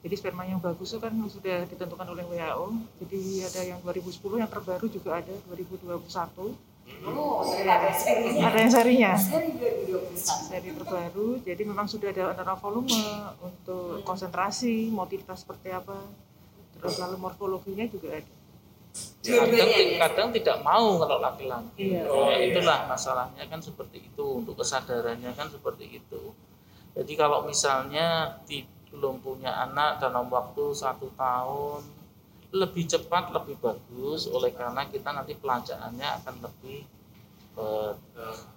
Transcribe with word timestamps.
Jadi 0.00 0.14
sperma 0.16 0.48
yang 0.48 0.56
bagus 0.58 0.96
itu 0.96 0.98
kan 0.98 1.12
sudah 1.28 1.68
ditentukan 1.68 2.06
oleh 2.08 2.24
WHO. 2.24 2.66
Jadi 3.04 3.20
ada 3.44 3.60
yang 3.68 3.78
2010, 3.84 4.40
yang 4.40 4.48
terbaru 4.48 4.86
juga 4.88 5.20
ada 5.20 5.34
2021. 5.52 6.56
Oh, 7.06 7.44
ada 7.46 7.92
serinya. 7.94 8.48
Ada 8.50 8.58
yang 8.58 8.72
serinya. 8.72 9.12
Seri 9.14 9.50
2021. 9.54 10.16
Seri 10.48 10.70
terbaru. 10.72 11.28
Jadi 11.44 11.62
memang 11.62 11.86
sudah 11.86 12.08
ada 12.10 12.32
antara 12.32 12.56
volume 12.56 12.90
untuk 13.44 14.00
konsentrasi, 14.02 14.88
motivitas 14.88 15.44
seperti 15.44 15.68
apa. 15.70 16.00
Terus 16.80 16.96
lalu 16.96 17.16
morfologinya 17.20 17.84
juga 17.86 18.16
ada. 18.16 18.32
kadang, 19.20 19.46
Dua-duanya 19.46 19.78
ya. 19.78 19.98
kadang 20.02 20.28
tidak 20.34 20.56
mau 20.66 20.98
kalau 20.98 21.22
laki-laki 21.22 21.94
Iya. 21.94 22.08
oh, 22.10 22.26
iya. 22.32 22.50
itulah 22.50 22.88
masalahnya 22.90 23.44
kan 23.46 23.60
seperti 23.62 24.02
itu 24.02 24.42
untuk 24.42 24.58
kesadarannya 24.58 25.30
kan 25.38 25.46
seperti 25.46 26.00
itu 26.02 26.34
jadi 26.98 27.12
kalau 27.14 27.46
misalnya 27.46 28.40
di, 28.50 28.66
belum 28.90 29.22
punya 29.22 29.54
anak 29.70 30.02
dalam 30.02 30.26
waktu 30.28 30.74
satu 30.74 31.10
tahun. 31.14 31.82
Lebih 32.50 32.84
cepat 32.90 33.30
lebih 33.30 33.56
bagus. 33.62 34.26
Oleh 34.26 34.50
karena 34.50 34.86
kita 34.90 35.14
nanti 35.14 35.38
pelajarannya 35.38 36.08
akan 36.22 36.34
lebih 36.42 36.82
eh, 37.58 37.92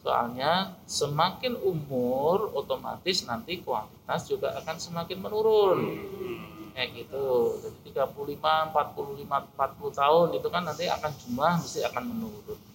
soalnya 0.02 0.74
semakin 0.90 1.58
umur 1.62 2.52
otomatis 2.58 3.26
nanti 3.30 3.62
kualitas 3.62 4.26
juga 4.26 4.58
akan 4.58 4.76
semakin 4.82 5.18
menurun. 5.22 5.80
Kayak 6.74 6.90
gitu. 7.06 7.58
Jadi 7.62 7.94
35 7.94 8.74
45 8.74 9.30
40 9.30 10.00
tahun 10.02 10.28
itu 10.34 10.48
kan 10.50 10.64
nanti 10.66 10.90
akan 10.90 11.12
jumlah 11.14 11.54
mesti 11.62 11.80
akan 11.86 12.04
menurun 12.10 12.73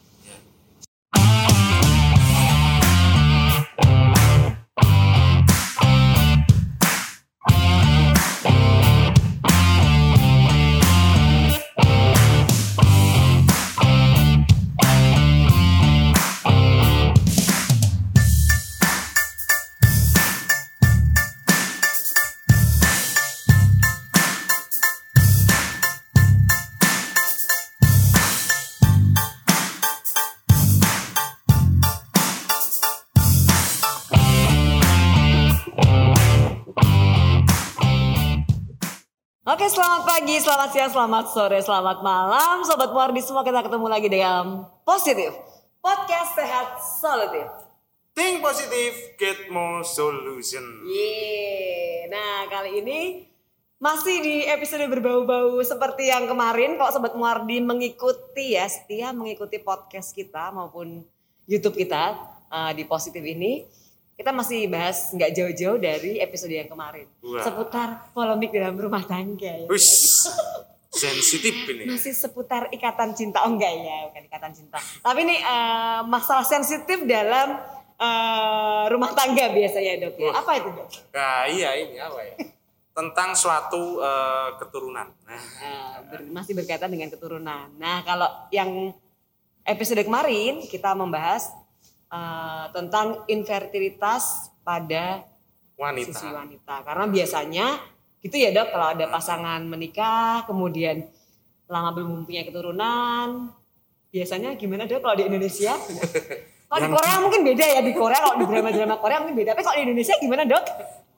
Oke, 39.49 39.65
selamat 39.65 40.05
pagi, 40.05 40.37
selamat 40.45 40.69
siang, 40.77 40.93
selamat 40.93 41.25
sore, 41.33 41.57
selamat 41.65 42.05
malam. 42.05 42.61
Sobat 42.69 42.93
Muardi 42.93 43.25
semua 43.25 43.41
kita 43.41 43.65
ketemu 43.65 43.89
lagi 43.89 44.05
dengan 44.13 44.69
Positif. 44.85 45.33
Podcast 45.81 46.37
Sehat 46.37 46.77
Solutif. 47.01 47.49
Think 48.13 48.45
positive, 48.45 49.17
get 49.17 49.49
more 49.49 49.81
solution. 49.89 50.85
Yeay. 50.85 52.13
Nah, 52.13 52.45
kali 52.53 52.85
ini 52.85 53.25
masih 53.81 54.21
di 54.21 54.45
episode 54.45 54.85
berbau-bau 54.85 55.57
seperti 55.65 56.13
yang 56.13 56.29
kemarin. 56.29 56.77
Kalau 56.77 56.93
Sobat 56.93 57.17
Muardi 57.17 57.65
mengikuti 57.65 58.53
ya, 58.53 58.69
setia 58.69 59.17
mengikuti 59.17 59.57
podcast 59.65 60.13
kita 60.13 60.53
maupun 60.53 61.09
YouTube 61.49 61.81
kita 61.81 62.21
eh, 62.53 62.73
di 62.77 62.85
Positif 62.85 63.25
ini. 63.25 63.65
Kita 64.19 64.35
masih 64.35 64.67
bahas 64.67 65.15
nggak 65.15 65.31
jauh-jauh 65.31 65.79
dari 65.79 66.19
episode 66.19 66.51
yang 66.51 66.67
kemarin. 66.67 67.07
Wah. 67.23 67.39
Seputar 67.41 68.11
polemik 68.11 68.51
dalam 68.51 68.75
rumah 68.75 69.07
tangga. 69.07 69.47
Ya. 69.63 69.71
Wish, 69.71 70.27
sensitif 70.91 71.55
ini. 71.69 71.87
masih 71.87 72.11
seputar 72.11 72.67
ikatan 72.69 73.15
cinta 73.15 73.47
oh 73.47 73.55
enggak 73.55 73.71
ya 73.71 74.11
bukan 74.11 74.23
ikatan 74.25 74.51
cinta 74.51 74.79
tapi 74.99 75.23
ini 75.23 75.37
eh, 75.39 76.01
masalah 76.03 76.43
sensitif 76.43 77.07
dalam 77.07 77.55
eh, 77.95 78.85
rumah 78.89 79.15
tangga 79.15 79.47
biasanya 79.49 79.93
dok 80.03 80.19
ya 80.19 80.33
apa 80.33 80.51
itu 80.59 80.69
dok 80.75 80.89
Nah, 81.13 81.47
iya 81.47 81.71
ini 81.77 82.03
apa 82.03 82.19
ya? 82.19 82.35
Tentang 82.91 83.31
suatu 83.31 84.03
eh, 84.03 84.49
keturunan. 84.59 85.07
Nah, 85.23 85.43
ber- 86.03 86.27
masih 86.27 86.59
berkaitan 86.59 86.91
dengan 86.91 87.07
keturunan 87.09 87.71
nah 87.79 88.03
kalau 88.03 88.27
yang 88.51 88.91
episode 89.63 90.03
kemarin 90.03 90.67
kita 90.67 90.99
membahas 90.99 91.53
eh, 92.13 92.67
tentang 92.73 93.25
infertilitas 93.29 94.53
pada 94.65 95.25
wanita. 95.79 96.11
sisi 96.11 96.27
wanita 96.29 96.83
karena 96.83 97.05
biasanya 97.07 97.67
gitu 98.19 98.35
ya 98.35 98.51
dok 98.51 98.75
kalau 98.75 98.87
ada 98.99 99.07
pasangan 99.07 99.63
menikah 99.63 100.43
kemudian 100.45 101.07
lama 101.71 101.95
belum 101.95 102.23
mempunyai 102.23 102.49
keturunan 102.49 103.55
biasanya 104.11 104.59
gimana 104.59 104.89
dok 104.91 105.05
kalau 105.05 105.15
di 105.15 105.25
Indonesia 105.31 105.77
kalau 106.69 106.81
di 106.83 106.89
Korea 106.91 107.17
mungkin 107.23 107.41
beda 107.47 107.65
ya 107.65 107.81
di 107.81 107.93
Korea 107.95 108.19
kalau 108.19 108.37
di 108.43 108.47
drama-drama 108.51 108.97
Korea 108.99 109.19
mungkin 109.23 109.37
beda 109.39 109.55
tapi 109.55 109.63
kalau 109.63 109.77
di 109.79 109.85
Indonesia 109.87 110.15
gimana 110.19 110.45
dok 110.45 110.65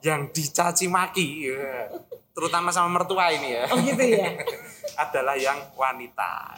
Yang 0.00 0.32
dicaci 0.32 0.88
maki, 0.88 1.44
ya. 1.44 1.92
terutama 2.32 2.72
sama 2.72 2.88
mertua 2.88 3.36
ini 3.36 3.52
ya, 3.52 3.68
oh 3.68 3.76
gitu 3.84 4.00
ya 4.00 4.32
adalah 5.04 5.36
yang 5.36 5.60
wanita. 5.76 6.56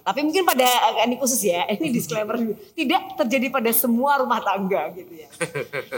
Tapi 0.00 0.24
mungkin 0.24 0.48
pada 0.48 0.64
ini 1.04 1.20
khusus 1.20 1.44
ya 1.44 1.68
ini 1.68 1.92
disclaimer 1.92 2.40
dulu. 2.40 2.56
Tidak 2.72 3.20
terjadi 3.20 3.52
pada 3.52 3.68
semua 3.76 4.16
rumah 4.24 4.40
tangga 4.40 4.88
gitu 4.96 5.12
ya. 5.12 5.28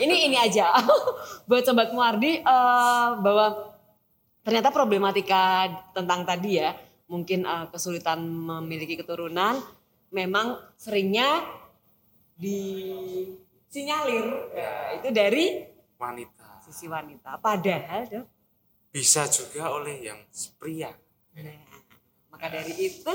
Ini 0.03 0.33
ini 0.33 0.37
aja. 0.41 0.75
Buat 1.49 1.63
sobat 1.69 1.95
Muardi 1.95 2.43
eh, 2.43 3.09
bahwa 3.23 3.71
ternyata 4.43 4.75
problematika 4.75 5.71
tentang 5.95 6.27
tadi 6.27 6.59
ya 6.59 6.75
mungkin 7.07 7.47
eh, 7.47 7.67
kesulitan 7.71 8.25
memiliki 8.27 8.99
keturunan 8.99 9.63
memang 10.11 10.59
seringnya 10.79 11.43
disinyalir 12.39 14.27
ya, 14.55 14.71
itu 14.99 15.09
dari 15.15 15.45
Wanita. 15.95 16.63
sisi 16.67 16.91
wanita. 16.91 17.39
Padahal 17.39 18.03
dok. 18.11 18.27
Bisa 18.91 19.27
juga 19.27 19.75
oleh 19.75 20.07
yang 20.07 20.19
pria. 20.59 20.91
Nah, 21.35 21.83
maka 22.31 22.47
dari 22.47 22.75
itu 22.79 23.11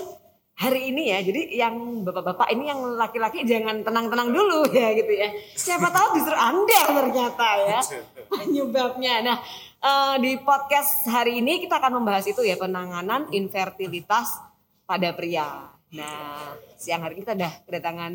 hari 0.59 0.92
ini 0.92 1.16
ya, 1.16 1.24
jadi 1.24 1.42
yang 1.56 2.03
bapak-bapak 2.03 2.52
ini 2.52 2.68
yang 2.68 2.84
laki-laki 3.00 3.47
jangan 3.47 3.80
tenang-tenang 3.80 4.28
dulu 4.28 4.68
ya 4.75 4.92
gitu 4.92 5.08
ya. 5.16 5.31
Siapa 5.56 5.88
tahu 5.88 6.20
justru 6.20 6.36
Anda 6.36 6.81
ternyata 7.00 7.47
ya 7.64 7.80
penyebabnya. 8.31 9.24
Nah, 9.24 9.38
eh, 9.80 10.16
di 10.20 10.36
podcast 10.44 11.08
hari 11.08 11.40
ini 11.40 11.64
kita 11.64 11.80
akan 11.80 12.03
membahas 12.03 12.28
itu 12.28 12.44
ya 12.44 12.59
penanganan 12.59 13.31
infertilitas 13.31 14.36
pada 14.84 15.16
pria. 15.16 15.72
Nah, 15.90 16.53
siang 16.78 17.02
hari 17.02 17.18
ini 17.18 17.22
kita 17.26 17.34
udah 17.34 17.53
kedatangan 17.66 18.12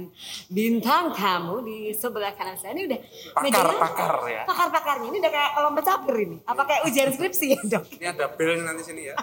bintang 0.47 1.11
tamu 1.11 1.65
di 1.65 1.97
sebelah 1.97 2.37
kanan 2.37 2.61
saya. 2.61 2.77
Ini 2.77 2.87
udah 2.87 3.01
Pakar-pakar 3.35 4.15
ya. 4.31 4.43
Pakar-pakarnya 4.47 5.09
ini 5.11 5.19
udah 5.19 5.33
kayak 5.33 5.51
lomba 5.65 5.81
campur 5.81 6.15
ini. 6.21 6.37
Apa 6.45 6.63
kayak 6.69 6.87
ujian 6.87 7.09
skripsi 7.09 7.47
ya 7.57 7.61
dok? 7.67 7.89
Ini 7.99 8.15
ada 8.15 8.31
bel 8.31 8.63
nanti 8.63 8.85
sini 8.85 9.11
ya. 9.11 9.17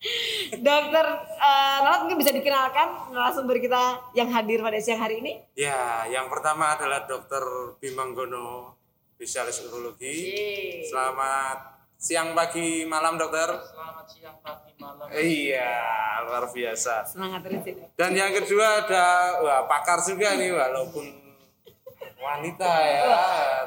Dokter 0.66 1.06
uh, 1.36 2.00
mungkin 2.00 2.16
bisa 2.16 2.32
dikenalkan 2.32 3.12
narasumber 3.12 3.60
kita 3.60 4.00
yang 4.16 4.32
hadir 4.32 4.64
pada 4.64 4.80
siang 4.80 4.96
hari 4.96 5.20
ini. 5.20 5.44
Ya, 5.52 6.08
yang 6.08 6.32
pertama 6.32 6.72
adalah 6.72 7.04
Dokter 7.04 7.44
Bimanggono, 7.76 8.80
spesialis 9.16 9.60
urologi. 9.68 10.16
Selamat 10.88 11.84
siang, 12.00 12.32
pagi, 12.32 12.88
malam, 12.88 13.20
dokter. 13.20 13.44
selamat 13.60 14.06
siang 14.08 14.40
pagi 14.40 14.72
malam 14.80 15.04
Iya, 15.12 15.76
luar 16.24 16.48
biasa. 16.48 17.04
Semangat 17.04 17.44
terus 17.44 17.60
ya. 17.68 17.84
Dan 17.92 18.16
yang 18.16 18.32
kedua 18.32 18.88
ada 18.88 19.04
wah, 19.44 19.62
pakar 19.68 20.00
juga 20.00 20.32
nih, 20.32 20.48
walaupun 20.48 21.04
wanita 22.16 22.72
ya, 22.88 23.04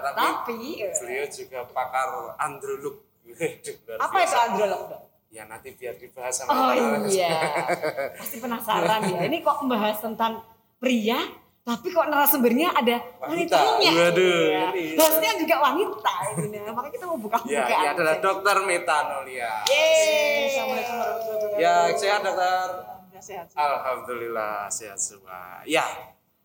tapi, 0.01 0.17
Tapi 0.17 0.57
eh, 0.81 0.93
beliau 0.97 1.25
juga 1.29 1.59
pakar 1.69 2.09
androlog. 2.41 3.05
Apa 4.01 4.17
itu 4.25 4.37
androlog 4.49 4.81
dok? 4.89 5.12
Ya 5.33 5.43
nanti 5.43 5.73
biar 5.73 5.97
dibahas 5.97 6.29
sama 6.37 6.53
Oh 6.53 6.69
dokter. 6.69 7.09
iya, 7.11 7.41
pasti 8.21 8.37
penasaran 8.37 9.01
ya. 9.03 9.19
Ini 9.25 9.41
kok 9.41 9.57
membahas 9.59 9.97
tentang 9.97 10.45
pria, 10.77 11.17
tapi 11.59 11.89
kok 11.89 12.05
narasumbernya 12.05 12.69
ada 12.69 13.01
Wanita. 13.17 13.57
wanitanya. 13.57 13.91
Waduh, 13.97 14.45
Iya. 14.45 14.61
ini. 14.69 14.85
Hostnya 14.93 15.31
juga 15.33 15.55
wanita. 15.59 16.13
Ini. 16.37 16.57
Nah, 16.59 16.71
Makanya 16.71 16.93
kita 16.93 17.05
mau 17.07 17.17
buka-buka. 17.17 17.49
Ya, 17.49 17.65
ini 17.65 17.87
adalah 17.89 18.15
dokter 18.19 18.55
Metanolia. 18.61 19.53
Yeay. 19.65 20.53
Assalamualaikum 20.53 20.93
warahmatullahi 20.93 21.41
wabarakatuh. 21.41 21.61
Ya, 21.65 21.75
sehat 21.97 22.21
dokter. 22.21 22.67
Ya, 23.09 23.19
sehat. 23.19 23.45
Alhamdulillah 23.57 24.55
sehat 24.69 24.99
semua. 24.99 25.41
Ya, 25.65 25.85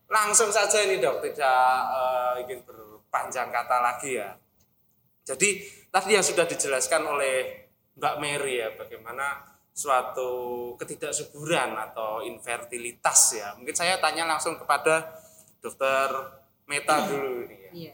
langsung 0.07 0.49
saja 0.49 0.81
ini 0.81 0.97
dok, 0.97 1.21
tidak 1.21 1.61
eh, 1.93 2.33
ingin 2.41 2.65
berpanjang 2.65 3.53
kata 3.53 3.77
lagi 3.79 4.17
ya. 4.17 4.33
Jadi 5.21 5.61
tadi 5.87 6.09
yang 6.09 6.25
sudah 6.25 6.41
dijelaskan 6.43 7.05
oleh 7.05 7.58
Mbak 7.99 8.15
Mary 8.17 8.63
ya, 8.63 8.71
bagaimana 8.73 9.43
suatu 9.75 10.31
ketidaksuburan 10.75 11.75
atau 11.75 12.23
infertilitas 12.23 13.35
ya. 13.35 13.51
Mungkin 13.59 13.75
saya 13.75 13.99
tanya 13.99 14.23
langsung 14.25 14.55
kepada 14.55 15.03
dokter 15.59 16.07
Meta 16.63 17.01
dulu 17.03 17.43
ini 17.43 17.57
ya. 17.59 17.71
Iya. 17.73 17.93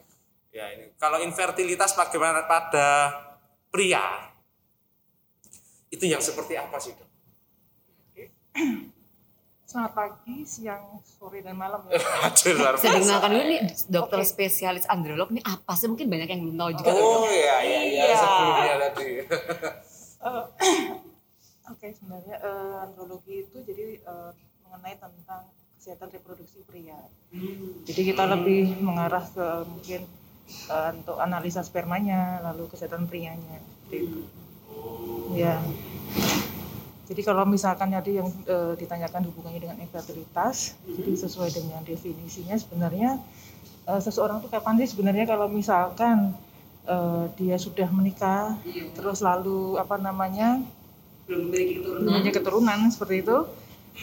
Ya 0.51 0.65
ini 0.71 0.85
kalau 0.95 1.17
infertilitas 1.19 1.91
bagaimana 1.91 2.45
pada 2.45 3.11
pria? 3.67 4.31
itu 5.87 6.11
yang 6.11 6.19
seperti 6.19 6.59
apa 6.59 6.75
sih 6.75 6.91
dok? 6.91 7.07
Selamat 9.65 9.91
pagi, 9.91 10.43
siang, 10.43 10.99
sore, 11.01 11.39
dan 11.39 11.55
malam 11.55 11.87
ya. 11.87 11.95
Aduh 12.27 12.51
luar 12.53 12.75
Saya 12.75 12.95
biasa. 12.95 13.01
dengarkan 13.01 13.29
dulu 13.31 13.43
nih 13.47 13.59
dokter 13.87 14.19
Oke. 14.19 14.27
spesialis 14.27 14.85
androlog 14.85 15.31
ini 15.31 15.39
apa 15.39 15.71
sih? 15.73 15.87
Mungkin 15.87 16.07
banyak 16.07 16.27
yang 16.27 16.41
belum 16.43 16.55
tahu 16.57 16.71
juga. 16.75 16.89
Oh 16.91 17.25
iya 17.25 17.57
iya 17.63 17.79
iya 17.81 18.03
Iya. 18.05 18.15
sebelumnya 18.17 18.75
tadi. 18.81 19.09
Eh, 20.21 20.45
Oke, 21.73 21.89
sebenarnya 21.97 22.37
eh, 22.45 22.85
andrologi 22.85 23.41
itu 23.49 23.57
jadi 23.65 23.97
eh, 23.97 24.31
mengenai 24.69 25.01
tentang 25.01 25.49
kesehatan 25.81 26.13
reproduksi 26.13 26.61
pria. 26.65 26.97
Jadi 27.89 28.01
kita 28.13 28.29
lebih 28.29 28.77
mengarah 28.85 29.25
ke 29.25 29.47
mungkin 29.65 30.05
eh, 30.69 30.89
untuk 30.93 31.17
analisa 31.17 31.65
spermanya, 31.65 32.41
lalu 32.45 32.69
kesehatan 32.69 33.09
prianya. 33.09 33.61
Seperti 33.85 33.97
itu. 34.05 34.21
Ya. 35.33 35.57
Jadi 37.05 37.21
kalau 37.21 37.45
misalkan 37.45 37.93
tadi 37.93 38.17
yang 38.17 38.29
eh, 38.45 38.73
ditanyakan 38.77 39.29
hubungannya 39.29 39.61
dengan 39.61 39.77
infertilitas, 39.81 40.77
jadi 40.85 41.17
sesuai 41.17 41.49
dengan 41.53 41.81
definisinya 41.81 42.57
sebenarnya 42.57 43.21
eh, 43.89 44.01
seseorang 44.01 44.41
itu 44.41 44.49
kapan 44.49 44.77
sih 44.81 44.89
sebenarnya 44.93 45.25
kalau 45.29 45.49
misalkan 45.49 46.33
eh, 46.85 47.25
dia 47.35 47.57
sudah 47.57 47.89
menikah, 47.89 48.55
terus 48.93 49.19
lalu 49.19 49.75
apa 49.75 49.97
namanya 49.97 50.61
Belum 51.25 51.49
memiliki 51.49 52.31
keturunan. 52.31 52.79
seperti 52.93 53.25
itu. 53.25 53.37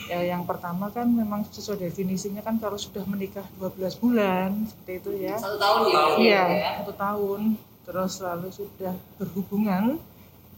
Ya, 0.09 0.25
yang 0.25 0.49
pertama 0.49 0.89
kan 0.89 1.05
memang 1.05 1.45
sesuai 1.53 1.85
definisinya 1.85 2.41
kan 2.41 2.57
kalau 2.57 2.81
sudah 2.81 3.05
menikah 3.05 3.45
12 3.61 4.01
bulan 4.01 4.65
seperti 4.65 4.93
itu 5.05 5.11
ya. 5.29 5.37
Satu 5.37 5.61
tahun 5.61 5.81
ya. 5.85 6.03
Iya, 6.17 6.43
ya. 6.49 6.71
satu 6.81 6.93
tahun. 6.97 7.41
Terus 7.85 8.13
lalu 8.25 8.49
sudah 8.51 8.95
berhubungan 9.21 10.01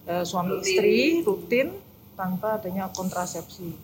eh, 0.06 0.23
suami 0.23 0.55
Rutin. 0.55 0.62
istri 0.70 0.97
rutin 1.27 1.69
tanpa 2.15 2.62
adanya 2.62 2.87
kontrasepsi. 2.94 3.75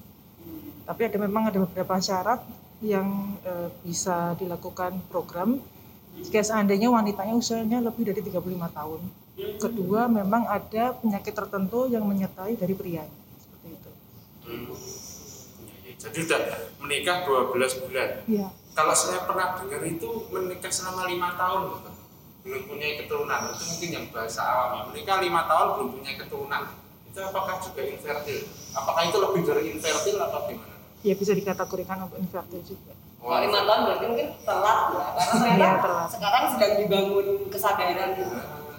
Tapi 0.87 1.01
ada 1.07 1.19
memang 1.19 1.51
ada 1.51 1.59
beberapa 1.67 1.99
syarat 1.99 2.47
yang 2.81 3.37
eh, 3.43 3.69
bisa 3.83 4.39
dilakukan 4.39 5.03
program 5.11 5.59
jika 6.27 6.41
seandainya 6.45 6.89
wanitanya 6.93 7.35
usianya 7.37 7.79
lebih 7.81 8.09
dari 8.09 8.21
35 8.21 8.77
tahun. 8.77 9.01
Kedua, 9.57 10.05
memang 10.05 10.45
ada 10.45 10.93
penyakit 11.01 11.33
tertentu 11.33 11.89
yang 11.89 12.05
menyertai 12.05 12.61
dari 12.61 12.77
prianya. 12.77 13.21
Seperti 13.41 13.69
itu. 13.73 13.91
Hmm. 14.45 14.67
Jadi 16.01 16.19
udah 16.29 16.41
menikah 16.85 17.17
12 17.25 17.81
bulan. 17.85 18.09
Iya. 18.29 18.49
Kalau 18.77 18.95
saya 18.95 19.25
pernah 19.25 19.61
dengar 19.61 19.83
itu 19.85 20.09
menikah 20.33 20.73
selama 20.73 21.09
lima 21.09 21.37
tahun 21.37 21.91
belum 22.41 22.63
punya 22.73 22.97
keturunan 23.05 23.53
itu 23.53 23.63
mungkin 23.69 23.89
yang 23.93 24.07
bahasa 24.17 24.41
awamnya 24.41 24.89
menikah 24.89 25.21
lima 25.21 25.45
tahun 25.45 25.67
belum 25.77 25.89
punya 25.93 26.13
keturunan 26.17 26.63
itu 27.11 27.21
apakah 27.21 27.59
juga 27.59 27.83
infertil? 27.83 28.41
Apakah 28.71 29.03
itu 29.11 29.19
lebih 29.19 29.43
dari 29.43 29.63
infertil 29.75 30.17
atau 30.23 30.41
gimana? 30.47 30.75
Ya 31.03 31.15
bisa 31.19 31.35
dikategorikan 31.35 32.07
untuk 32.07 32.23
infertil 32.23 32.63
juga. 32.63 32.95
Kalau 33.21 33.37
lima 33.39 33.61
tahun 33.61 33.81
berarti 33.85 34.05
mungkin 34.07 34.29
telat 34.41 34.79
ya. 34.91 35.05
Karena 35.13 35.35
ternyata 35.45 35.79
telat. 35.79 36.09
sekarang 36.09 36.43
sedang 36.51 36.73
dibangun 36.75 37.27
kesadaran 37.47 38.11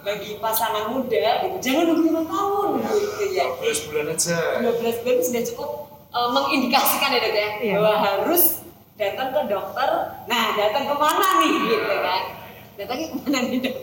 bagi 0.02 0.30
pasangan 0.36 0.86
muda 0.90 1.26
gitu. 1.40 1.56
Jangan 1.62 1.84
nunggu 1.88 2.04
lima 2.04 2.24
tahun 2.26 2.68
gitu 2.82 3.24
ya. 3.32 3.46
12 3.56 3.88
bulan 3.88 4.06
aja. 4.10 4.38
12 4.60 5.02
bulan 5.02 5.18
sudah 5.22 5.44
cukup 5.46 5.70
eh, 6.10 6.30
mengindikasikan 6.32 7.10
ya 7.10 7.20
dok 7.20 7.32
ya 7.32 7.48
Iya. 7.62 7.74
bahwa 7.78 7.94
harus 8.00 8.44
datang 8.96 9.30
ke 9.30 9.42
dokter. 9.48 9.90
Nah 10.26 10.44
datang 10.54 10.84
ke 10.84 10.96
mana 10.96 11.28
nih 11.38 11.52
gitu 11.68 11.96
kan? 12.00 12.24
Datangnya 12.76 13.06
ke 13.08 13.18
mana 13.20 13.38
nih 13.44 13.60
dok? 13.62 13.76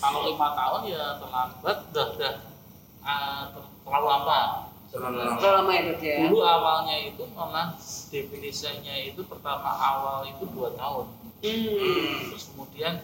Kalau 0.00 0.20
lima 0.24 0.48
tahun 0.50 0.80
ya 0.88 1.02
terlambat, 1.16 1.76
udah 1.92 2.06
udah 2.10 2.32
ah, 3.00 3.42
ter- 3.48 3.70
terlalu 3.80 4.06
lama. 4.08 4.40
Terlalu 4.90 5.18
lama 5.22 5.70
ya 5.70 5.82
dok 5.86 6.02
ya. 6.02 6.16
Dulu 6.26 6.38
awalnya 6.42 6.96
itu 6.98 7.22
malah 7.30 7.78
definisinya 8.10 8.94
itu 8.98 9.22
pertama 9.22 9.70
awal 9.70 10.26
itu 10.26 10.42
dua 10.50 10.74
tahun. 10.74 11.06
Hmm. 11.40 12.34
Terus 12.34 12.44
kemudian 12.50 12.94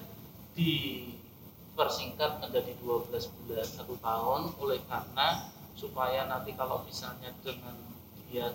dipersingkat 0.59 2.43
menjadi 2.43 2.73
12 2.83 3.07
bulan 3.39 3.69
satu 3.69 3.95
tahun 4.03 4.41
oleh 4.59 4.81
karena 4.91 5.47
supaya 5.77 6.25
nanti 6.27 6.57
kalau 6.57 6.83
misalnya 6.89 7.31
dengan 7.45 7.77
dia 8.27 8.51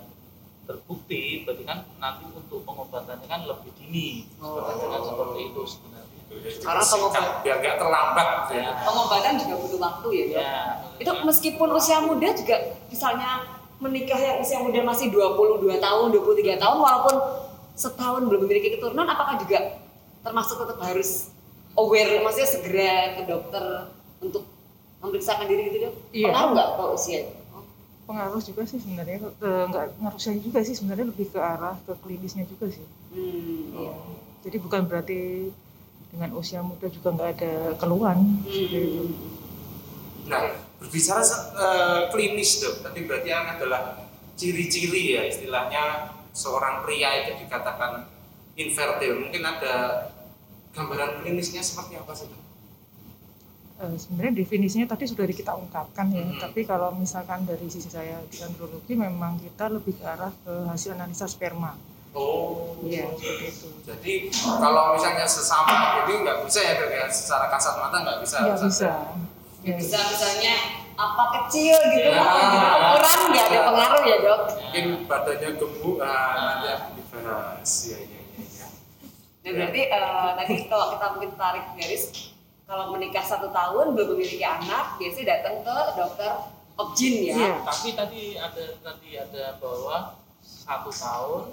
terbukti 0.65 1.45
berarti 1.45 1.63
kan 1.65 1.85
nanti 2.01 2.25
untuk 2.33 2.65
pengobatannya 2.65 3.25
kan 3.29 3.45
lebih 3.45 3.71
dini 3.77 4.25
Oh. 4.41 4.61
kan 4.65 5.01
seperti 5.05 5.53
itu 5.53 5.61
sebenarnya 5.65 6.00
Karena 6.31 6.83
pengobat- 6.83 7.41
biar 7.41 7.55
nggak 7.57 7.75
terlambat 7.77 8.27
gitu 8.39 8.53
ya. 8.57 8.69
Pengobatan 8.81 9.33
juga 9.37 9.55
butuh 9.57 9.79
waktu 9.79 10.07
ya 10.09 10.23
dok. 10.23 10.35
ya 10.37 10.53
Itu 10.97 11.11
meskipun 11.21 11.67
usia 11.71 11.97
muda 11.99 12.29
juga 12.31 12.55
misalnya 12.87 13.29
menikah 13.77 14.15
yang 14.15 14.37
usia 14.37 14.59
muda 14.59 14.79
masih 14.81 15.09
22 15.09 15.77
tahun, 15.77 16.07
23 16.09 16.55
tahun 16.55 16.77
walaupun 16.77 17.15
setahun 17.73 18.21
belum 18.23 18.45
memiliki 18.45 18.77
keturunan 18.77 19.05
apakah 19.05 19.37
juga 19.37 19.81
termasuk 20.21 20.59
tetap 20.59 20.77
harus 20.79 21.33
aware 21.73 22.21
maksudnya 22.21 22.49
segera 22.51 22.93
ke 23.15 23.21
dokter 23.25 23.63
untuk 24.19 24.45
memeriksakan 24.99 25.45
diri 25.45 25.61
gitu 25.67 25.77
dok? 25.83 25.93
Iya. 26.11 26.25
Pengaruh 26.29 26.49
nggak 26.53 26.67
ke 26.71 26.83
usia? 26.93 27.19
Oh, 27.49 27.63
Pengaruh 28.05 28.37
juga 28.39 28.61
sih 28.63 28.77
sebenarnya, 28.77 29.17
nggak 29.41 29.85
ngaruhnya 29.97 30.33
juga 30.37 30.59
sih 30.61 30.75
sebenarnya 30.77 31.05
lebih 31.09 31.27
ke 31.27 31.39
arah 31.39 31.73
ke 31.81 31.93
klinisnya 31.97 32.45
juga 32.45 32.69
sih. 32.69 32.85
Hmm, 33.09 33.73
iya. 33.73 33.93
Jadi 34.41 34.57
bukan 34.57 34.85
berarti 34.85 35.49
dengan 36.11 36.29
usia 36.35 36.59
muda 36.59 36.91
juga 36.91 37.09
nggak 37.15 37.29
ada 37.39 37.53
keluhan. 37.79 38.19
itu. 38.45 39.15
Nah, 40.27 40.53
berbicara 40.77 41.23
eh, 41.55 42.01
klinis 42.11 42.59
dok, 42.61 42.83
tadi 42.83 42.99
berarti 43.07 43.29
yang 43.31 43.47
adalah 43.47 43.97
ciri-ciri 44.35 45.15
ya 45.17 45.23
istilahnya 45.27 46.13
seorang 46.35 46.83
pria 46.83 47.25
itu 47.25 47.47
dikatakan 47.47 48.05
infertil. 48.55 49.23
Mungkin 49.27 49.43
ada 49.43 50.07
gambaran 50.75 51.23
klinisnya 51.23 51.63
seperti 51.63 51.95
apa 51.99 52.11
sih 52.13 52.27
dok? 52.27 52.41
Eh, 53.81 53.97
sebenarnya 53.97 54.45
definisinya 54.45 54.85
tadi 54.85 55.09
sudah 55.09 55.25
kita 55.25 55.57
ungkapkan 55.57 56.05
ya, 56.13 56.21
Hmm. 56.21 56.37
tapi 56.37 56.69
kalau 56.69 56.93
misalkan 56.93 57.49
dari 57.49 57.65
sisi 57.65 57.89
saya 57.89 58.21
di 58.29 58.37
andrologi 58.45 58.93
memang 58.93 59.41
kita 59.41 59.73
lebih 59.73 59.97
ke 59.97 60.05
arah 60.05 60.29
ke 60.45 60.53
hasil 60.69 60.93
analisa 60.93 61.25
sperma. 61.25 61.73
Oh, 62.11 62.75
Iya, 62.81 63.07
itu. 63.13 63.67
Jadi 63.85 64.13
kalau 64.33 64.97
misalnya 64.97 65.23
sesama 65.23 66.01
ini 66.03 66.25
nggak 66.25 66.43
bisa 66.43 66.59
ya 66.59 66.73
dok 66.81 66.89
ya, 66.89 67.05
secara 67.07 67.45
kasat 67.47 67.77
mata 67.77 68.01
nggak 68.01 68.19
bisa. 68.25 68.37
Nggak 68.41 68.57
bisa. 68.67 68.89
ya? 68.89 68.97
Ya, 69.61 69.73
Bisa 69.77 69.97
misalnya 70.09 70.53
apa 70.97 71.23
kecil 71.37 71.77
gitu, 71.93 72.09
Ya. 72.09 72.17
apa 72.19 72.37
gitu, 72.41 72.57
ukuran 72.81 73.19
nggak 73.31 73.45
ada 73.47 73.59
pengaruh 73.69 74.01
ya 74.03 74.17
dok? 74.19 74.41
Mungkin 74.49 74.85
badannya 75.05 75.49
gemuk, 75.55 75.97
ah, 76.01 76.29
nanti 76.35 76.67
akan 76.73 76.89
dibahas. 76.97 77.71
Ya, 77.85 77.97
ya, 78.01 78.19
ya, 78.35 78.45
ya. 78.49 78.67
Nah 79.41 79.51
berarti 79.53 79.81
eh, 79.87 80.29
tadi 80.35 80.55
kalau 80.65 80.85
kita 80.97 81.05
mungkin 81.13 81.31
tarik 81.37 81.65
garis, 81.77 82.03
kalau 82.65 82.85
menikah 82.91 83.23
satu 83.23 83.53
tahun 83.53 83.93
belum 83.93 84.17
memiliki 84.17 84.41
anak, 84.41 84.97
biasanya 84.97 85.25
datang 85.37 85.55
ke 85.61 85.75
dokter 85.93 86.31
objin 86.81 87.13
ya. 87.29 87.33
Iya. 87.37 87.51
tapi 87.61 87.89
tadi 87.93 88.23
ada 88.35 88.63
tadi 88.81 89.09
ada 89.13 89.43
bahwa 89.61 90.17
satu 90.41 90.89
tahun 90.89 91.43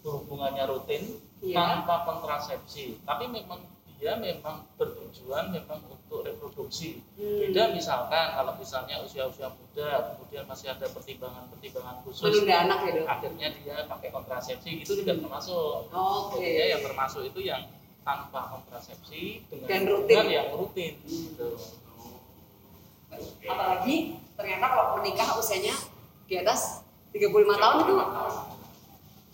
berhubungannya 0.00 0.64
rutin 0.66 1.02
Iya. 1.40 1.56
tanpa 1.84 2.04
kontrasepsi 2.04 3.04
tapi 3.04 3.28
memang 3.28 3.60
dia 3.94 4.16
memang 4.16 4.64
bertujuan 4.74 5.48
memang 5.50 5.80
untuk 5.86 6.24
reproduksi 6.24 7.00
Hmm. 7.14 7.36
beda 7.38 7.68
misalkan 7.70 8.32
kalau 8.32 8.52
misalnya 8.54 9.00
usia-usia 9.00 9.48
muda 9.48 9.88
kemudian 10.10 10.44
masih 10.44 10.68
ada 10.68 10.86
pertimbangan-pertimbangan 10.86 12.00
khusus 12.02 12.24
Menunda 12.24 12.56
anak 12.60 12.78
ya 12.80 12.90
dok. 12.94 13.06
akhirnya 13.06 13.48
dia 13.54 13.76
pakai 13.84 14.08
kontrasepsi 14.10 14.70
itu 14.78 14.92
tidak 15.00 15.20
termasuk 15.20 15.88
Oke. 15.90 16.36
Jadi 16.38 16.52
ya 16.54 16.64
yang 16.70 16.82
termasuk 16.82 17.22
itu 17.24 17.40
yang 17.42 17.62
tanpa 18.00 18.40
kontrasepsi 18.50 19.22
dengan 19.46 19.66
Dan 19.66 19.82
rutin. 19.86 20.24
yang 20.28 20.48
rutin 20.52 20.92
gitu. 21.04 21.48
Apalagi 23.44 23.96
ternyata 24.34 24.66
kalau 24.66 24.84
menikah 24.96 25.28
usianya 25.34 25.76
di 26.24 26.34
atas 26.36 26.82
35 27.12 27.30
tahun 27.54 27.76
itu 27.80 27.94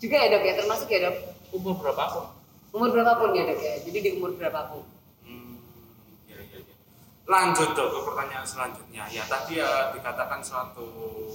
juga 0.01 0.15
ya 0.17 0.27
dok 0.33 0.43
ya 0.43 0.53
termasuk 0.57 0.87
ya 0.89 0.99
dok 1.07 1.17
umur 1.53 1.77
berapapun 1.77 2.41
umur 2.71 2.89
berapapun 2.95 3.35
ya 3.35 3.43
dok 3.47 3.59
ya. 3.59 3.73
Jadi 3.83 3.97
di 3.99 4.09
umur 4.17 4.31
berapapun. 4.39 4.83
Hmm, 5.27 5.59
ya, 6.27 6.39
ya, 6.39 6.59
ya. 6.63 6.75
Lanjut 7.27 7.75
dok 7.75 7.87
ke 7.91 7.99
pertanyaan 8.07 8.47
selanjutnya. 8.47 9.03
Ya 9.11 9.23
tadi 9.27 9.59
ya 9.59 9.91
dikatakan 9.95 10.39
suatu 10.39 10.87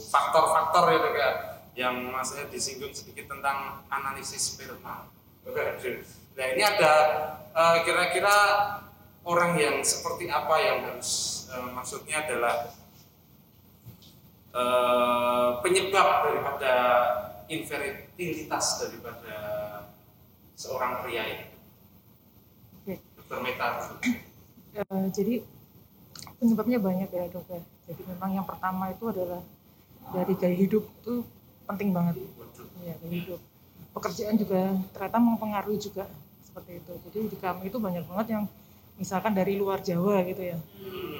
faktor-faktor 0.09 0.85
ya 0.93 0.99
dok 1.01 1.15
ya 1.15 1.31
yang 1.77 2.09
maksudnya 2.09 2.49
disinggung 2.49 2.93
sedikit 2.97 3.29
tentang 3.29 3.85
analisis 3.93 4.57
sperma. 4.57 5.05
Nah 5.47 6.47
ini 6.53 6.63
ada 6.65 6.93
eh, 7.53 7.79
kira-kira 7.85 8.37
orang 9.29 9.61
yang 9.61 9.77
seperti 9.85 10.27
apa 10.33 10.57
yang 10.59 10.79
harus 10.89 11.45
eh, 11.53 11.69
maksudnya 11.77 12.25
adalah 12.25 12.73
eh, 14.57 15.49
penyebab 15.61 16.09
daripada 16.33 16.75
infertilitas 17.47 18.83
daripada 18.83 19.37
seorang 20.57 21.05
pria 21.05 21.23
ini. 21.27 21.47
Oke. 22.83 22.95
Dokter 23.19 23.39
Meta. 23.43 23.69
Eh, 24.77 25.07
jadi 25.13 25.35
penyebabnya 26.37 26.79
banyak 26.81 27.09
ya 27.09 27.25
dok 27.33 27.47
ya. 27.49 27.61
Jadi 27.87 28.03
memang 28.09 28.31
yang 28.35 28.47
pertama 28.47 28.91
itu 28.91 29.09
adalah 29.09 29.41
dari 30.11 30.35
gaya 30.37 30.57
hidup 30.57 30.85
itu 31.03 31.23
penting 31.67 31.91
banget. 31.95 32.23
Ya, 32.85 32.95
gaya 32.99 33.13
hidup. 33.13 33.41
Pekerjaan 33.97 34.37
juga 34.37 34.77
ternyata 34.93 35.19
mempengaruhi 35.23 35.81
juga 35.81 36.05
seperti 36.45 36.83
itu. 36.85 36.93
Jadi 37.09 37.19
di 37.33 37.37
kami 37.41 37.73
itu 37.73 37.79
banyak 37.81 38.05
banget 38.05 38.27
yang 38.37 38.45
misalkan 39.01 39.33
dari 39.33 39.57
luar 39.57 39.81
Jawa 39.81 40.25
gitu 40.29 40.43
ya. 40.45 40.59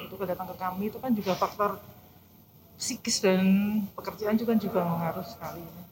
Untuk 0.07 0.21
datang 0.25 0.49
ke 0.53 0.55
kami 0.57 0.93
itu 0.93 0.97
kan 1.01 1.11
juga 1.13 1.33
faktor 1.33 1.81
psikis 2.77 3.25
dan 3.25 3.41
pekerjaan 3.97 4.37
juga 4.37 4.53
juga 4.53 4.85
mengaruh 4.85 5.25
sekali. 5.25 5.65
ya. 5.65 5.86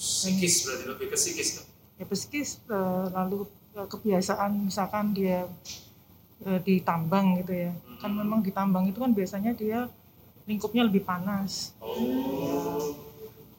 Psikis 0.00 0.64
berarti 0.64 0.84
lebih 0.88 1.06
ke 1.12 1.16
psikis 1.20 1.48
dok. 1.60 1.66
ya 2.00 2.04
psikis 2.08 2.64
eh, 2.72 3.06
lalu 3.12 3.44
kebiasaan 3.76 4.64
misalkan 4.64 5.12
dia 5.12 5.44
eh, 6.48 6.60
di 6.64 6.80
tambang 6.80 7.36
gitu 7.44 7.68
ya. 7.68 7.70
Kan 8.00 8.16
memang 8.16 8.40
di 8.40 8.48
tambang 8.48 8.88
itu 8.88 8.96
kan 8.96 9.12
biasanya 9.12 9.52
dia 9.52 9.92
lingkupnya 10.48 10.88
lebih 10.88 11.04
panas. 11.04 11.76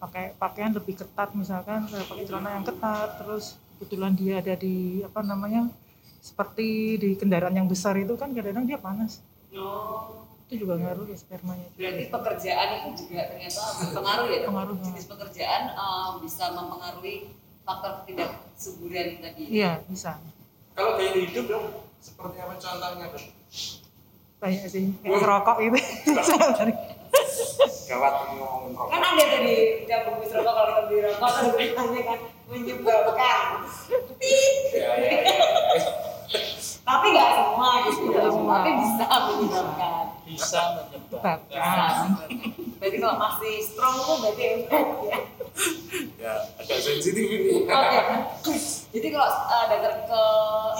Pakai 0.01 0.33
pakaian 0.33 0.73
lebih 0.73 0.97
ketat 0.97 1.37
misalkan 1.37 1.85
pakai 1.85 2.25
celana 2.25 2.57
yang 2.57 2.65
ketat 2.65 3.21
terus 3.21 3.61
kebetulan 3.77 4.17
dia 4.17 4.41
ada 4.41 4.57
di 4.57 5.05
apa 5.05 5.21
namanya 5.21 5.69
seperti 6.21 6.97
di 6.97 7.09
kendaraan 7.17 7.53
yang 7.53 7.69
besar 7.69 7.97
itu 7.97 8.17
kan 8.17 8.33
kadang-kadang 8.33 8.65
dia 8.65 8.77
panas 8.81 9.21
itu 10.51 10.67
juga 10.67 10.75
ngaruh 10.75 11.07
ya 11.07 11.15
spermanya 11.15 11.63
Berarti 11.73 12.03
pekerjaan 12.11 12.67
itu 12.83 13.07
juga 13.07 13.23
ternyata 13.25 13.63
berpengaruh 13.79 14.25
ya? 14.27 14.39
Pengaruh, 14.43 14.75
Jenis 14.83 15.07
pekerjaan 15.07 15.61
eh, 15.71 16.09
bisa 16.19 16.43
mempengaruhi 16.51 17.31
faktor 17.61 18.03
ketidaksuburan 18.03 19.07
tadi. 19.17 19.43
iya 19.47 19.79
bisa 19.87 20.19
Kalau 20.71 20.99
gaya 20.99 21.15
hidup 21.15 21.45
dok, 21.47 21.63
seperti 21.97 22.37
apa 22.37 22.53
contohnya 22.57 23.05
dok? 23.07 23.23
banyak 24.41 24.63
sih 24.67 24.91
kayak 24.99 25.21
ngerokok 25.21 25.55
gitu 25.61 25.77
Gawat 27.87 28.13
ngomongin 28.25 28.71
kok. 28.73 28.87
Kan 28.87 29.01
ada 29.05 29.23
tadi 29.29 29.55
yang 29.83 30.01
bungkus 30.03 30.31
rokok 30.31 30.51
kalau 30.51 30.71
kita 30.71 30.81
beli 30.83 30.99
rokok 31.05 31.29
kan 31.29 31.45
kan 32.09 32.19
menyebabkan. 32.49 33.43
Ya, 34.73 34.91
ya, 34.95 35.11
ya. 35.21 35.60
Tapi 36.91 37.05
nggak 37.15 37.29
semua 37.39 37.69
gitu. 37.87 38.03
Tapi 38.11 38.69
bisa 38.83 39.05
menyebabkan. 39.07 40.03
bisa 40.27 40.59
menyebabkan. 40.75 41.37
Berarti 42.83 42.97
kalau 42.99 43.15
masih 43.15 43.53
strong 43.63 43.95
tuh 44.03 44.15
berarti 44.19 44.43
ya. 44.43 45.19
ya 46.19 46.33
agak 46.59 46.79
sensitif 46.83 47.23
ini. 47.23 47.63
Oke. 47.63 47.99
Jadi 48.91 49.07
kalau 49.07 49.29
uh, 49.31 49.65
datang 49.71 50.03
ke 50.03 50.23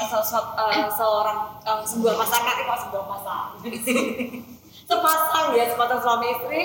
uh, 0.03 0.91
seorang 0.91 1.39
uh, 1.63 1.79
sebuah 1.87 2.13
pasangan 2.19 2.55
itu 2.59 2.73
sebuah 2.89 3.05
pasangan. 3.07 3.55
Sepasang 4.91 5.55
ya, 5.55 5.71
sepasang 5.71 6.01
suami 6.03 6.27
istri. 6.35 6.61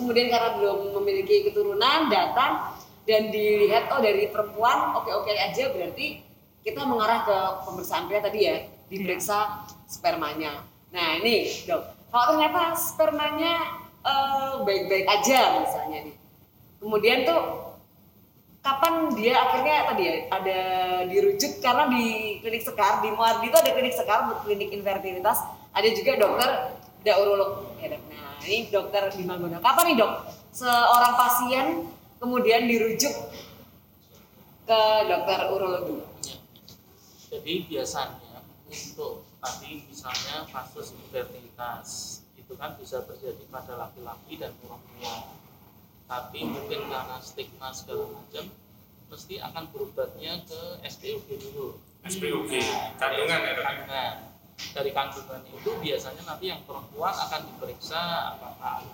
Kemudian 0.00 0.32
karena 0.32 0.56
belum 0.56 0.96
memiliki 0.96 1.44
keturunan 1.52 2.08
datang 2.08 2.72
dan 3.06 3.28
dilihat 3.30 3.88
oh 3.94 4.00
dari 4.02 4.28
perempuan 4.28 4.92
oke 4.98 5.08
oke 5.08 5.30
aja 5.30 5.70
berarti 5.72 6.20
kita 6.66 6.82
mengarah 6.82 7.22
ke 7.22 7.36
pemeriksaan 7.64 8.10
pria 8.10 8.20
tadi 8.20 8.40
ya 8.42 8.56
diperiksa 8.86 9.66
spermanya. 9.90 10.62
Nah 10.94 11.18
ini 11.22 11.46
dok, 11.66 11.82
kalau 12.10 12.24
ternyata 12.34 12.74
spermanya 12.78 13.82
eh, 14.06 14.52
baik-baik 14.62 15.06
aja 15.06 15.62
misalnya 15.62 15.98
nih, 16.10 16.16
kemudian 16.78 17.26
tuh 17.26 17.40
kapan 18.66 19.14
dia 19.14 19.34
akhirnya 19.38 19.76
tadi 19.86 20.02
ya 20.02 20.14
ada 20.26 20.60
dirujuk 21.06 21.62
karena 21.62 21.86
di 21.86 22.38
klinik 22.42 22.66
sekar 22.66 22.98
di 22.98 23.14
Muardi 23.14 23.46
itu 23.46 23.58
ada 23.58 23.70
klinik 23.70 23.94
sekar 23.94 24.26
klinik 24.42 24.74
infertilitas. 24.74 25.38
Ada 25.70 25.88
juga 25.94 26.18
dokter 26.18 26.50
ada 27.06 27.12
urolog 27.22 27.78
ya 27.78 27.94
dok. 27.94 28.02
Nah 28.10 28.42
ini 28.42 28.66
dokter 28.66 29.06
di 29.14 29.22
Manggona 29.22 29.62
kapan 29.62 29.94
nih 29.94 29.96
dok? 30.02 30.12
Seorang 30.50 31.14
pasien 31.14 31.66
kemudian 32.18 32.66
dirujuk 32.66 33.14
ke 34.66 34.80
dokter 35.06 35.38
urologi. 35.54 36.02
Jadi 37.30 37.54
biasanya 37.70 38.25
untuk 38.66 39.26
tadi 39.38 39.86
misalnya 39.86 40.46
kasus 40.50 40.94
infertilitas 40.98 42.20
itu 42.34 42.52
kan 42.58 42.74
bisa 42.78 43.02
terjadi 43.06 43.42
pada 43.50 43.74
laki-laki 43.78 44.38
dan 44.38 44.54
perempuan. 44.62 45.34
Tapi 46.06 46.46
mungkin 46.46 46.86
karena 46.86 47.18
stigma 47.18 47.74
segala 47.74 48.06
macam, 48.06 48.46
mesti 49.10 49.42
akan 49.42 49.64
berobatnya 49.74 50.38
ke 50.46 50.60
SPOG 50.86 51.28
dulu. 51.50 51.78
SPOG, 52.06 52.50
Nah, 52.54 52.94
kandungan 53.02 53.40
ya, 53.42 53.52
kandungan. 53.58 54.16
Dari 54.56 54.90
kandungan 54.94 55.42
itu 55.50 55.70
biasanya 55.82 56.22
nanti 56.22 56.48
yang 56.54 56.62
perempuan 56.62 57.12
akan 57.12 57.40
diperiksa 57.50 58.38
apakah 58.38 58.86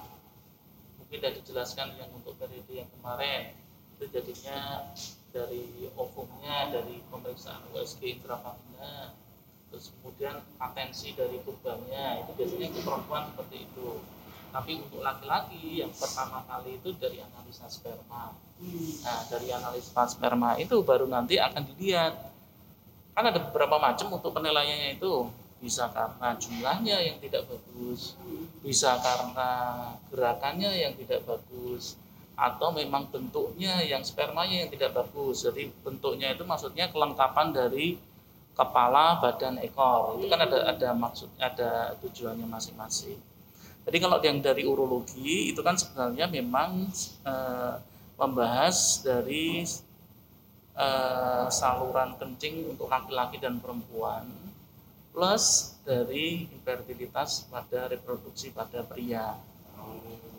mungkin 0.97 1.17
sudah 1.21 1.33
dijelaskan 1.38 1.88
yang 2.00 2.11
untuk 2.17 2.35
periode 2.41 2.73
yang 2.73 2.88
kemarin 2.99 3.52
itu 3.95 4.05
jadinya 4.11 4.91
dari 5.31 5.87
ovumnya 5.95 6.73
dari 6.75 6.99
pemeriksaan 7.12 7.62
USG 7.71 8.19
intravagina 8.19 9.14
terus 9.73 9.88
kemudian 9.97 10.37
atensi 10.61 11.17
dari 11.17 11.41
turbanya 11.41 12.21
itu 12.21 12.31
biasanya 12.37 12.69
ke 12.69 12.81
perempuan 12.85 13.33
seperti 13.33 13.64
itu. 13.64 14.05
Tapi 14.52 14.85
untuk 14.85 15.00
laki-laki 15.00 15.81
yang 15.81 15.88
pertama 15.97 16.45
kali 16.45 16.76
itu 16.76 16.93
dari 17.00 17.25
analisa 17.25 17.64
sperma. 17.73 18.37
Nah 19.00 19.21
dari 19.33 19.49
analisa 19.49 20.05
sperma 20.05 20.61
itu 20.61 20.85
baru 20.85 21.09
nanti 21.09 21.41
akan 21.41 21.73
dilihat. 21.73 22.12
Kan 23.17 23.25
ada 23.33 23.41
beberapa 23.41 23.81
macam 23.81 24.12
untuk 24.12 24.37
penilaiannya 24.37 25.00
itu. 25.00 25.33
Bisa 25.62 25.88
karena 25.88 26.37
jumlahnya 26.37 26.97
yang 27.00 27.17
tidak 27.23 27.49
bagus 27.49 28.19
bisa 28.62 28.95
karena 29.02 29.50
gerakannya 30.14 30.71
yang 30.71 30.95
tidak 30.95 31.26
bagus 31.26 31.99
atau 32.38 32.71
memang 32.71 33.11
bentuknya 33.11 33.83
yang 33.83 34.07
spermanya 34.07 34.64
yang 34.64 34.71
tidak 34.71 34.95
bagus. 34.95 35.45
Jadi 35.45 35.69
bentuknya 35.83 36.33
itu 36.33 36.47
maksudnya 36.47 36.88
kelengkapan 36.88 37.50
dari 37.50 37.99
kepala 38.52 39.18
badan 39.21 39.59
ekor 39.64 40.21
itu 40.21 40.28
kan 40.28 40.44
ada 40.44 40.59
ada 40.73 40.88
maksud 40.92 41.28
ada 41.40 41.97
tujuannya 42.04 42.44
masing-masing 42.44 43.16
jadi 43.82 43.99
kalau 43.99 44.23
yang 44.23 44.38
dari 44.38 44.62
urologi 44.62 45.50
itu 45.50 45.59
kan 45.64 45.75
sebenarnya 45.75 46.30
memang 46.30 46.87
eh, 47.26 47.75
membahas 48.14 49.02
dari 49.02 49.66
eh, 50.78 51.47
saluran 51.50 52.14
kencing 52.21 52.71
untuk 52.71 52.87
laki-laki 52.87 53.42
dan 53.42 53.59
perempuan 53.59 54.30
plus 55.12 55.76
dari 55.85 56.49
infertilitas 56.49 57.44
pada 57.52 57.90
reproduksi 57.92 58.49
pada 58.54 58.80
pria. 58.87 59.37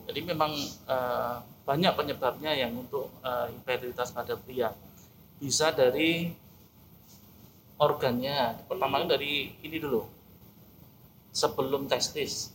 Jadi 0.07 0.19
memang 0.23 0.51
eh, 0.87 1.35
banyak 1.67 1.93
penyebabnya 1.99 2.55
yang 2.55 2.73
untuk 2.79 3.11
eh, 3.21 3.51
infertilitas 3.51 4.15
pada 4.15 4.39
pria. 4.39 4.71
Bisa 5.37 5.75
dari 5.75 6.31
organnya. 7.77 8.57
Pertama 8.69 9.03
dari 9.05 9.53
ini 9.61 9.77
dulu. 9.77 10.05
Sebelum 11.33 11.89
testis. 11.89 12.53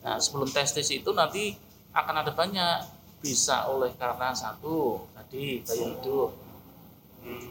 Nah, 0.00 0.16
sebelum 0.16 0.48
testis 0.48 0.88
itu 0.88 1.10
nanti 1.12 1.56
akan 1.92 2.24
ada 2.24 2.32
banyak. 2.32 3.00
Bisa 3.20 3.68
oleh 3.68 3.92
karena 4.00 4.32
satu 4.32 5.04
tadi 5.12 5.60
gaya 5.60 5.92
hidup, 5.92 6.32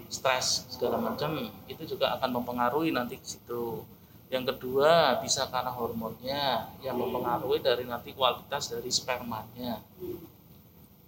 stres 0.09 0.65
segala 0.65 0.97
macam 0.97 1.45
itu 1.69 1.85
juga 1.85 2.17
akan 2.17 2.41
mempengaruhi 2.41 2.89
nanti 2.89 3.21
ke 3.21 3.37
situ. 3.37 3.85
Yang 4.29 4.57
kedua 4.57 5.21
bisa 5.21 5.45
karena 5.49 5.73
hormonnya 5.73 6.73
yang 6.81 6.97
mempengaruhi 6.97 7.61
dari 7.61 7.85
nanti 7.85 8.13
kualitas 8.13 8.73
dari 8.73 8.89
spermanya. 8.89 9.81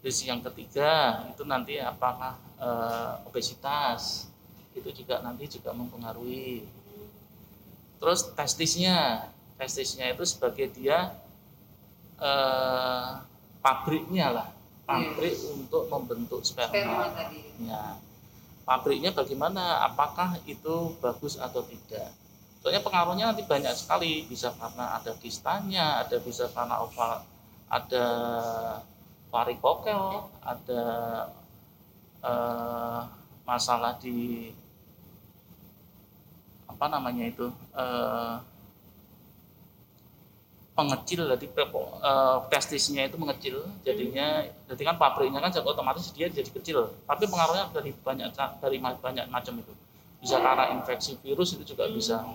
Terus 0.02 0.18
yang 0.26 0.42
ketiga 0.42 1.26
itu 1.30 1.46
nanti 1.46 1.78
apakah 1.78 2.38
eh, 2.58 3.14
obesitas 3.30 4.31
itu 4.76 4.90
juga 5.04 5.20
nanti 5.20 5.48
juga 5.48 5.76
mempengaruhi. 5.76 6.64
Terus 8.02 8.34
testisnya, 8.34 9.30
testisnya 9.60 10.10
itu 10.10 10.24
sebagai 10.26 10.72
dia 10.74 11.14
eh, 12.18 13.12
pabriknya 13.62 14.28
lah, 14.34 14.50
pabrik 14.88 15.38
untuk 15.54 15.86
membentuk 15.92 16.42
sperma 16.42 16.74
sperma. 16.74 17.14
tadi 17.14 17.40
Ya, 17.62 17.98
pabriknya 18.66 19.14
bagaimana? 19.14 19.86
Apakah 19.86 20.42
itu 20.50 20.98
bagus 20.98 21.38
atau 21.38 21.62
tidak? 21.62 22.10
Soalnya 22.62 22.82
pengaruhnya 22.82 23.34
nanti 23.34 23.46
banyak 23.46 23.74
sekali, 23.74 24.26
bisa 24.26 24.54
karena 24.54 24.98
ada 24.98 25.14
kistanya, 25.18 26.02
ada 26.02 26.18
bisa 26.22 26.50
karena 26.54 26.82
oval, 26.82 27.26
ada 27.70 28.06
varikokel, 29.30 30.30
ada 30.42 30.84
eh, 32.22 33.02
masalah 33.46 33.98
di 33.98 34.50
apa 36.82 36.98
namanya 36.98 37.30
itu 37.30 37.46
eh, 37.78 38.36
mengecil 40.74 41.30
jadi 41.30 41.46
eh, 41.46 42.38
testisnya 42.50 43.06
itu 43.06 43.22
mengecil 43.22 43.62
jadinya 43.86 44.42
jadi 44.66 44.82
kan 44.90 44.98
pabriknya 44.98 45.38
kan 45.38 45.54
jadi 45.54 45.62
otomatis 45.62 46.10
dia 46.10 46.26
jadi 46.26 46.50
kecil. 46.50 46.90
Tapi 47.06 47.30
pengaruhnya 47.30 47.70
dari 47.70 47.94
banyak 47.94 48.34
dari 48.34 48.82
banyak 48.82 49.30
macam 49.30 49.62
itu. 49.62 49.70
Bisa 50.26 50.42
karena 50.42 50.74
infeksi 50.74 51.22
virus 51.22 51.54
itu 51.54 51.78
juga 51.78 51.86
bisa. 51.86 52.26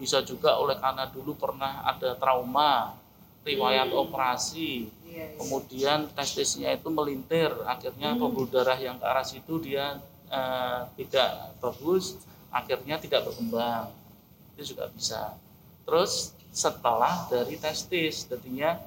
Bisa 0.00 0.24
juga 0.24 0.56
oleh 0.56 0.80
karena 0.80 1.04
dulu 1.12 1.36
pernah 1.36 1.84
ada 1.84 2.16
trauma, 2.16 2.96
riwayat 3.44 3.92
operasi, 3.92 4.88
Iya, 5.10 5.26
iya. 5.26 5.36
kemudian 5.36 5.98
testisnya 6.14 6.70
itu 6.72 6.88
melintir, 6.88 7.50
akhirnya 7.66 8.14
pembuluh 8.14 8.46
darah 8.46 8.78
yang 8.78 8.96
ke 8.96 9.04
arah 9.04 9.26
situ 9.26 9.58
dia 9.58 9.98
eh, 10.30 10.80
tidak 10.96 11.58
bagus, 11.58 12.14
akhirnya 12.50 12.98
tidak 12.98 13.26
berkembang. 13.26 13.90
Itu 14.54 14.74
juga 14.74 14.90
bisa. 14.92 15.34
Terus 15.86 16.34
setelah 16.50 17.30
dari 17.30 17.56
testis, 17.56 18.26
jadinya 18.26 18.78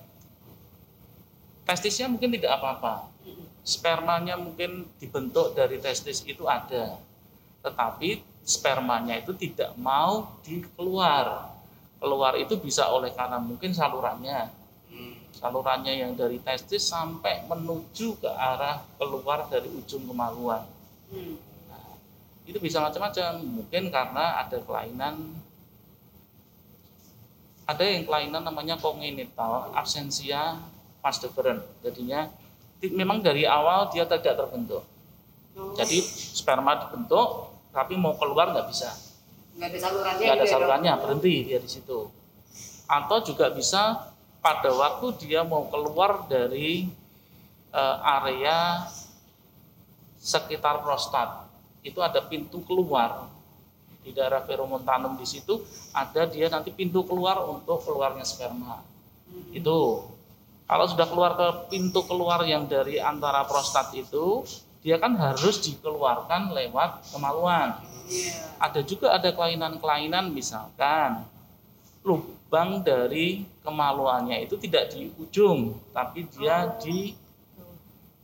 testisnya 1.63 2.11
mungkin 2.11 2.35
tidak 2.35 2.59
apa-apa. 2.59 3.07
Spermanya 3.63 4.35
mungkin 4.35 4.87
dibentuk 4.99 5.55
dari 5.55 5.79
testis 5.79 6.21
itu 6.27 6.43
ada. 6.45 6.99
Tetapi 7.63 8.19
spermanya 8.43 9.23
itu 9.23 9.31
tidak 9.39 9.71
mau 9.79 10.35
dikeluar. 10.43 11.47
Keluar 12.03 12.35
itu 12.35 12.59
bisa 12.59 12.91
oleh 12.91 13.15
karena 13.15 13.39
mungkin 13.39 13.71
salurannya. 13.71 14.51
Salurannya 15.43 15.99
yang 15.99 16.15
dari 16.15 16.39
testis 16.39 16.87
sampai 16.87 17.43
menuju 17.51 18.15
ke 18.15 18.31
arah 18.31 18.79
keluar 18.95 19.43
dari 19.51 19.67
ujung 19.67 20.07
kemaluan. 20.07 20.63
Hmm. 21.11 21.35
Itu 22.43 22.59
bisa 22.59 22.83
macam-macam. 22.83 23.39
Mungkin 23.39 23.91
karena 23.91 24.43
ada 24.43 24.57
kelainan 24.59 25.39
ada 27.63 27.83
yang 27.83 28.03
kelainan 28.03 28.43
namanya 28.43 28.75
congenital 28.75 29.71
absensia 29.71 30.59
pars 30.99 31.19
deferens. 31.23 31.63
Jadinya 31.79 32.27
memang 32.91 33.23
dari 33.23 33.47
awal 33.47 33.87
dia 33.91 34.03
tidak 34.03 34.35
terbentuk. 34.35 34.83
Jadi 35.79 36.01
sperma 36.35 36.75
dibentuk 36.83 37.53
tapi 37.71 37.95
mau 37.95 38.13
keluar 38.19 38.51
nggak 38.51 38.67
bisa. 38.69 38.91
nggak 39.53 39.69
ada 39.69 39.79
salurannya. 39.79 40.17
Nggak 40.25 40.33
ada 40.33 40.43
gitu 40.43 40.49
ya, 40.49 40.53
salurannya, 40.53 40.93
berhenti 40.97 41.35
dia 41.45 41.59
di 41.61 41.69
situ. 41.69 41.99
Atau 42.89 43.17
juga 43.21 43.53
bisa 43.53 44.11
pada 44.41 44.69
waktu 44.73 45.13
dia 45.23 45.45
mau 45.45 45.69
keluar 45.69 46.25
dari 46.25 46.89
eh, 47.69 47.97
area 48.01 48.89
sekitar 50.19 50.81
prostat. 50.81 51.42
Itu 51.83 51.99
ada 51.99 52.23
pintu 52.23 52.63
keluar 52.63 53.27
di 54.03 54.11
daerah 54.11 54.43
feromontanum 54.43 55.15
di 55.15 55.23
situ 55.23 55.63
ada 55.95 56.27
dia 56.27 56.51
nanti 56.51 56.75
pintu 56.75 57.07
keluar 57.07 57.39
untuk 57.47 57.79
keluarnya 57.87 58.27
sperma. 58.27 58.83
Itu 59.55 60.07
kalau 60.63 60.85
sudah 60.87 61.07
keluar 61.07 61.31
ke 61.35 61.47
pintu 61.75 62.03
keluar 62.07 62.43
yang 62.47 62.67
dari 62.67 62.99
antara 62.99 63.43
prostat 63.43 63.91
itu, 63.93 64.47
dia 64.79 64.99
kan 64.99 65.15
harus 65.15 65.59
dikeluarkan 65.63 66.55
lewat 66.55 67.11
kemaluan. 67.11 67.79
Iya. 68.07 68.59
Ada 68.59 68.81
juga 68.83 69.15
ada 69.15 69.31
kelainan-kelainan 69.31 70.31
misalkan 70.31 71.23
lubang 72.03 72.83
dari 72.83 73.47
kemaluannya 73.63 74.43
itu 74.43 74.59
tidak 74.59 74.91
di 74.91 75.07
ujung, 75.15 75.79
tapi 75.95 76.27
dia 76.35 76.67
di 76.79 77.15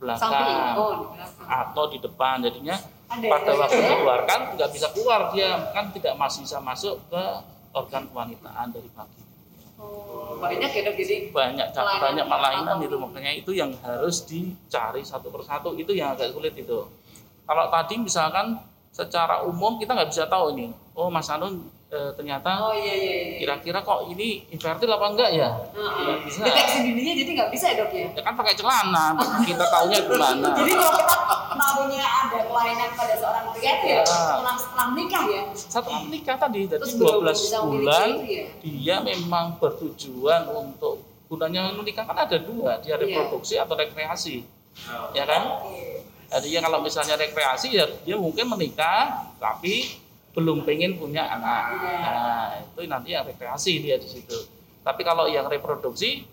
belakang 0.00 0.76
Oh, 0.76 0.92
di 0.96 1.04
belakang. 1.16 1.48
atau 1.48 1.84
di 1.92 1.98
depan. 2.00 2.36
Jadinya 2.44 2.76
pada 3.10 3.52
waktu 3.58 3.82
dikeluarkan 3.82 4.40
nggak 4.54 4.70
bisa 4.70 4.86
keluar 4.94 5.34
dia 5.34 5.58
kan 5.74 5.90
tidak 5.90 6.14
masih 6.14 6.46
bisa 6.46 6.62
masuk 6.62 6.94
ke 7.10 7.22
organ 7.74 8.06
kewanitaan 8.06 8.70
dari 8.70 8.86
pagi. 8.94 9.22
Oh, 9.80 10.36
banyak 10.36 10.68
ya 10.68 10.80
dok 10.92 10.94
jadi 11.00 11.32
Banyak 11.32 11.72
Kelainan 11.72 12.02
banyak 12.04 12.26
kelainan 12.28 12.76
apa? 12.76 12.84
itu 12.84 12.96
makanya 13.00 13.32
itu 13.32 13.50
yang 13.56 13.72
harus 13.80 14.28
dicari 14.28 15.00
satu 15.00 15.32
persatu 15.32 15.72
itu 15.72 15.96
yang 15.96 16.12
agak 16.12 16.36
sulit 16.36 16.52
itu. 16.52 16.84
Kalau 17.48 17.66
tadi 17.72 17.94
misalkan 17.96 18.60
secara 18.92 19.40
umum 19.42 19.80
kita 19.80 19.96
nggak 19.96 20.10
bisa 20.12 20.28
tahu 20.28 20.52
ini. 20.54 20.70
Oh 20.92 21.08
Mas 21.08 21.32
Anun 21.32 21.64
eh, 21.90 22.10
ternyata 22.14 22.50
oh 22.62 22.72
iya 22.72 22.94
iya 22.94 23.14
iya. 23.18 23.36
kira-kira 23.38 23.78
kok 23.80 24.06
ini 24.06 24.46
infertil 24.48 24.86
apa 24.88 25.06
enggak 25.10 25.30
ya? 25.32 25.50
Heeh. 25.74 25.90
Nggak 26.00 26.18
bisa. 26.24 26.40
Deteksi 26.46 26.78
dininya 26.82 27.14
jadi 27.16 27.30
nggak 27.34 27.50
bisa 27.50 27.64
ya 27.66 27.74
dok 27.76 27.90
ya. 27.90 28.08
Ya 28.14 28.22
kan 28.22 28.34
pakai 28.34 28.54
celana, 28.54 29.06
kita 29.42 29.64
taunya 29.66 29.98
gimana? 30.00 30.48
Jadi 30.58 30.72
kalau 30.72 30.92
kita 30.94 31.16
tahunya 31.50 32.04
ada 32.04 32.38
kelainan 32.46 32.90
pada 32.94 33.14
seorang 33.14 33.44
pria 33.50 33.72
itu 33.74 33.86
ya 33.86 33.94
Ya. 33.96 34.04
setelah 34.06 34.54
setelah 34.54 34.86
menikah 34.88 35.24
ya. 35.26 35.42
Setelah 35.52 36.00
menikah 36.00 36.36
tadi, 36.38 36.60
jadi 36.64 36.78
Terus 36.78 36.94
belum 36.94 37.14
12 37.20 37.34
bisa 37.36 37.58
memiliki 37.60 37.82
bulan 37.82 38.08
ya? 38.24 38.44
dia 38.62 38.96
memang 39.02 39.46
bertujuan 39.58 40.42
untuk 40.48 40.94
gunanya 41.26 41.70
menikah 41.70 42.02
kan 42.02 42.16
ada 42.16 42.38
dua, 42.38 42.78
dia 42.78 42.94
Iya. 42.94 43.02
reproduksi 43.02 43.54
atau 43.54 43.74
rekreasi, 43.74 44.46
ya 45.12 45.24
kan? 45.24 45.42
Jadi 46.30 46.48
ya 46.48 46.60
kalau 46.60 46.78
misalnya 46.78 47.14
rekreasi 47.14 47.74
ya 47.74 47.82
dia 48.02 48.14
mungkin 48.14 48.46
menikah 48.46 49.26
tapi 49.36 49.98
belum 50.34 50.62
pengen 50.62 50.94
punya 50.98 51.26
anak. 51.26 51.62
Iya. 51.74 51.94
Nah 51.98 52.48
itu 52.62 52.80
nanti 52.86 53.08
yang 53.14 53.26
rekreasi 53.26 53.72
dia 53.82 53.96
di 53.98 54.06
situ. 54.06 54.38
Tapi 54.80 55.02
kalau 55.02 55.26
yang 55.26 55.50
reproduksi 55.50 56.24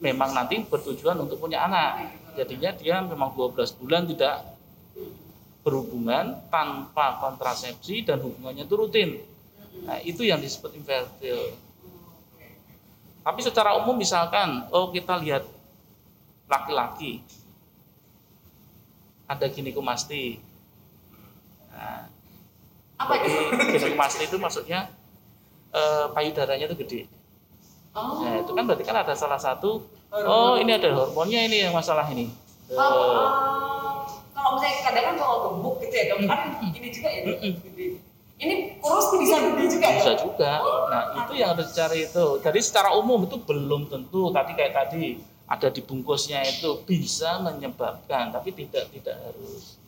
memang 0.00 0.32
nanti 0.32 0.58
bertujuan 0.64 1.20
untuk 1.20 1.38
punya 1.38 1.68
anak. 1.68 2.16
Jadinya 2.34 2.72
dia 2.72 3.04
memang 3.04 3.36
12 3.36 3.78
bulan 3.78 4.08
tidak 4.08 4.42
berhubungan 5.60 6.40
tanpa 6.48 7.20
kontrasepsi 7.20 8.08
dan 8.08 8.24
hubungannya 8.24 8.64
itu 8.64 8.74
rutin. 8.74 9.10
Nah, 9.84 10.00
itu 10.00 10.24
yang 10.24 10.40
disebut 10.40 10.72
infertil. 10.72 11.52
Tapi 13.20 13.40
secara 13.44 13.76
umum 13.76 13.92
misalkan, 13.92 14.64
oh 14.72 14.88
kita 14.88 15.20
lihat 15.20 15.44
laki-laki 16.48 17.20
ada 19.28 19.46
ginekomasti. 19.46 20.40
Nah, 21.70 22.08
Apa 23.00 23.12
itu? 23.16 23.28
jadi 23.56 23.72
ginekomasti 23.80 24.28
itu 24.28 24.36
maksudnya 24.36 24.92
eh, 25.72 26.06
payudaranya 26.12 26.68
itu 26.68 26.76
gede. 26.84 27.00
Oh. 27.96 28.22
Nah, 28.22 28.44
itu 28.44 28.52
kan 28.54 28.62
berarti 28.68 28.84
kan 28.86 28.96
ada 29.02 29.14
salah 29.18 29.40
satu, 29.40 29.82
oh 30.12 30.54
ini 30.60 30.70
ada 30.76 30.94
hormonnya 30.94 31.42
ini 31.48 31.66
yang 31.66 31.74
masalah 31.74 32.06
ini. 32.12 32.30
Oh, 32.70 32.78
oh. 32.78 33.28
kalau 34.30 34.54
misalnya 34.54 34.78
kadang 34.86 35.04
kan 35.10 35.14
kalau 35.18 35.36
gemuk 35.50 35.82
gitu 35.82 35.94
ya 35.96 36.04
dok 36.14 36.18
kan 36.30 36.40
ini 36.70 36.88
juga 36.92 37.08
ya 37.10 37.20
gede. 37.34 37.86
Ini 38.40 38.80
kurus 38.80 39.12
bisa 39.20 39.36
gede 39.36 39.64
juga 39.68 39.86
ya 39.90 40.00
bisa 40.00 40.12
juga. 40.16 40.52
Nah, 40.88 41.02
itu 41.24 41.32
yang 41.36 41.52
harus 41.52 41.66
dicari 41.74 42.08
itu. 42.08 42.26
Jadi 42.40 42.58
secara 42.62 42.94
umum 42.96 43.26
itu 43.26 43.36
belum 43.42 43.90
tentu 43.90 44.30
tadi 44.30 44.52
kayak 44.54 44.72
tadi 44.72 45.18
ada 45.50 45.66
di 45.66 45.82
bungkusnya 45.82 46.46
itu 46.46 46.86
bisa 46.86 47.42
menyebabkan, 47.42 48.30
tapi 48.30 48.54
tidak 48.54 48.86
tidak 48.94 49.18
harus. 49.18 49.79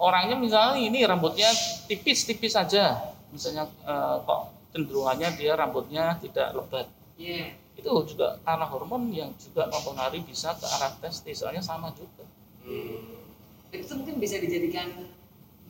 Orangnya 0.00 0.32
misalnya 0.32 0.80
ini 0.80 1.04
rambutnya 1.04 1.52
tipis-tipis 1.84 2.56
saja, 2.56 2.96
misalnya 3.28 3.68
eh, 3.84 4.16
kok 4.24 4.40
cenderungannya 4.72 5.28
dia 5.36 5.52
rambutnya 5.52 6.16
tidak 6.24 6.56
lebat. 6.56 6.86
Iya. 7.20 7.52
Itu 7.76 7.92
juga 8.08 8.40
karena 8.40 8.64
hormon 8.64 9.12
yang 9.12 9.28
juga 9.36 9.68
mempengaruhi 9.68 10.24
bisa 10.24 10.56
ke 10.56 10.64
arah 10.64 10.92
testis, 11.04 11.44
soalnya 11.44 11.60
sama 11.60 11.92
juga. 11.92 12.24
Dan 13.70 13.78
itu 13.80 13.92
mungkin 13.94 14.16
bisa 14.16 14.36
dijadikan 14.40 14.88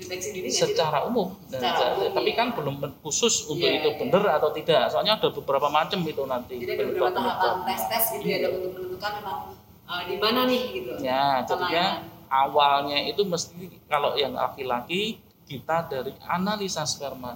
deteksi 0.01 0.33
dini 0.33 0.49
secara 0.49 1.05
umum. 1.05 1.37
Dan 1.53 1.61
Secara 1.61 1.77
se- 1.77 1.93
umum, 2.01 2.11
tapi 2.17 2.31
iya. 2.33 2.39
kan 2.41 2.49
belum 2.57 2.75
khusus 3.05 3.45
untuk 3.47 3.69
Iya, 3.69 3.85
itu 3.85 3.89
iya. 3.93 3.99
benar 4.01 4.23
atau 4.41 4.51
tidak. 4.55 4.89
Soalnya 4.89 5.21
ada 5.21 5.29
beberapa 5.29 5.69
macam 5.69 6.01
itu 6.01 6.23
nanti. 6.25 6.55
Jadi 6.57 6.73
ada 6.73 6.85
beberapa 6.89 7.11
tahapan 7.13 7.53
tes 7.69 7.83
tes 7.91 8.05
gitu 8.17 8.27
ya 8.27 8.39
dok 8.41 8.53
untuk 8.57 8.71
menentukan 8.79 9.11
memang 9.21 9.39
uh, 9.85 10.03
di 10.09 10.15
mana 10.17 10.41
nih 10.49 10.63
gitu. 10.73 10.91
Ya, 11.05 11.25
jadinya 11.45 11.85
awalnya 12.31 13.03
itu 13.05 13.27
mesti 13.27 13.83
kalau 13.91 14.15
yang 14.15 14.33
laki-laki 14.39 15.19
kita 15.45 15.91
dari 15.91 16.15
analisa 16.31 16.87
sperma. 16.87 17.35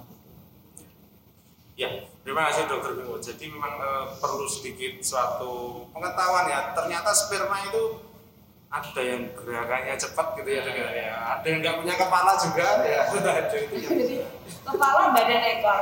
Ya, 1.75 1.91
terima 2.23 2.47
kasih 2.47 2.71
dokter 2.71 2.95
Bimo. 2.95 3.19
Jadi 3.19 3.51
memang 3.51 3.75
eh, 3.75 4.05
perlu 4.23 4.47
sedikit 4.47 5.03
suatu 5.03 5.83
pengetahuan 5.91 6.47
ya. 6.47 6.71
Ternyata 6.71 7.11
sperma 7.11 7.67
itu 7.67 7.99
ada 8.71 9.01
yang 9.03 9.27
gerakannya 9.35 9.95
cepat 9.99 10.39
gitu 10.39 10.49
ya, 10.55 10.63
ya. 10.63 10.87
Ya, 10.91 11.15
Ada 11.35 11.45
yang 11.47 11.59
nggak 11.59 11.75
punya 11.83 11.95
kepala 11.99 12.31
juga 12.39 12.67
ya. 12.87 13.03
Ada 13.11 13.31
itu 13.51 13.55
ya. 13.75 13.89
Jadi 13.91 14.15
kepala 14.63 15.11
badan 15.11 15.41
ekor. 15.51 15.77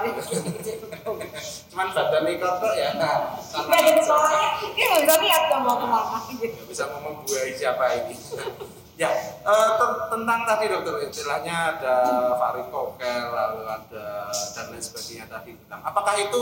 Cuman 1.69 1.87
badan 1.93 2.25
ikut 2.25 2.53
kok 2.57 2.73
ya. 2.73 2.89
Nah, 2.97 3.37
Nggak 3.37 3.77
ada 3.77 3.91
kepalanya, 4.01 4.49
dia 4.73 4.85
nggak 4.89 5.01
bisa 5.05 5.15
lihat 5.21 5.43
dong 5.53 5.61
mau 5.61 5.77
ke 5.77 5.87
mana 5.89 6.17
gitu. 6.25 6.45
nggak 6.57 6.67
bisa 6.73 6.83
ngomong 6.89 7.15
buai 7.21 7.53
siapa 7.53 7.85
ini. 8.01 8.15
Ya, 8.93 9.09
eh, 9.41 9.69
te- 9.79 10.01
tentang 10.13 10.39
tadi 10.45 10.65
dokter 10.69 11.09
istilahnya 11.09 11.77
ada 11.77 11.95
varikokel 12.37 13.23
lalu 13.33 13.61
ada 13.65 14.29
dan 14.29 14.65
lain 14.69 14.83
sebagainya 14.83 15.25
tadi 15.29 15.57
tentang 15.57 15.81
apakah 15.81 16.15
itu 16.17 16.41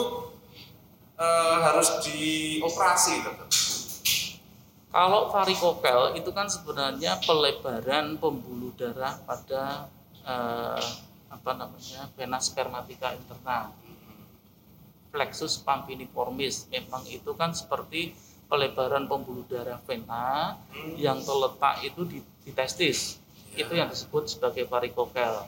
eh, 1.16 1.58
harus 1.64 2.04
dioperasi 2.04 3.14
dokter? 3.24 3.48
Kalau 4.92 5.32
varikokel 5.32 6.20
itu 6.20 6.36
kan 6.36 6.52
sebenarnya 6.52 7.16
pelebaran 7.24 8.20
pembuluh 8.20 8.76
darah 8.76 9.16
pada 9.24 9.88
eh, 10.28 10.88
apa 11.32 11.52
namanya 11.56 12.12
vena 12.20 12.44
spermatica 12.44 13.16
interna. 13.16 13.72
Plexus 15.12 15.60
pampiniformis 15.60 16.72
memang 16.72 17.04
itu 17.08 17.36
kan 17.36 17.52
seperti 17.52 18.16
pelebaran 18.48 19.08
pembuluh 19.12 19.44
darah 19.48 19.80
vena 19.84 20.56
yang 20.96 21.20
terletak 21.24 21.84
itu 21.84 22.04
di, 22.08 22.20
di 22.46 22.52
testis. 22.54 23.22
Itu 23.54 23.76
yang 23.76 23.92
disebut 23.92 24.32
sebagai 24.32 24.66
varikokel. 24.68 25.44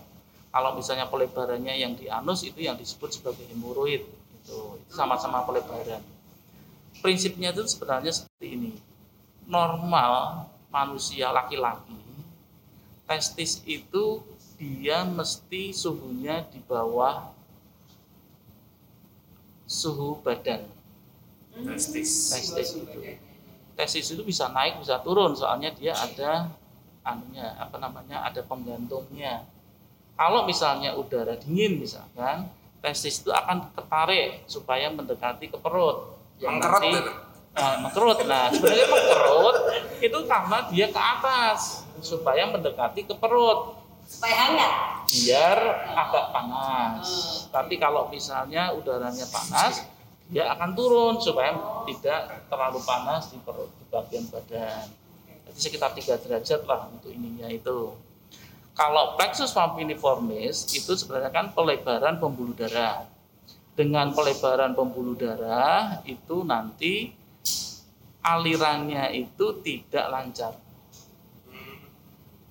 Kalau 0.53 0.71
misalnya 0.77 1.09
pelebarannya 1.09 1.73
yang 1.73 1.97
di 1.97 2.11
anus 2.11 2.45
itu 2.45 2.61
yang 2.61 2.77
disebut 2.77 3.09
sebagai 3.15 3.45
hemoroid. 3.49 4.05
Itu, 4.43 4.77
itu 4.77 4.91
sama-sama 4.93 5.41
pelebaran. 5.47 6.03
Prinsipnya 7.01 7.55
itu 7.55 7.65
sebenarnya 7.65 8.13
seperti 8.13 8.47
ini. 8.53 8.71
Normal 9.49 10.45
manusia 10.69 11.29
laki-laki 11.29 12.03
testis 13.07 13.61
itu 13.67 14.23
dia 14.55 15.03
mesti 15.03 15.75
suhunya 15.75 16.47
di 16.49 16.57
bawah 16.63 17.29
suhu 19.67 20.17
badan 20.23 20.63
testis 21.53 22.33
testis 22.33 22.69
itu 22.79 22.99
testis 23.77 24.07
itu 24.09 24.23
bisa 24.23 24.49
naik 24.49 24.81
bisa 24.81 24.97
turun 25.03 25.35
soalnya 25.35 25.69
dia 25.75 25.93
ada 25.93 26.49
anunya 27.03 27.51
apa 27.59 27.77
namanya 27.79 28.23
ada 28.23 28.39
penggantungnya 28.43 29.43
kalau 30.13 30.45
misalnya 30.45 30.93
udara 30.93 31.33
dingin 31.35 31.81
misalkan 31.81 32.45
testis 32.83 33.23
itu 33.23 33.31
akan 33.31 33.73
ketarik 33.73 34.43
supaya 34.45 34.91
mendekati 34.91 35.47
ke 35.49 35.57
perut. 35.57 36.19
Yang 36.37 36.59
Mengkerut 36.59 36.81
nanti 36.83 36.99
nah, 37.55 37.75
mengkerut 37.79 38.19
nah 38.27 38.45
sebenarnya 38.51 38.87
mengkerut 38.91 39.57
itu 40.03 40.17
karena 40.27 40.57
dia 40.67 40.87
ke 40.91 41.01
atas 41.01 41.87
supaya 42.03 42.43
mendekati 42.51 43.07
ke 43.07 43.15
perut. 43.15 43.79
Supaya 44.03 44.35
hangat. 44.35 44.73
biar 45.07 45.59
agak 45.95 46.25
panas. 46.35 47.07
Tapi 47.49 47.79
kalau 47.79 48.11
misalnya 48.11 48.75
udaranya 48.75 49.23
panas, 49.31 49.87
dia 50.27 50.51
akan 50.51 50.75
turun 50.75 51.15
supaya 51.23 51.55
tidak 51.87 52.49
terlalu 52.51 52.83
panas 52.83 53.31
di 53.31 53.39
perut 53.41 53.71
di 53.79 53.83
bagian 53.87 54.27
badan. 54.27 55.02
Jadi 55.53 55.59
sekitar 55.61 55.93
3 55.93 56.17
derajat 56.25 56.61
lah 56.65 56.89
untuk 56.89 57.13
ininya 57.13 57.45
itu. 57.47 57.93
Kalau 58.73 59.13
plexus 59.13 59.53
papilliformis 59.53 60.73
itu 60.73 60.97
sebenarnya 60.97 61.29
kan 61.29 61.53
pelebaran 61.53 62.17
pembuluh 62.17 62.57
darah. 62.57 63.05
Dengan 63.77 64.13
pelebaran 64.17 64.73
pembuluh 64.73 65.13
darah 65.13 66.01
itu 66.09 66.41
nanti 66.41 67.13
alirannya 68.25 69.13
itu 69.13 69.61
tidak 69.61 70.05
lancar 70.09 70.53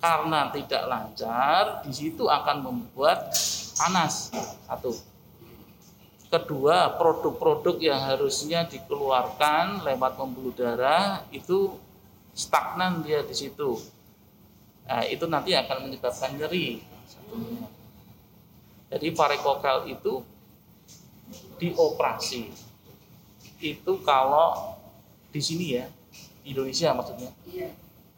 karena 0.03 0.51
tidak 0.51 0.83
lancar, 0.91 1.63
di 1.87 1.95
situ 1.95 2.27
akan 2.27 2.59
membuat 2.59 3.31
panas. 3.79 4.35
Satu. 4.67 4.91
Kedua, 6.27 6.91
produk-produk 6.99 7.79
yang 7.79 8.03
harusnya 8.03 8.67
dikeluarkan 8.67 9.87
lewat 9.87 10.19
pembuluh 10.19 10.51
darah 10.51 11.23
itu 11.31 11.79
stagnan 12.33 13.05
dia 13.05 13.21
di 13.21 13.33
situ. 13.37 13.77
Nah, 14.83 15.05
itu 15.07 15.25
nanti 15.29 15.55
akan 15.55 15.87
menyebabkan 15.87 16.35
nyeri. 16.35 16.83
Satunya. 17.07 17.65
Jadi 18.93 19.07
varikokel 19.15 19.89
itu 19.89 20.21
dioperasi. 21.57 22.51
Itu 23.63 24.03
kalau 24.03 24.75
di 25.31 25.41
sini 25.41 25.79
ya, 25.79 25.85
di 26.43 26.51
Indonesia 26.51 26.91
maksudnya. 26.93 27.31
Iya. 27.47 27.71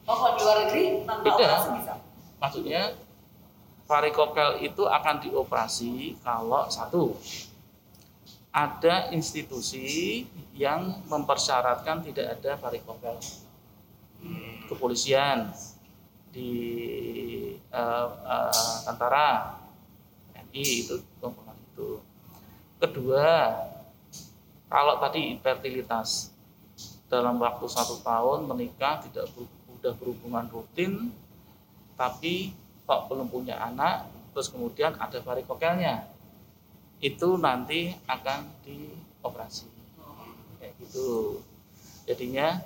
Oh, 0.06 0.16
kalau 0.18 0.34
di 0.36 0.42
luar 0.44 0.58
negeri 0.66 0.84
tanpa 1.06 1.24
Beda. 1.24 1.36
operasi 1.38 1.68
bisa. 1.80 1.94
Maksudnya 2.42 2.82
varikokel 3.86 4.50
itu 4.66 4.84
akan 4.90 5.16
dioperasi 5.22 6.18
kalau 6.26 6.66
satu 6.68 7.16
ada 8.56 9.12
institusi 9.12 10.24
yang 10.56 11.04
mempersyaratkan 11.12 12.02
tidak 12.08 12.40
ada 12.40 12.58
varikokel. 12.58 13.16
Kepolisian 14.66 15.54
di 16.34 16.52
eh, 17.56 18.10
eh, 18.12 18.78
tentara 18.84 19.56
TNI 20.34 20.66
itu 20.84 20.96
komponen 21.22 21.56
itu. 21.72 22.02
Kedua, 22.82 23.56
kalau 24.68 25.00
tadi 25.00 25.32
infertilitas 25.32 26.36
dalam 27.08 27.38
waktu 27.40 27.66
satu 27.70 28.02
tahun 28.02 28.50
menikah 28.50 29.00
tidak 29.06 29.30
ber- 29.32 29.54
udah 29.80 29.94
berhubungan 30.02 30.46
rutin 30.50 31.14
tapi 31.94 32.58
kok 32.90 33.06
belum 33.08 33.30
punya 33.30 33.56
anak 33.62 34.10
terus 34.34 34.50
kemudian 34.50 34.98
ada 34.98 35.22
varikokelnya 35.22 36.10
itu 37.00 37.38
nanti 37.38 37.94
akan 38.10 38.50
dioperasi 38.66 39.70
kayak 40.58 40.74
gitu 40.82 41.40
jadinya 42.10 42.66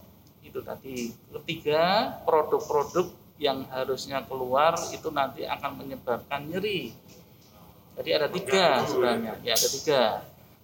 itu 0.50 0.60
tadi. 0.66 1.14
Ketiga 1.14 2.18
produk-produk 2.26 3.14
yang 3.40 3.64
harusnya 3.72 4.26
keluar 4.28 4.76
itu 4.92 5.08
nanti 5.14 5.48
akan 5.48 5.80
menyebabkan 5.80 6.50
nyeri. 6.50 6.92
Jadi 7.96 8.10
ada 8.12 8.28
tiga 8.28 8.84
sebenarnya. 8.84 9.40
ya. 9.46 9.56
Ada 9.56 9.70
tiga. 9.70 10.02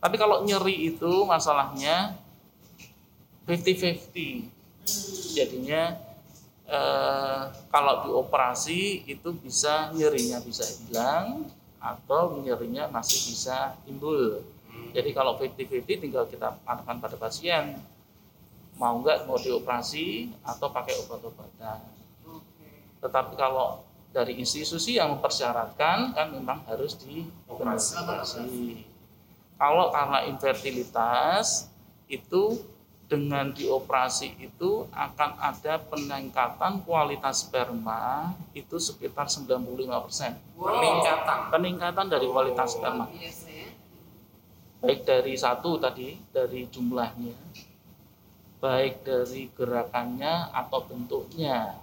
Tapi 0.04 0.16
kalau 0.20 0.44
nyeri 0.44 0.92
itu 0.92 1.24
masalahnya 1.24 2.18
50-50 3.48 5.38
jadinya 5.38 5.94
eh, 6.66 7.44
kalau 7.70 7.94
dioperasi 8.10 9.06
itu 9.06 9.30
bisa 9.38 9.94
nyerinya 9.94 10.42
bisa 10.42 10.66
hilang 10.66 11.46
atau 11.78 12.42
nyerinya 12.42 12.90
masih 12.90 13.22
bisa 13.30 13.78
timbul. 13.86 14.42
Jadi 14.92 15.10
kalau 15.14 15.38
50-50 15.38 16.04
tinggal 16.08 16.26
kita 16.26 16.56
arahkan 16.66 16.98
pada 16.98 17.16
pasien 17.20 17.78
mau 18.76 19.00
nggak 19.00 19.28
mau 19.28 19.40
dioperasi 19.40 20.36
atau 20.44 20.68
pakai 20.72 20.94
obat-obatan. 21.06 21.80
Tetapi 23.00 23.34
kalau 23.40 23.84
dari 24.16 24.40
institusi 24.40 24.96
yang 24.96 25.20
mempersyaratkan 25.20 26.16
kan 26.16 26.28
memang 26.32 26.64
harus 26.68 26.96
dioperasi. 27.00 28.00
Kalau 29.56 29.92
karena 29.92 30.28
infertilitas 30.28 31.72
itu 32.12 32.60
dengan 33.06 33.54
dioperasi 33.54 34.34
itu 34.42 34.90
akan 34.90 35.38
ada 35.38 35.78
peningkatan 35.78 36.82
kualitas 36.82 37.46
sperma 37.46 38.34
itu 38.58 38.82
sekitar 38.82 39.30
95%. 39.30 39.86
peningkatan 40.58 41.40
Peningkatan 41.54 42.06
dari 42.10 42.26
kualitas 42.26 42.74
sperma. 42.74 43.06
Biasa 43.06 43.48
ya. 43.54 43.70
Baik 44.82 45.02
dari 45.06 45.34
satu 45.38 45.78
tadi, 45.78 46.18
dari 46.34 46.66
jumlahnya, 46.70 47.34
baik 48.66 49.06
dari 49.06 49.54
gerakannya 49.54 50.50
atau 50.50 50.82
bentuknya. 50.90 51.78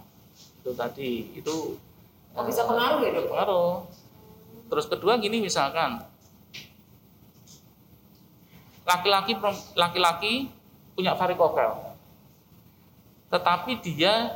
Itu 0.58 0.74
tadi, 0.74 1.30
itu 1.38 1.78
Oh, 2.32 2.48
bisa 2.48 2.64
pengaruh 2.64 3.04
ya, 3.04 3.12
Dok? 3.12 3.28
pengaruh. 3.28 3.74
Terus 4.72 4.88
kedua 4.88 5.20
gini 5.20 5.44
misalkan, 5.44 6.00
laki-laki 8.88 9.36
laki-laki 9.76 10.48
punya 10.96 11.12
varikokel, 11.12 11.92
tetapi 13.28 13.84
dia 13.84 14.32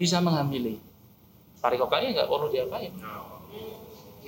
bisa 0.00 0.16
menghamili. 0.24 0.80
Varikokelnya 1.60 2.16
nggak 2.16 2.28
perlu 2.32 2.48
diapain, 2.48 2.92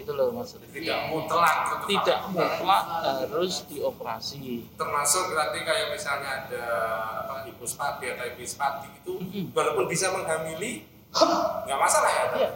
gitu 0.09 0.17
loh 0.17 0.33
maksudnya. 0.33 0.73
tidak 0.73 0.99
mutlak 1.13 1.85
Tidak 1.85 2.19
mutlak 2.33 2.85
harus 3.05 3.69
dioperasi. 3.69 4.65
termasuk 4.73 5.29
berarti 5.29 5.59
kayak 5.61 5.93
misalnya 5.93 6.49
ada 6.49 6.65
apa 7.21 7.45
hipospadi 7.45 8.17
atau 8.17 8.25
epispadi 8.27 8.89
itu 8.89 9.15
Mm-mm. 9.21 9.53
walaupun 9.53 9.85
bisa 9.85 10.09
menghamili 10.09 10.89
nggak 11.13 11.77
masalah 11.77 12.09
ya 12.09 12.25
Iya, 12.39 12.51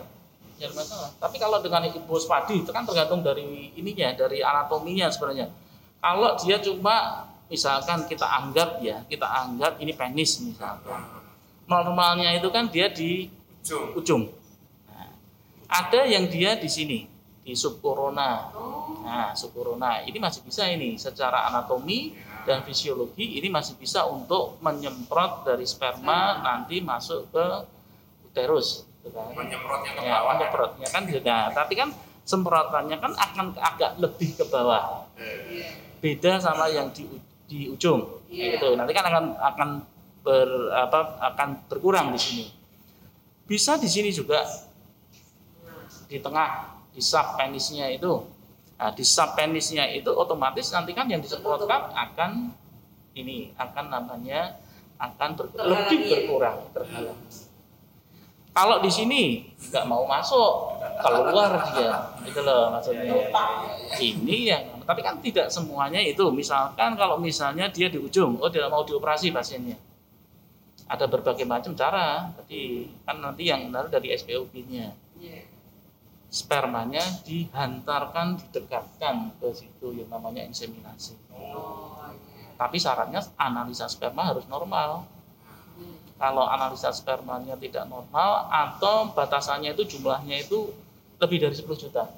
jadi 0.63 0.73
masalah. 0.73 1.11
Tapi 1.19 1.37
kalau 1.37 1.59
dengan 1.59 1.85
hipospadi 1.85 2.63
itu 2.63 2.71
kan 2.71 2.87
tergantung 2.87 3.21
dari 3.21 3.45
ininya, 3.75 4.15
dari 4.15 4.41
anatominya 4.41 5.11
sebenarnya. 5.11 5.51
Kalau 5.99 6.39
dia 6.39 6.57
cuma 6.57 7.27
misalkan 7.47 8.07
kita 8.07 8.25
anggap 8.25 8.81
ya, 8.81 9.05
kita 9.05 9.29
anggap 9.29 9.77
ini 9.77 9.93
penis 9.93 10.41
misalkan. 10.41 11.03
Normalnya 11.67 12.33
itu 12.33 12.49
kan 12.49 12.69
dia 12.69 12.89
di 12.89 13.27
ujung 13.61 13.85
ujung. 13.95 14.23
Nah, 14.87 15.11
ada 15.67 16.01
yang 16.05 16.27
dia 16.27 16.55
di 16.55 16.67
sini, 16.67 17.11
di 17.43 17.53
subcorona. 17.59 18.55
Nah, 19.03 19.35
subcorona 19.35 20.07
ini 20.07 20.19
masih 20.23 20.47
bisa 20.47 20.63
ini 20.71 20.95
secara 20.95 21.51
anatomi 21.51 22.15
dan 22.47 22.63
fisiologi 22.63 23.39
ini 23.39 23.51
masih 23.51 23.75
bisa 23.79 24.07
untuk 24.07 24.63
menyemprot 24.63 25.47
dari 25.47 25.67
sperma 25.67 26.39
nanti 26.43 26.79
masuk 26.79 27.31
ke 27.35 27.47
uterus. 28.31 28.87
gitu 29.03 29.11
kan. 29.19 29.35
menyemprotnya 29.35 29.91
ke 29.99 30.01
Ya, 30.07 30.23
bawah 30.23 30.23
ya. 30.23 30.31
menyemprotnya 30.39 30.89
kan 30.95 31.03
juga. 31.11 31.37
Tapi 31.51 31.75
kan 31.75 31.91
semprotannya 32.23 32.97
kan 33.03 33.11
akan 33.11 33.47
agak 33.59 33.99
lebih 33.99 34.39
ke 34.39 34.47
bawah. 34.47 35.11
Beda 35.99 36.39
sama 36.39 36.71
yang 36.71 36.95
di 36.95 37.11
di 37.51 37.67
ujung. 37.67 38.23
Iya. 38.31 38.57
Gitu. 38.57 38.79
Nanti 38.79 38.95
kan 38.95 39.05
akan 39.11 39.25
akan 39.37 39.69
ber 40.23 40.49
apa 40.71 41.19
akan 41.35 41.49
berkurang 41.67 42.15
di 42.15 42.21
sini. 42.23 42.47
Bisa 43.43 43.75
di 43.75 43.91
sini 43.91 44.15
juga 44.15 44.47
di 46.07 46.23
tengah 46.23 46.79
di 46.93 47.01
sub 47.01 47.37
penisnya 47.41 47.89
itu. 47.89 48.23
Nah, 48.79 48.93
di 48.93 49.05
sub 49.05 49.33
penisnya 49.35 49.89
itu 49.89 50.13
otomatis 50.13 50.69
nanti 50.71 50.93
kan 50.93 51.09
yang 51.09 51.25
disemprotkan 51.25 51.93
akan 51.93 52.53
ini 53.17 53.53
akan 53.57 53.85
namanya 53.93 54.57
akan 55.01 55.29
ber- 55.35 55.53
lebih 55.57 55.99
berkurang 56.09 56.63
terhalang. 56.73 57.19
Kalau 58.53 58.85
di 58.85 58.93
sini 58.93 59.49
nggak 59.73 59.89
mau 59.89 60.05
masuk, 60.05 60.77
keluar 61.01 61.73
dia, 61.73 62.13
itu 62.21 62.41
loh 62.45 62.69
maksudnya. 62.69 63.17
Ini 63.97 64.37
yang, 64.45 64.65
tapi 64.85 65.01
kan 65.01 65.17
tidak 65.25 65.49
semuanya 65.49 65.97
itu. 66.05 66.29
Misalkan 66.29 66.93
kalau 67.01 67.17
misalnya 67.17 67.73
dia 67.73 67.89
di 67.89 67.97
ujung, 67.97 68.37
oh 68.45 68.53
tidak 68.53 68.69
mau 68.69 68.85
dioperasi 68.85 69.33
pasiennya. 69.33 69.81
Ada 70.85 71.09
berbagai 71.09 71.49
macam 71.49 71.73
cara. 71.73 72.29
Tadi 72.37 72.93
kan 73.09 73.25
nanti 73.25 73.49
yang 73.49 73.73
dari 73.73 74.13
SPOB-nya. 74.13 74.93
Spermanya 76.33 77.05
dihantarkan, 77.29 78.41
didekatkan 78.41 79.37
ke 79.37 79.53
situ 79.53 79.93
yang 79.93 80.09
namanya 80.09 80.41
inseminasi. 80.49 81.13
Oh, 81.29 82.01
iya. 82.09 82.57
Tapi 82.57 82.81
syaratnya 82.81 83.21
analisa 83.37 83.85
sperma 83.85 84.33
harus 84.33 84.49
normal. 84.49 85.05
Hmm. 85.77 85.93
Kalau 86.17 86.49
analisa 86.49 86.89
spermanya 86.89 87.53
tidak 87.61 87.85
normal 87.85 88.49
atau 88.49 89.13
batasannya 89.13 89.77
itu 89.77 89.85
jumlahnya 89.85 90.41
itu 90.41 90.73
lebih 91.21 91.37
dari 91.37 91.53
10 91.53 91.69
juta. 91.77 92.09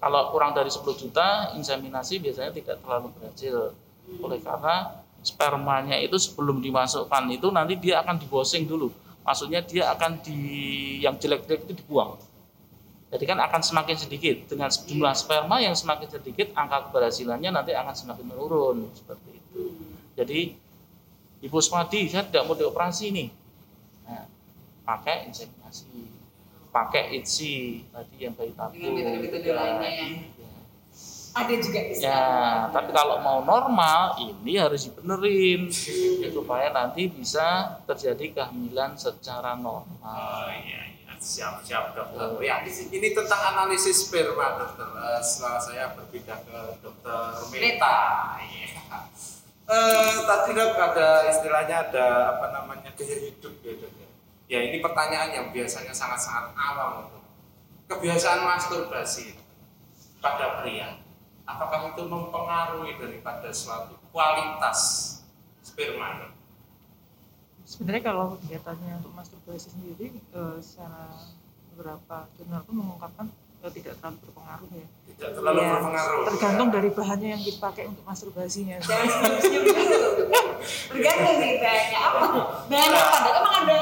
Kalau 0.00 0.32
kurang 0.32 0.54
dari 0.54 0.70
10 0.70 0.86
juta, 0.94 1.52
inseminasi 1.58 2.22
biasanya 2.22 2.54
tidak 2.54 2.78
terlalu 2.80 3.10
berhasil. 3.18 3.76
Oleh 4.22 4.38
karena 4.38 5.02
spermanya 5.20 6.00
itu 6.00 6.16
sebelum 6.16 6.64
dimasukkan 6.64 7.28
itu 7.28 7.52
nanti 7.52 7.76
dia 7.76 8.00
akan 8.00 8.16
dibosing 8.16 8.64
dulu. 8.64 8.88
Maksudnya 9.20 9.60
dia 9.60 9.92
akan 9.92 10.24
di 10.24 10.38
yang 11.04 11.20
jelek-jelek 11.20 11.68
itu 11.68 11.84
dibuang. 11.84 12.16
Jadi 13.10 13.24
kan 13.26 13.42
akan 13.42 13.58
semakin 13.58 13.96
sedikit 13.98 14.46
dengan 14.46 14.70
jumlah 14.70 15.14
sperma 15.18 15.58
yang 15.58 15.74
semakin 15.74 16.06
sedikit 16.06 16.54
angka 16.54 16.88
keberhasilannya 16.88 17.50
nanti 17.50 17.74
akan 17.74 17.90
semakin 17.90 18.22
menurun 18.30 18.86
seperti 18.94 19.34
itu. 19.34 19.62
Jadi 20.14 20.54
Ibu 21.42 21.58
Smadi 21.58 22.06
saya 22.06 22.22
tidak 22.22 22.46
mau 22.46 22.54
dioperasi 22.54 23.10
nih. 23.10 23.28
Nah, 24.06 24.30
pakai 24.86 25.26
inseminasi, 25.26 26.06
pakai 26.70 27.18
ITSI 27.18 27.88
tadi 27.90 28.16
yang 28.20 28.34
bayi 28.38 28.54
tabung. 28.54 28.78
Dengan 28.78 29.18
metode-metode 29.18 29.50
lainnya 29.58 29.90
ya. 29.90 30.06
Iya. 30.06 30.50
Ada 31.30 31.54
juga 31.62 31.80
bisa. 31.86 32.02
Ya, 32.02 32.26
tapi 32.74 32.90
kalau 32.90 33.22
mau 33.22 33.38
normal 33.42 34.18
ini 34.18 34.58
harus 34.58 34.86
dibenerin 34.86 35.70
supaya 36.30 36.74
nanti 36.74 37.06
bisa 37.06 37.78
terjadi 37.86 38.34
kehamilan 38.34 38.98
secara 38.98 39.54
normal. 39.54 39.86
Oh 40.02 40.50
iya, 40.50 40.90
iya. 40.90 40.99
Siap 41.20 41.60
siap 41.60 41.92
dokter. 41.92 42.40
Ya, 42.40 42.64
ini 42.64 43.08
tentang 43.12 43.40
analisis 43.54 44.08
sperma 44.08 44.56
dokter. 44.56 44.88
Eh, 44.88 45.20
setelah 45.20 45.60
saya 45.60 45.84
berpindah 45.92 46.40
ke 46.48 46.58
dokter 46.80 47.20
Meta. 47.52 47.98
Eh, 49.70 50.14
tadi 50.26 50.50
dok 50.50 50.74
ada 50.74 51.30
istilahnya 51.30 51.76
ada 51.86 52.34
apa 52.34 52.46
namanya 52.50 52.90
gaya 52.96 53.16
hidup 53.22 53.54
ya 53.62 53.78
dok. 53.78 53.92
ya. 53.94 54.08
Ya 54.50 54.60
ini 54.66 54.82
pertanyaan 54.82 55.30
yang 55.30 55.46
biasanya 55.54 55.94
sangat-sangat 55.94 56.56
awam. 56.56 57.06
Dok. 57.06 57.24
Kebiasaan 57.86 58.42
masturbasi 58.42 59.38
pada 60.18 60.64
pria, 60.64 60.98
apakah 61.46 61.94
itu 61.94 62.02
mempengaruhi 62.02 62.98
daripada 62.98 63.52
suatu 63.54 63.94
kualitas 64.10 64.80
sperma? 65.62 66.24
Dok? 66.24 66.39
Sebenarnya 67.70 68.02
kalau 68.02 68.34
kegiatannya 68.42 68.98
untuk 68.98 69.14
masturbasi 69.14 69.70
sendiri 69.70 70.10
eh, 70.10 70.56
secara 70.58 71.06
beberapa 71.70 72.26
jurnal 72.34 72.66
pun 72.66 72.74
mengungkapkan 72.82 73.30
eh, 73.62 73.70
tidak 73.70 73.94
terlalu 74.02 74.16
berpengaruh 74.26 74.70
ya. 74.74 74.86
Tidak 75.06 75.30
terlalu 75.38 75.58
Iya, 75.62 75.70
berpengaruh. 75.78 76.18
Tergantung 76.34 76.68
dari 76.74 76.90
bahannya 76.90 77.28
yang 77.30 77.42
dipakai 77.46 77.82
untuk 77.86 78.02
masturbasinya. 78.02 78.76
Jangan 78.90 79.06
senyum-senyum 79.06 79.62
dulu. 79.62 80.08
Tergantung 80.90 81.36
nih 81.38 81.52
bahannya 81.62 81.98
apa. 82.02 82.26
Bahan 82.66 82.90
apa? 82.90 83.16
Emang 83.30 83.54
ada 83.54 83.78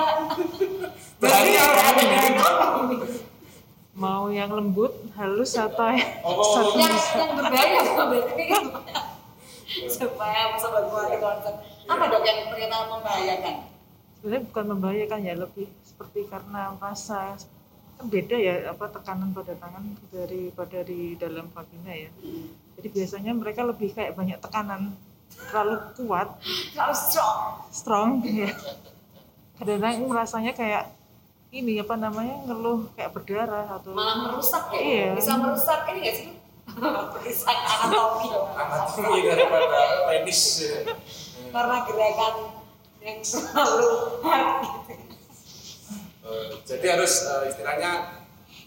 Bahannya 1.18 1.60
apa? 1.64 2.66
Mau 3.98 4.30
yang 4.30 4.52
lembut, 4.54 4.92
halus 5.16 5.58
atau 5.58 5.90
yang 5.90 6.06
Oh, 6.22 6.38
satu 6.54 6.78
yang 6.78 6.94
yang 6.94 7.30
berbahaya 7.34 7.80
supaya 9.88 10.54
sobat 10.54 10.84
di 10.86 11.16
konsep 11.18 11.54
apa 11.88 12.04
dok 12.06 12.22
yang 12.22 12.46
ternyata 12.52 12.86
membahayakan 12.86 13.54
sebenarnya 14.18 14.42
bukan 14.44 14.64
membahayakan 14.68 15.20
ya 15.22 15.34
lebih 15.34 15.66
seperti 15.80 16.26
karena 16.26 16.74
rasa 16.76 17.38
kan 17.98 18.06
beda 18.06 18.36
ya 18.36 18.54
apa 18.70 18.86
tekanan 18.88 19.30
pada 19.32 19.54
tangan 19.54 19.82
daripada 20.08 20.78
di 20.82 21.14
dalam 21.14 21.50
vagina 21.50 21.90
ya. 21.90 22.10
Jadi 22.78 22.88
biasanya 22.88 23.32
mereka 23.34 23.62
lebih 23.62 23.90
kayak 23.90 24.14
banyak 24.14 24.38
tekanan 24.38 24.94
terlalu 25.50 25.76
kuat, 25.98 26.28
terlalu 26.72 26.94
strong 26.94 27.38
strong 27.70 28.10
ya. 28.22 28.54
Kadang-kadang 29.58 30.06
rasanya 30.08 30.54
kayak 30.54 30.94
ini 31.50 31.80
apa 31.80 31.96
namanya 31.96 32.44
ngeluh 32.44 32.86
kayak 32.94 33.10
berdarah 33.10 33.66
atau 33.72 33.96
malah 33.96 34.16
merusak 34.20 34.68
ya 34.70 34.78
Iya. 34.78 35.06
bisa 35.16 35.32
merusak 35.34 35.80
ini 35.88 35.98
nggak 36.04 36.14
sih 36.14 36.28
merusak 36.76 37.56
anatomi 37.80 38.28
anatomi 38.52 39.18
daripada 39.24 39.66
penis. 40.06 40.40
karena 41.48 41.76
gerakan 41.88 42.34
yang 43.02 43.18
terlalu 43.22 43.90
hard 44.22 44.48
gitu. 44.62 44.92
Eh, 46.28 46.48
jadi 46.68 46.86
harus 46.98 47.12
eh, 47.24 47.42
istilahnya 47.48 47.90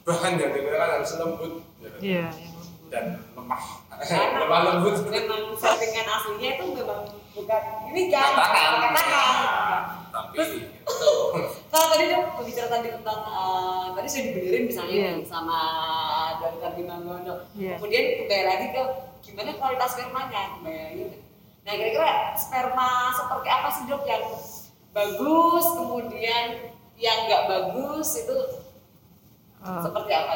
bahan 0.01 0.33
yang 0.41 0.51
digunakan 0.55 0.97
harus 0.97 1.11
lembut 1.21 1.53
ya. 1.77 1.89
Iya, 2.01 2.25
yang 2.33 2.53
lembut. 2.57 2.89
dan 2.89 3.05
lemah 3.37 3.63
Karena 4.01 4.37
lemah 4.47 4.61
lembut 4.65 4.95
memang 5.05 5.41
settingan 5.53 6.07
aslinya 6.09 6.49
itu 6.57 6.65
memang 6.73 7.01
bukan 7.31 7.61
ini 7.93 8.01
kan 8.09 8.33
katakan 8.33 8.73
katakan 8.89 9.75
tapi 10.11 10.39
Kalau 11.71 11.87
tadi 11.87 12.11
dong 12.11 12.35
berbicara 12.35 12.67
tadi 12.67 12.91
tentang 12.91 13.19
eh, 13.23 13.85
tadi 13.95 14.07
sudah 14.11 14.23
dibenerin 14.27 14.63
misalnya 14.67 14.95
nih 15.15 15.23
sama 15.23 15.59
dokter 16.43 16.75
Bima 16.75 16.99
Gono. 16.99 17.47
Iya. 17.55 17.79
Kemudian 17.79 18.05
kembali 18.19 18.43
lagi 18.43 18.65
ke 18.75 18.83
gimana 19.23 19.55
kualitas 19.55 19.95
spermanya 19.95 20.59
kembali 20.59 20.75
lagi. 20.75 21.03
Nah 21.61 21.73
kira-kira 21.73 22.33
sperma 22.33 23.13
seperti 23.13 23.47
apa 23.47 23.67
sih 23.69 23.83
dok 23.85 24.03
yang 24.03 24.25
bagus 24.91 25.65
kemudian 25.77 26.45
yang 26.97 27.17
nggak 27.29 27.43
bagus 27.47 28.09
itu 28.17 28.37
Eh, 29.61 29.81
seperti 29.85 30.09
apa? 30.17 30.35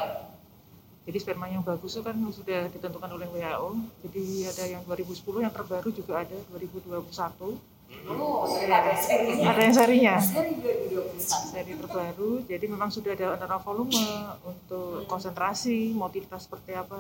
Jadi 1.05 1.17
sperma 1.17 1.49
yang 1.49 1.65
bagus 1.65 1.97
itu 1.97 2.05
kan 2.05 2.13
sudah 2.29 2.69
ditentukan 2.69 3.09
oleh 3.09 3.25
WHO. 3.25 3.69
Jadi 4.05 4.45
ada 4.45 4.63
yang 4.69 4.81
2010 4.85 5.41
yang 5.41 5.49
terbaru 5.49 5.89
juga 5.89 6.21
ada 6.21 6.38
2021. 6.53 7.57
Oh, 8.05 8.45
ada 8.45 8.93
serinya. 8.93 9.49
Ada 9.49 9.61
yang 9.65 9.73
serinya. 9.73 10.15
Seri 10.21 10.53
2021. 10.61 11.17
seri 11.25 11.73
terbaru 11.73 12.43
jadi 12.45 12.65
memang 12.69 12.89
sudah 12.93 13.17
ada 13.17 13.33
antara 13.33 13.57
volume 13.57 13.97
untuk 14.45 15.09
konsentrasi 15.09 15.89
motivitas 15.95 16.45
seperti 16.45 16.75
apa 16.75 16.99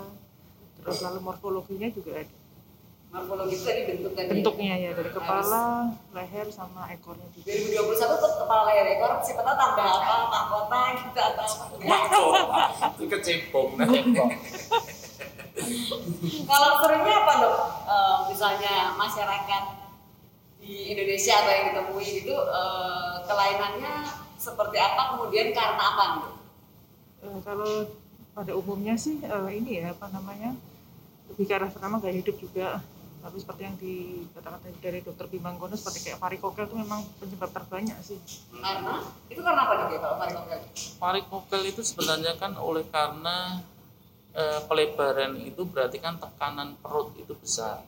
terus 0.79 1.03
lalu 1.03 1.19
morfologinya 1.21 1.89
juga 1.91 2.23
ada 2.23 2.35
Morfologi 3.15 3.55
itu 3.55 3.63
tadi 3.63 3.81
bentuk 3.87 4.11
tadi. 4.11 4.27
bentuknya 4.27 4.75
ya 4.75 4.91
dari 4.91 5.07
kepala 5.07 5.87
leher 6.11 6.51
sama 6.51 6.83
ekornya 6.91 7.23
juga. 7.31 7.47
2021 7.47 8.11
tuh 8.19 8.31
kepala 8.43 8.61
layar 8.67 8.87
ekor 8.91 9.23
siapa 9.23 9.39
tahu 9.39 9.55
tambah 9.55 9.87
apa 9.87 10.15
mahkota 10.27 10.79
gitu 10.99 11.19
atau 11.23 11.47
apa 11.47 11.75
mahkota 11.79 12.63
itu 12.91 13.03
kecebong 13.07 13.69
kalau 16.51 16.69
seringnya 16.83 17.15
apa 17.23 17.33
dok? 17.39 17.55
Eh, 17.85 18.17
misalnya 18.27 18.73
masyarakat 18.93 19.63
di 20.59 20.91
Indonesia 20.91 21.33
atau 21.39 21.51
yang 21.53 21.65
ditemui 21.71 22.07
itu 22.19 22.35
eh, 22.35 23.13
kelainannya 23.23 23.93
seperti 24.35 24.75
apa 24.75 25.15
kemudian 25.15 25.55
karena 25.55 25.83
apa 25.95 26.03
gitu 26.19 26.29
Eh, 27.25 27.39
kalau 27.41 27.89
pada 28.35 28.51
umumnya 28.53 28.93
sih 28.99 29.17
eh, 29.17 29.49
ini 29.55 29.81
ya 29.81 29.95
apa 29.95 30.11
namanya 30.11 30.51
lebih 31.31 31.47
ke 31.47 31.53
arah 31.55 31.71
pertama 31.71 31.97
gaya 31.97 32.19
hidup 32.19 32.35
juga 32.37 32.83
tapi 33.25 33.41
seperti 33.41 33.61
yang 33.65 33.73
dikatakan 33.73 34.61
tadi 34.61 34.77
dari 34.77 34.99
dokter 35.01 35.25
Bimanggono 35.25 35.73
seperti 35.73 36.05
kayak 36.05 36.21
varikokel 36.21 36.69
itu 36.69 36.77
memang 36.77 37.01
penyebab 37.17 37.49
terbanyak 37.49 37.97
sih 38.05 38.21
karena 38.53 39.01
itu 39.33 39.41
karena 39.41 39.61
apa 39.65 39.73
ya 39.89 39.97
kalau 39.97 40.17
varikokel 40.21 40.59
Varikokel 41.01 41.61
itu 41.65 41.81
sebenarnya 41.81 42.37
kan 42.37 42.53
oleh 42.61 42.85
karena 42.85 43.65
eh, 44.37 44.61
pelebaran 44.69 45.41
itu 45.41 45.65
berarti 45.65 45.97
kan 45.97 46.21
tekanan 46.21 46.77
perut 46.77 47.17
itu 47.17 47.33
besar. 47.33 47.81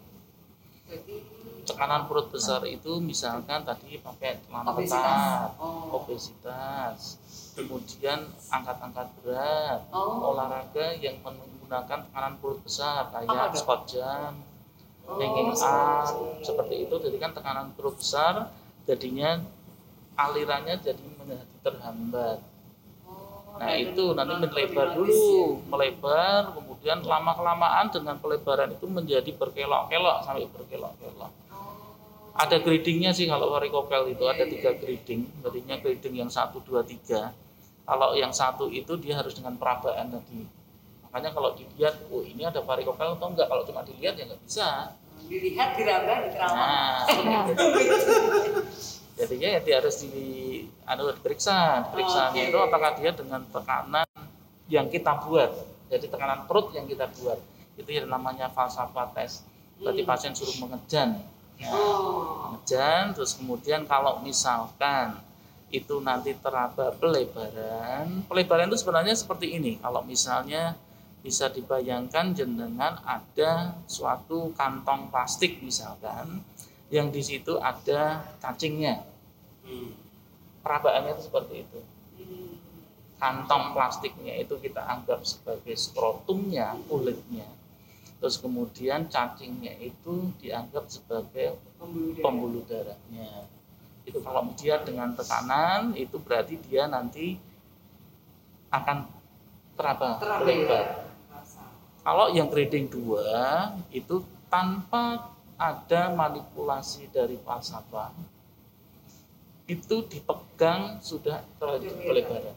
jadi 0.90 1.22
Tekanan 1.68 2.08
perut 2.08 2.32
besar 2.32 2.64
itu 2.64 2.96
misalkan 3.04 3.68
tadi 3.68 4.00
pakai 4.00 4.40
celana 4.48 4.72
Obesitas. 4.72 5.04
ketat, 5.04 5.50
Oh. 5.60 6.00
obesitas, 6.00 7.00
kemudian 7.60 8.24
angkat-angkat 8.48 9.12
berat, 9.20 9.84
Oh. 9.92 10.32
olahraga 10.32 10.96
yang 10.96 11.20
menggunakan 11.20 12.08
tekanan 12.08 12.40
perut 12.40 12.64
besar 12.64 13.12
kayak 13.12 13.52
squat 13.52 13.84
jump, 13.84 14.40
Squat 15.08 15.64
up, 15.64 16.44
seperti 16.44 16.84
itu. 16.84 16.96
Jadi 17.00 17.18
kan 17.18 17.32
tekanan 17.32 17.72
perut 17.74 17.96
besar, 17.96 18.52
jadinya 18.84 19.40
alirannya 20.20 20.78
jadi 20.84 21.04
menjadi 21.16 21.56
terhambat. 21.64 22.40
Nah 23.58 23.74
itu 23.74 24.14
nanti 24.14 24.46
melebar 24.46 24.94
dulu, 24.94 25.66
melebar, 25.66 26.54
kemudian 26.54 27.02
lama 27.02 27.34
kelamaan 27.34 27.90
dengan 27.90 28.22
pelebaran 28.22 28.70
itu 28.70 28.86
menjadi 28.86 29.34
berkelok-kelok 29.34 30.18
sampai 30.22 30.46
berkelok-kelok. 30.46 31.32
Ada 32.38 32.62
gradingnya 32.62 33.18
sih 33.18 33.26
kalau 33.26 33.50
varikokel 33.50 34.14
itu 34.14 34.22
ada 34.30 34.46
tiga 34.46 34.78
grading, 34.78 35.26
tadinya 35.42 35.74
grading 35.82 36.22
yang 36.22 36.30
satu 36.30 36.62
dua 36.62 36.86
tiga. 36.86 37.34
Kalau 37.88 38.14
yang 38.14 38.30
satu 38.30 38.70
itu 38.70 38.94
dia 39.02 39.18
harus 39.18 39.34
dengan 39.34 39.58
perabaan 39.58 40.14
tadi. 40.14 40.46
Makanya 41.18 41.34
kalau 41.34 41.50
dilihat, 41.58 41.98
oh 42.14 42.22
ini 42.22 42.46
ada 42.46 42.62
varikokal 42.62 43.18
atau 43.18 43.34
enggak? 43.34 43.50
Kalau 43.50 43.66
cuma 43.66 43.82
dilihat 43.82 44.22
ya 44.22 44.30
nggak 44.30 44.38
bisa. 44.46 44.94
Dilihat, 45.26 45.74
diraba, 45.74 46.30
diterawang. 46.30 46.62
Nah, 47.26 47.50
jadinya 49.18 49.50
ya 49.58 49.60
dia 49.66 49.76
harus 49.82 49.98
di 50.06 50.62
anu 50.86 51.10
diperiksa. 51.10 51.90
Periksanya 51.90 52.38
Oke. 52.38 52.54
itu 52.54 52.60
apakah 52.62 52.92
dia 53.02 53.18
dengan 53.18 53.42
tekanan 53.50 54.06
yang 54.70 54.86
kita 54.94 55.18
buat. 55.26 55.58
Jadi 55.90 56.06
tekanan 56.06 56.46
perut 56.46 56.70
yang 56.78 56.86
kita 56.86 57.10
buat. 57.18 57.42
Itu 57.82 57.90
yang 57.90 58.14
namanya 58.14 58.54
falsafah 58.54 59.10
tes. 59.18 59.42
Berarti 59.82 60.06
pasien 60.06 60.38
suruh 60.38 60.54
mengejan. 60.70 61.18
Nah, 61.18 61.74
Oh. 61.74 62.54
mengejan 62.54 63.18
terus 63.18 63.34
kemudian 63.42 63.90
kalau 63.90 64.22
misalkan 64.22 65.18
itu 65.74 65.98
nanti 65.98 66.38
teraba 66.38 66.94
pelebaran 66.94 68.22
pelebaran 68.30 68.70
itu 68.70 68.78
sebenarnya 68.78 69.18
seperti 69.18 69.58
ini 69.58 69.82
kalau 69.82 70.06
misalnya 70.06 70.78
bisa 71.28 71.52
dibayangkan 71.52 72.32
jenengan 72.32 73.04
ada 73.04 73.76
suatu 73.84 74.56
kantong 74.56 75.12
plastik 75.12 75.60
misalkan 75.60 76.40
yang 76.88 77.12
di 77.12 77.20
situ 77.20 77.60
ada 77.60 78.24
cacingnya. 78.40 79.04
Perabaannya 80.64 81.20
itu 81.20 81.28
seperti 81.28 81.68
itu. 81.68 81.80
Kantong 83.20 83.76
plastiknya 83.76 84.40
itu 84.40 84.56
kita 84.56 84.88
anggap 84.88 85.20
sebagai 85.28 85.76
skrotumnya 85.76 86.80
kulitnya. 86.88 87.52
Terus 88.24 88.40
kemudian 88.40 89.12
cacingnya 89.12 89.76
itu 89.84 90.32
dianggap 90.40 90.88
sebagai 90.88 91.60
Pembuluh 91.76 92.16
darah. 92.16 92.24
pembuluh 92.24 92.64
darahnya. 92.64 93.52
Itu 94.08 94.24
kalau 94.24 94.48
dia 94.56 94.80
dengan 94.80 95.12
tekanan 95.12 95.92
itu 95.92 96.16
berarti 96.24 96.56
dia 96.64 96.88
nanti 96.88 97.36
akan 98.72 99.12
teraba 99.76 100.24
Teraba. 100.24 100.48
ya. 100.48 101.07
Kalau 102.08 102.32
yang 102.32 102.48
grading 102.48 102.88
2 102.88 103.92
itu 103.92 104.24
tanpa 104.48 105.36
ada 105.60 106.08
manipulasi 106.16 107.12
dari 107.12 107.36
falsafah 107.44 108.16
itu 109.68 110.08
dipegang 110.08 111.04
sudah 111.04 111.44
pelebaran 111.60 112.56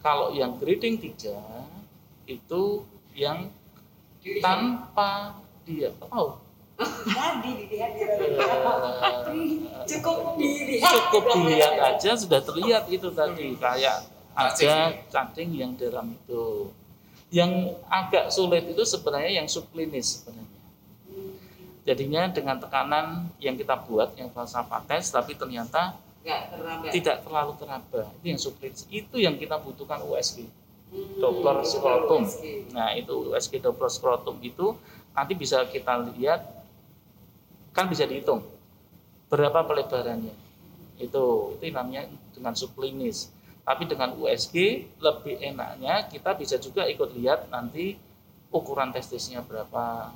kalau 0.00 0.32
yang 0.32 0.56
grading 0.60 0.96
3 0.96 1.32
itu 2.24 2.62
yang 3.12 3.52
tanpa 4.40 5.40
dia 5.64 5.92
tahu. 5.96 6.40
Tadi 6.80 7.50
dilihat, 7.68 7.92
diraba. 7.92 8.72
eh, 9.28 9.84
Cukup 9.84 10.40
dilihat. 10.40 10.88
cukup 10.88 11.24
dilihat 11.36 11.74
aja 11.76 12.10
sudah 12.16 12.40
terlihat 12.40 12.88
itu 12.88 13.12
tadi. 13.12 13.52
Kayak 13.60 14.08
ada 14.32 14.96
cacing 15.12 15.52
yang 15.52 15.76
dalam 15.76 16.16
itu 16.16 16.72
yang 17.30 17.78
agak 17.86 18.34
sulit 18.34 18.66
itu 18.66 18.82
sebenarnya 18.82 19.42
yang 19.42 19.46
subklinis 19.46 20.20
sebenarnya. 20.20 20.58
Jadinya 21.86 22.22
dengan 22.30 22.56
tekanan 22.58 23.30
yang 23.40 23.56
kita 23.56 23.74
buat 23.86 24.14
yang 24.18 24.30
falsafah 24.30 24.84
tes 24.86 25.10
tapi 25.10 25.34
ternyata 25.38 25.96
tidak 26.92 27.24
terlalu 27.24 27.56
teraba 27.56 28.10
itu 28.20 28.26
yang 28.26 28.40
subklinis. 28.40 28.84
Itu 28.90 29.16
yang 29.16 29.38
kita 29.38 29.56
butuhkan 29.62 30.02
USG 30.04 30.46
Hmm, 30.90 31.22
Doppler 31.22 31.62
skrotum 31.62 32.26
nah 32.74 32.90
itu 32.98 33.30
USG 33.30 33.62
Doppler 33.62 33.86
skrotum 33.86 34.42
itu 34.42 34.74
nanti 35.14 35.38
bisa 35.38 35.62
kita 35.70 36.02
lihat 36.10 36.42
kan 37.70 37.86
bisa 37.86 38.02
dihitung 38.10 38.42
berapa 39.30 39.62
pelebarannya. 39.62 40.34
Itu 40.98 41.54
itu 41.54 41.70
namanya 41.70 42.10
dengan 42.34 42.58
subklinis 42.58 43.30
tapi 43.70 43.86
dengan 43.86 44.18
USG 44.18 44.82
lebih 44.98 45.38
enaknya 45.38 46.10
kita 46.10 46.34
bisa 46.34 46.58
juga 46.58 46.90
ikut 46.90 47.14
lihat 47.14 47.46
nanti 47.54 47.94
ukuran 48.50 48.90
testisnya 48.90 49.46
berapa 49.46 50.10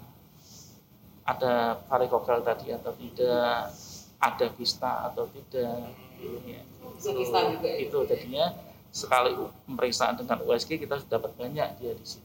ada 1.23 1.79
varikokal 1.87 2.43
tadi 2.43 2.75
atau 2.75 2.90
tidak 2.99 3.71
ada 4.19 4.47
kista 4.59 5.07
atau 5.07 5.31
tidak 5.31 5.95
Ya, 6.25 6.57
kista 6.97 7.53
juga 7.53 7.69
ya? 7.69 7.85
itu 7.85 7.99
jadinya 8.09 8.49
sekali 8.88 9.37
pemeriksaan 9.69 10.17
dengan 10.17 10.40
USG 10.40 10.81
kita 10.81 10.97
sudah 11.05 11.21
dapat 11.21 11.37
banyak 11.37 11.69
dia 11.77 11.93
di 11.93 12.07
situ 12.07 12.25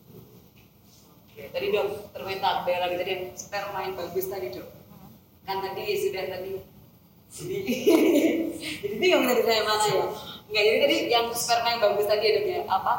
Oke, 1.29 1.51
tadi 1.51 1.67
dok 1.75 2.15
terminta 2.15 2.63
kembali 2.63 2.79
lagi 2.79 2.95
tadi 2.95 3.11
yang 3.11 3.23
sperma 3.35 3.79
yang 3.83 3.95
bagus 3.95 4.27
tadi 4.27 4.51
dok. 4.55 4.67
Kan 5.47 5.63
tadi 5.63 5.83
sudah 5.95 6.23
tadi 6.31 6.51
sini. 7.29 7.57
jadi 8.81 8.95
bingung 8.97 9.23
tadi 9.23 9.41
saya 9.41 9.61
mana 9.63 9.85
ya. 9.85 10.05
Enggak, 10.49 10.63
jadi 10.65 10.77
tadi 10.81 10.95
yang 11.07 11.25
sperma 11.29 11.67
yang 11.69 11.81
bagus 11.83 12.05
tadi 12.05 12.23
ya 12.23 12.31
dok 12.33 12.45
ya 12.45 12.59
apa? 12.65 12.93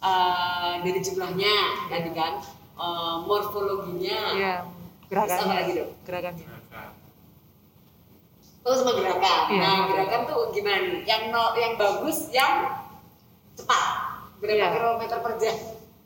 Eh, 0.00 0.72
dari 0.80 0.98
jumlahnya 0.98 1.54
tadi 1.86 2.10
kan 2.10 2.32
eh, 2.74 3.16
morfologinya 3.22 4.18
apa 4.32 4.62
gerakannya. 5.06 5.54
lagi, 5.56 5.72
Dok? 5.76 5.88
Gerakannya. 6.02 6.46
oh 8.60 8.76
sama 8.76 8.92
gerakan 8.92 9.40
Iya. 9.48 9.56
nah 9.58 9.78
gerakan 9.88 10.20
tuh 10.24 10.52
gimana 10.52 10.84
nih 10.84 11.00
yang 11.02 11.22
no, 11.28 11.56
yang 11.56 11.74
bagus 11.74 12.28
yang 12.28 12.68
cepat 13.56 13.84
berapa 14.36 14.52
Iya. 14.54 14.68
kilometer 14.70 15.18
per 15.18 15.34
jam 15.36 15.56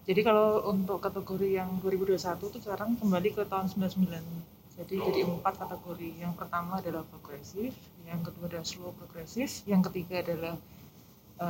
Jadi 0.05 0.20
kalau 0.20 0.62
untuk 0.68 1.00
kategori 1.00 1.48
yang 1.50 1.81
2021 1.81 2.14
itu 2.46 2.59
sekarang 2.61 2.94
kembali 2.94 3.29
ke 3.33 3.42
tahun 3.42 3.66
99. 3.66 4.53
Jadi 4.74 4.94
jadi 4.98 5.20
empat 5.26 5.54
kategori. 5.54 6.18
Yang 6.18 6.34
pertama 6.34 6.82
adalah 6.82 7.06
progresif, 7.06 7.70
yang 8.04 8.20
kedua 8.26 8.50
adalah 8.50 8.66
slow 8.66 8.90
progresif, 8.94 9.62
yang 9.70 9.82
ketiga 9.87 10.22
adalah 10.22 10.54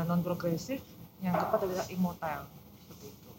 non 0.05 0.21
progresif, 0.21 0.81
yang 1.25 1.33
keempat 1.37 1.61
adalah 1.65 1.87
immotile. 1.89 2.47
Seperti 2.85 3.07
itu. 3.09 3.31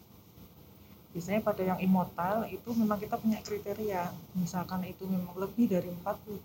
Biasanya 1.13 1.41
pada 1.45 1.61
yang 1.61 1.79
immotile 1.81 2.49
itu 2.49 2.69
memang 2.73 2.97
kita 2.97 3.15
punya 3.21 3.39
kriteria. 3.45 4.09
Misalkan 4.33 4.81
itu 4.89 5.05
memang 5.05 5.37
lebih 5.37 5.69
dari 5.69 5.93
40%, 6.01 6.41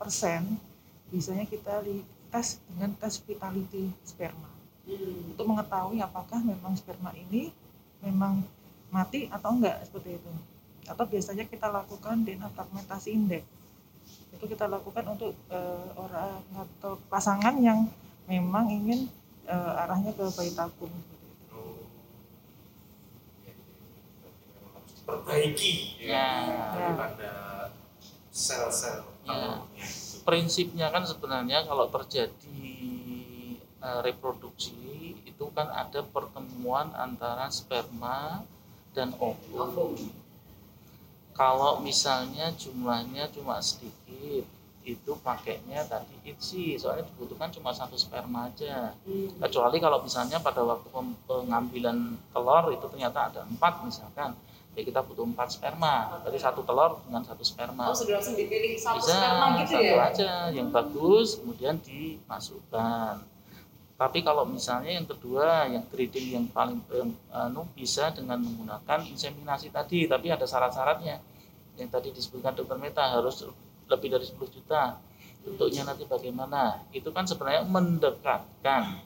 biasanya 1.10 1.44
kita 1.48 1.80
tes 2.30 2.62
dengan 2.70 2.94
tes 2.94 3.18
vitality 3.26 3.90
sperma 4.06 4.50
hmm. 4.86 5.34
untuk 5.34 5.46
mengetahui 5.50 5.98
apakah 5.98 6.38
memang 6.38 6.78
sperma 6.78 7.10
ini 7.18 7.50
memang 8.00 8.46
mati 8.94 9.26
atau 9.28 9.50
enggak 9.58 9.82
seperti 9.86 10.16
itu 10.16 10.30
atau 10.90 11.04
biasanya 11.06 11.46
kita 11.46 11.70
lakukan 11.70 12.26
DNA 12.26 12.50
fragmentasi 12.50 13.14
indeks 13.14 13.46
itu 14.34 14.44
kita 14.46 14.66
lakukan 14.66 15.04
untuk 15.06 15.34
eh, 15.50 15.86
orang 15.94 16.42
atau 16.54 16.98
pasangan 17.06 17.54
yang 17.62 17.86
memang 18.26 18.66
ingin 18.70 19.06
eh, 19.46 19.80
arahnya 19.86 20.10
ke 20.14 20.24
bayi 20.34 20.50
tabung 20.54 20.90
perbaiki 25.06 25.98
Ya. 25.98 26.46
daripada 26.74 27.32
sel-sel 28.30 29.02
Ya. 29.26 29.62
prinsipnya 30.22 30.90
kan 30.94 31.02
sebenarnya 31.02 31.66
kalau 31.66 31.90
terjadi 31.90 32.70
eh, 33.80 34.00
reproduksi 34.04 35.18
itu 35.26 35.44
kan 35.56 35.66
ada 35.72 36.04
pertemuan 36.04 36.92
antara 36.94 37.48
sperma 37.50 38.44
dan 38.94 39.14
ovum. 39.18 40.19
Kalau 41.40 41.80
misalnya 41.80 42.52
jumlahnya 42.52 43.32
cuma 43.32 43.56
sedikit, 43.64 44.44
itu 44.84 45.12
pakainya 45.24 45.80
tadi 45.88 46.12
itsi, 46.28 46.76
soalnya 46.76 47.08
dibutuhkan 47.08 47.48
cuma 47.48 47.72
satu 47.72 47.96
sperma 47.96 48.52
aja. 48.52 48.92
Hmm. 49.08 49.32
Kecuali 49.40 49.80
kalau 49.80 50.04
misalnya 50.04 50.36
pada 50.36 50.60
waktu 50.60 50.92
pengambilan 51.24 52.20
telur 52.36 52.64
itu 52.76 52.84
ternyata 52.92 53.32
ada 53.32 53.40
empat 53.48 53.80
misalkan, 53.88 54.36
ya 54.76 54.82
kita 54.84 55.00
butuh 55.00 55.24
empat 55.24 55.56
sperma. 55.56 56.20
Berarti 56.20 56.40
satu 56.44 56.60
telur 56.60 57.00
dengan 57.08 57.24
satu 57.24 57.40
sperma. 57.40 57.88
Oh 57.88 57.96
sudah 57.96 58.20
langsung 58.20 58.36
dipilih 58.36 58.76
satu 58.76 59.00
bisa 59.00 59.16
sperma 59.16 59.46
gitu 59.64 59.72
satu 59.80 59.94
ya? 59.96 60.08
aja. 60.12 60.32
Yang 60.52 60.68
bagus 60.76 61.28
kemudian 61.40 61.76
dimasukkan. 61.80 63.14
Tapi 64.00 64.18
kalau 64.24 64.48
misalnya 64.48 64.96
yang 64.96 65.04
kedua 65.04 65.68
yang 65.68 65.84
grading 65.92 66.26
yang 66.32 66.46
paling 66.48 66.80
yang, 66.88 67.12
anu, 67.32 67.68
bisa 67.76 68.08
dengan 68.12 68.40
menggunakan 68.40 69.04
inseminasi 69.08 69.68
tadi. 69.68 70.08
Tapi 70.08 70.32
ada 70.32 70.48
syarat-syaratnya 70.48 71.29
yang 71.80 71.90
tadi 71.90 72.12
disebutkan 72.12 72.52
dokter 72.52 72.76
Meta 72.76 73.16
harus 73.16 73.48
lebih 73.88 74.08
dari 74.12 74.24
10 74.28 74.36
juta 74.52 75.00
bentuknya 75.40 75.88
nanti 75.88 76.04
bagaimana 76.04 76.84
itu 76.92 77.08
kan 77.10 77.24
sebenarnya 77.24 77.64
mendekatkan 77.64 79.00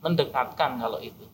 mendekatkan 0.00 0.70
kalau 0.78 1.02
itu 1.02 1.26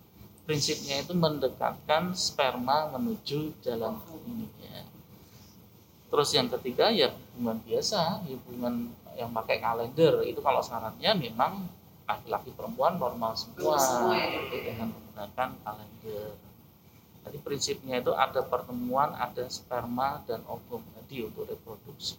prinsipnya 0.49 1.05
itu 1.05 1.13
mendekatkan 1.13 2.17
sperma 2.17 2.89
menuju 2.97 3.61
jalan 3.61 4.01
ini 4.25 4.49
ya 4.65 4.81
Terus 6.11 6.29
yang 6.35 6.51
ketiga 6.51 6.91
ya 6.91 7.07
hubungan 7.15 7.63
biasa, 7.63 8.27
hubungan 8.27 8.91
yang 9.15 9.31
pakai 9.31 9.63
kalender 9.63 10.27
itu 10.27 10.43
kalau 10.43 10.59
syaratnya 10.59 11.15
memang 11.15 11.71
laki-laki 12.03 12.51
perempuan 12.51 12.99
normal 12.99 13.39
semua, 13.39 13.79
ya. 14.19 14.43
dengan 14.51 14.91
menggunakan 14.91 15.49
kalender. 15.63 16.35
Jadi 17.31 17.47
prinsipnya 17.47 18.03
itu 18.03 18.11
ada 18.11 18.43
pertemuan, 18.43 19.15
ada 19.15 19.47
sperma 19.47 20.19
dan 20.27 20.43
ovum 20.51 20.83
tadi 20.99 21.23
untuk 21.23 21.47
reproduksi. 21.47 22.19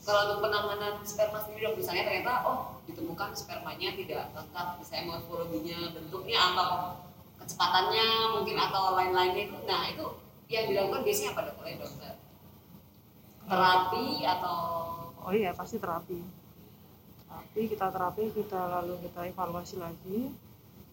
Kalau 0.00 0.32
untuk 0.32 0.48
penanganan 0.48 1.04
sperma 1.04 1.36
sendiri 1.44 1.68
dok, 1.68 1.76
misalnya 1.76 2.08
ternyata 2.08 2.40
oh 2.48 2.80
ditemukan 2.88 3.36
spermanya 3.36 3.92
tidak 3.92 4.32
lengkap, 4.32 4.80
misalnya 4.80 5.04
morfologinya, 5.12 5.92
bentuknya 5.92 6.40
atau 6.40 6.70
kecepatannya 7.36 8.08
mungkin 8.32 8.56
atau 8.56 8.96
lain-lainnya 8.96 9.52
itu, 9.52 9.56
nah 9.68 9.84
itu 9.92 10.04
yang 10.48 10.64
dilakukan 10.72 11.04
biasanya 11.04 11.30
apa 11.36 11.40
dok 11.52 11.56
oleh 11.60 11.74
dokter? 11.76 12.14
Terapi 13.44 14.06
atau? 14.24 14.58
Oh 15.20 15.32
iya 15.36 15.52
pasti 15.52 15.76
terapi. 15.76 16.16
Terapi 17.28 17.60
kita 17.68 17.92
terapi 17.92 18.24
kita 18.32 18.60
lalu 18.80 18.96
kita 19.04 19.28
evaluasi 19.28 19.76
lagi 19.76 20.32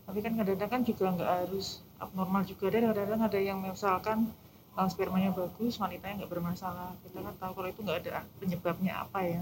tapi 0.06 0.20
kan 0.22 0.34
kadang-kadang 0.38 0.72
kan 0.72 0.82
juga 0.86 1.06
nggak 1.18 1.32
harus 1.46 1.82
abnormal 1.98 2.46
juga. 2.46 2.70
Ada 2.70 2.94
kadang-kadang 2.94 3.22
ada 3.26 3.40
yang 3.42 3.58
misalkan 3.62 4.30
uh, 4.78 4.88
spermanya 4.88 5.34
bagus 5.34 5.82
wanitanya 5.82 6.24
nggak 6.24 6.32
bermasalah. 6.32 6.94
Kita 7.02 7.20
kan 7.26 7.34
tahu 7.42 7.52
kalau 7.58 7.70
itu 7.70 7.82
nggak 7.82 8.00
ada 8.06 8.24
penyebabnya 8.38 9.02
apa 9.02 9.20
ya. 9.26 9.42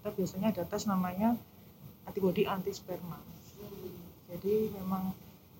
Kita 0.00 0.08
biasanya 0.14 0.48
ada 0.54 0.62
tes 0.62 0.86
namanya 0.86 1.34
antibody 2.08 2.44
anti 2.44 2.72
sperma 2.72 3.18
jadi 4.28 4.72
memang 4.76 5.12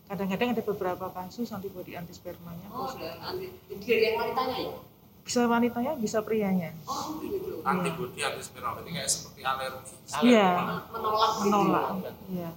kadang-kadang 0.09 0.53
ada 0.53 0.63
beberapa 0.65 1.07
kasus 1.13 1.49
antibody 1.53 1.97
anti 1.97 2.13
spermanya 2.13 2.69
oh 2.73 2.89
anti, 3.01 3.49
jadi 3.73 3.85
dari 3.85 4.05
yang 4.13 4.17
wanitanya 4.21 4.57
ya? 4.61 4.77
bisa 5.25 5.41
wanitanya 5.49 5.93
bisa 5.97 6.19
prianya. 6.21 6.71
Oh 6.85 7.17
gitu. 7.25 7.65
antibody 7.65 8.21
antisperma 8.21 8.77
berarti 8.77 8.91
kayak 8.93 9.09
seperti 9.09 9.41
alergi. 9.41 9.95
Iya. 10.21 10.51
Menolak 10.93 11.31
gitu. 11.33 11.43
menolak. 11.49 11.89
Iya 12.29 12.51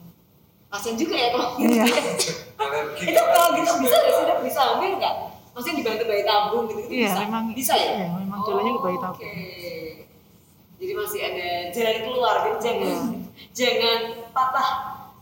Kasian 0.68 0.96
juga 0.96 1.16
ya 1.16 1.28
kalau 1.32 1.48
Iya. 1.58 1.84
alergi 2.58 3.04
itu 3.08 3.22
kalau 3.24 3.48
gitu 3.56 3.72
bisa 3.80 3.96
nggak 3.96 4.14
sih 4.14 4.24
dok? 4.26 4.40
Bisa 4.44 4.60
hamil 4.62 4.92
nggak? 5.00 5.16
Maksudnya 5.56 5.76
dibantu 5.80 6.04
bayi 6.06 6.24
tabung 6.24 6.64
gitu, 6.68 6.80
-gitu 6.84 6.92
Iya, 6.92 7.08
bisa? 7.10 7.20
memang 7.26 7.44
bisa 7.52 7.74
ya? 7.74 7.90
iya, 7.96 8.08
memang 8.14 8.40
jalannya 8.44 8.72
ke 8.72 8.82
bayi 8.84 8.98
tabung. 9.00 9.18
Oke. 9.18 9.32
Jadi 10.78 10.92
masih 10.94 11.20
ada 11.24 11.48
jalan 11.74 11.98
keluar, 12.04 12.36
jadi 12.38 12.58
jangan 12.62 12.86
Iya. 12.86 13.00
jangan 13.52 14.00
patah 14.30 14.70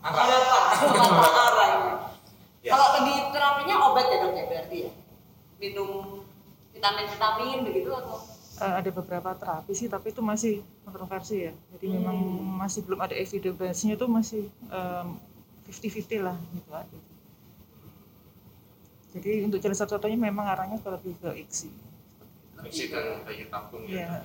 harapan, 0.03 0.27
patah 0.91 1.43
arah. 1.45 1.67
ya. 1.71 1.79
Ya. 2.59 2.69
Kalau 2.73 2.87
tadi 2.91 3.13
terapinya 3.29 3.75
obat 3.85 4.05
ya 4.05 4.17
dok 4.19 4.33
ya 4.33 4.43
berarti 4.45 4.77
ya? 4.81 4.91
Minum 5.55 5.89
vitamin-vitamin 6.75 7.63
begitu 7.63 7.89
atau? 7.89 8.19
Eh, 8.55 8.73
ada 8.73 8.89
beberapa 8.89 9.29
terapi 9.31 9.71
sih 9.71 9.87
tapi 9.87 10.09
itu 10.09 10.23
masih 10.23 10.63
kontroversi 10.81 11.43
ya 11.43 11.51
jadi 11.75 11.91
memang 11.91 12.15
masih 12.55 12.87
belum 12.87 13.03
ada 13.03 13.11
evidence-nya 13.11 13.99
itu 13.99 14.07
masih 14.07 14.47
em, 14.71 15.19
50-50 15.66 16.22
lah 16.22 16.38
gitu 16.53 16.72
aja 16.72 16.99
jadi 19.16 19.47
untuk 19.47 19.59
jalan 19.59 19.78
satu-satunya 19.78 20.20
memang 20.20 20.45
arahnya 20.45 20.78
ke 20.78 20.89
lebih 20.91 21.13
ke 21.18 21.30
ICSI 21.45 21.70
Isi 22.66 22.89
dan 22.89 23.22
bayi 23.22 23.45
tabung 23.47 23.86
Iya. 23.86 24.09
ya. 24.09 24.20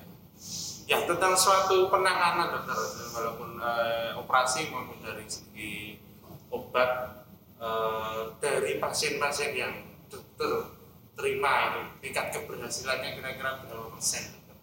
Ya 0.89 0.97
tentang 1.05 1.37
suatu 1.37 1.87
penanganan 1.87 2.51
dokter 2.51 2.73
walaupun 3.13 3.55
eh, 3.55 4.11
operasi 4.17 4.67
maupun 4.67 4.97
dari 4.99 5.23
segi 5.23 6.01
obat 6.49 7.21
eh, 7.55 8.21
dari 8.41 8.81
pasien-pasien 8.81 9.53
yang 9.53 9.71
dokter 10.09 10.73
terima 11.13 11.69
itu 11.69 11.81
tingkat 12.01 12.33
keberhasilannya 12.33 13.13
kira-kira 13.13 13.61
berapa 13.61 13.93
persen? 13.93 14.33
dokter? 14.33 14.57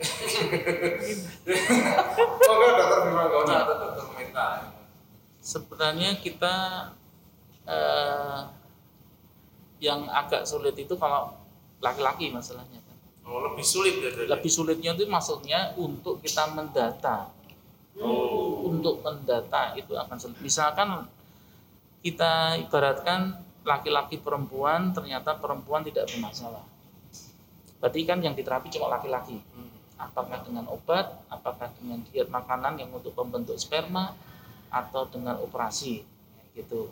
Monggo 2.40 2.68
dokter 2.72 2.98
Bima 3.04 3.24
Gona 3.28 3.54
atau 3.62 3.76
dokter 3.78 4.04
Meta. 4.16 4.48
Sebenarnya 5.44 6.16
kita 6.16 6.54
eh, 7.68 8.40
yang 9.84 10.08
agak 10.08 10.48
sulit 10.48 10.72
itu 10.80 10.96
kalau 10.96 11.36
laki-laki 11.84 12.32
masalahnya 12.32 12.80
kan. 12.80 12.96
Oh 13.28 13.44
lebih 13.44 13.64
sulit 13.64 14.00
ya 14.00 14.08
dari. 14.08 14.24
lebih 14.24 14.48
sulitnya 14.48 14.96
itu 14.96 15.04
maksudnya 15.04 15.76
untuk 15.76 16.24
kita 16.24 16.48
mendata 16.56 17.28
Oh. 17.94 18.66
untuk 18.74 19.06
mendata 19.06 19.70
itu 19.78 19.94
akan 19.94 20.18
sulit 20.18 20.34
misalkan 20.42 21.06
kita 22.02 22.58
ibaratkan 22.58 23.38
laki-laki 23.62 24.18
perempuan 24.18 24.90
ternyata 24.90 25.38
perempuan 25.38 25.86
tidak 25.86 26.10
bermasalah 26.10 26.66
berarti 27.78 28.02
kan 28.02 28.18
yang 28.18 28.34
diterapi 28.34 28.66
cuma 28.74 28.90
laki-laki 28.90 29.38
Hmm. 29.54 29.70
apakah 29.94 30.42
dengan 30.42 30.66
obat 30.74 31.06
apakah 31.30 31.70
dengan 31.78 32.02
diet 32.10 32.26
makanan 32.26 32.82
yang 32.82 32.90
untuk 32.90 33.14
pembentuk 33.14 33.54
sperma 33.62 34.10
atau 34.74 35.06
dengan 35.06 35.38
operasi 35.38 36.02
gitu. 36.58 36.90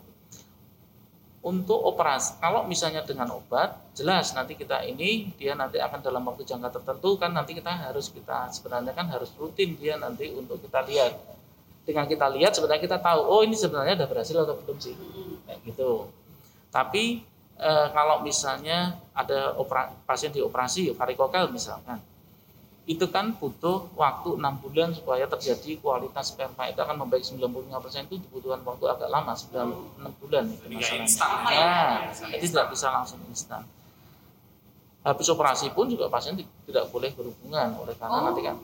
Untuk 1.43 1.75
operasi 1.75 2.39
kalau 2.39 2.63
misalnya 2.63 3.03
dengan 3.03 3.35
obat 3.35 3.75
jelas 3.91 4.31
nanti 4.31 4.55
kita 4.55 4.79
ini 4.87 5.35
dia 5.35 5.59
nanti 5.59 5.75
akan 5.75 5.99
dalam 5.99 6.23
waktu 6.23 6.47
jangka 6.47 6.79
tertentu 6.79 7.19
kan 7.19 7.35
nanti 7.35 7.51
kita 7.51 7.67
harus 7.67 8.07
kita 8.07 8.47
sebenarnya 8.55 8.95
kan 8.95 9.11
harus 9.11 9.35
rutin 9.35 9.75
dia 9.75 9.99
nanti 9.99 10.31
untuk 10.31 10.63
kita 10.63 10.87
lihat. 10.87 11.19
Dengan 11.83 12.07
kita 12.07 12.31
lihat 12.31 12.55
sebenarnya 12.55 12.79
kita 12.79 12.95
tahu 13.03 13.19
oh 13.27 13.43
ini 13.43 13.59
sebenarnya 13.59 13.99
udah 13.99 14.07
berhasil 14.07 14.39
atau 14.39 14.55
belum 14.55 14.79
sih? 14.79 14.95
Kayak 15.43 15.59
gitu. 15.67 16.07
Tapi 16.71 17.27
eh, 17.59 17.87
kalau 17.91 18.23
misalnya 18.23 18.95
ada 19.11 19.51
opera, 19.59 19.91
pasien 20.07 20.31
dioperasi 20.31 20.95
varikokel 20.95 21.51
misalkan 21.51 21.99
itu 22.83 23.07
kan 23.07 23.31
butuh 23.33 23.87
waktu 23.95 24.35
enam 24.35 24.59
bulan 24.59 24.91
supaya 24.91 25.23
terjadi 25.23 25.79
kualitas 25.79 26.35
sperma 26.35 26.67
itu 26.67 26.75
akan 26.77 26.99
membaik 26.99 27.23
95% 27.23 27.63
itu 28.05 28.19
dibutuhkan 28.19 28.59
waktu 28.61 28.85
agak 28.85 29.07
lama 29.07 29.31
9 29.31 30.03
6 30.03 30.19
bulan 30.19 30.43
itu 30.45 30.67
masalahnya. 30.67 30.99
instan 30.99 31.31
ya? 31.47 31.63
Nah, 31.63 31.95
jadi 32.27 32.43
tidak 32.43 32.67
bisa 32.69 32.91
langsung 32.91 33.23
instan. 33.25 33.63
Habis 34.99 35.27
operasi 35.29 35.71
pun 35.71 35.87
juga 35.87 36.07
pasien 36.07 36.35
ti- 36.35 36.47
tidak 36.63 36.87
boleh 36.87 37.11
berhubungan 37.11 37.71
oleh 37.77 37.95
karena 37.95 38.19
Oh. 38.19 38.23
nanti 38.27 38.39
kan 38.41 38.55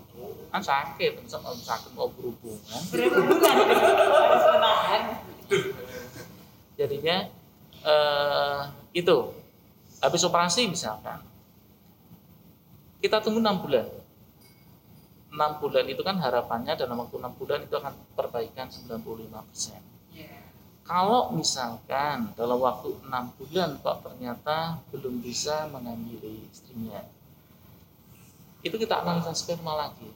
kan 0.49 0.61
sakit, 0.61 1.19
misal 1.19 1.39
kalau 1.39 1.55
sakit 1.55 1.91
mau 1.93 2.07
berhubungan, 2.09 2.79
menahan? 4.49 5.03
jadinya 6.75 7.27
eh, 7.81 8.61
itu 8.93 9.15
habis 9.97 10.21
operasi 10.21 10.63
misalkan 10.65 11.19
kita 12.99 13.19
tunggu 13.19 13.39
enam 13.39 13.59
bulan 13.59 13.87
enam 15.29 15.51
bulan 15.61 15.85
itu 15.85 16.01
kan 16.01 16.17
harapannya 16.17 16.73
dalam 16.73 16.97
waktu 16.99 17.15
enam 17.21 17.33
bulan 17.37 17.59
itu 17.61 17.75
akan 17.77 17.93
perbaikan 18.17 18.67
95 18.69 19.29
Iya. 20.09 20.41
kalau 20.83 21.29
misalkan 21.37 22.33
dalam 22.33 22.57
waktu 22.57 22.97
enam 23.05 23.29
bulan 23.37 23.77
kok 23.77 24.09
ternyata 24.09 24.81
belum 24.89 25.21
bisa 25.21 25.69
mengambil 25.69 26.17
istrinya 26.49 27.05
itu 28.59 28.75
kita 28.75 29.03
analisa 29.03 29.31
sperma 29.31 29.87
lagi. 29.87 30.11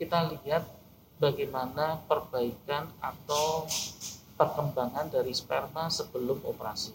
Kita 0.00 0.32
lihat 0.32 0.64
bagaimana 1.20 2.00
perbaikan 2.08 2.88
atau 3.02 3.68
perkembangan 4.38 5.12
dari 5.12 5.34
sperma 5.36 5.92
sebelum 5.92 6.40
operasi. 6.46 6.94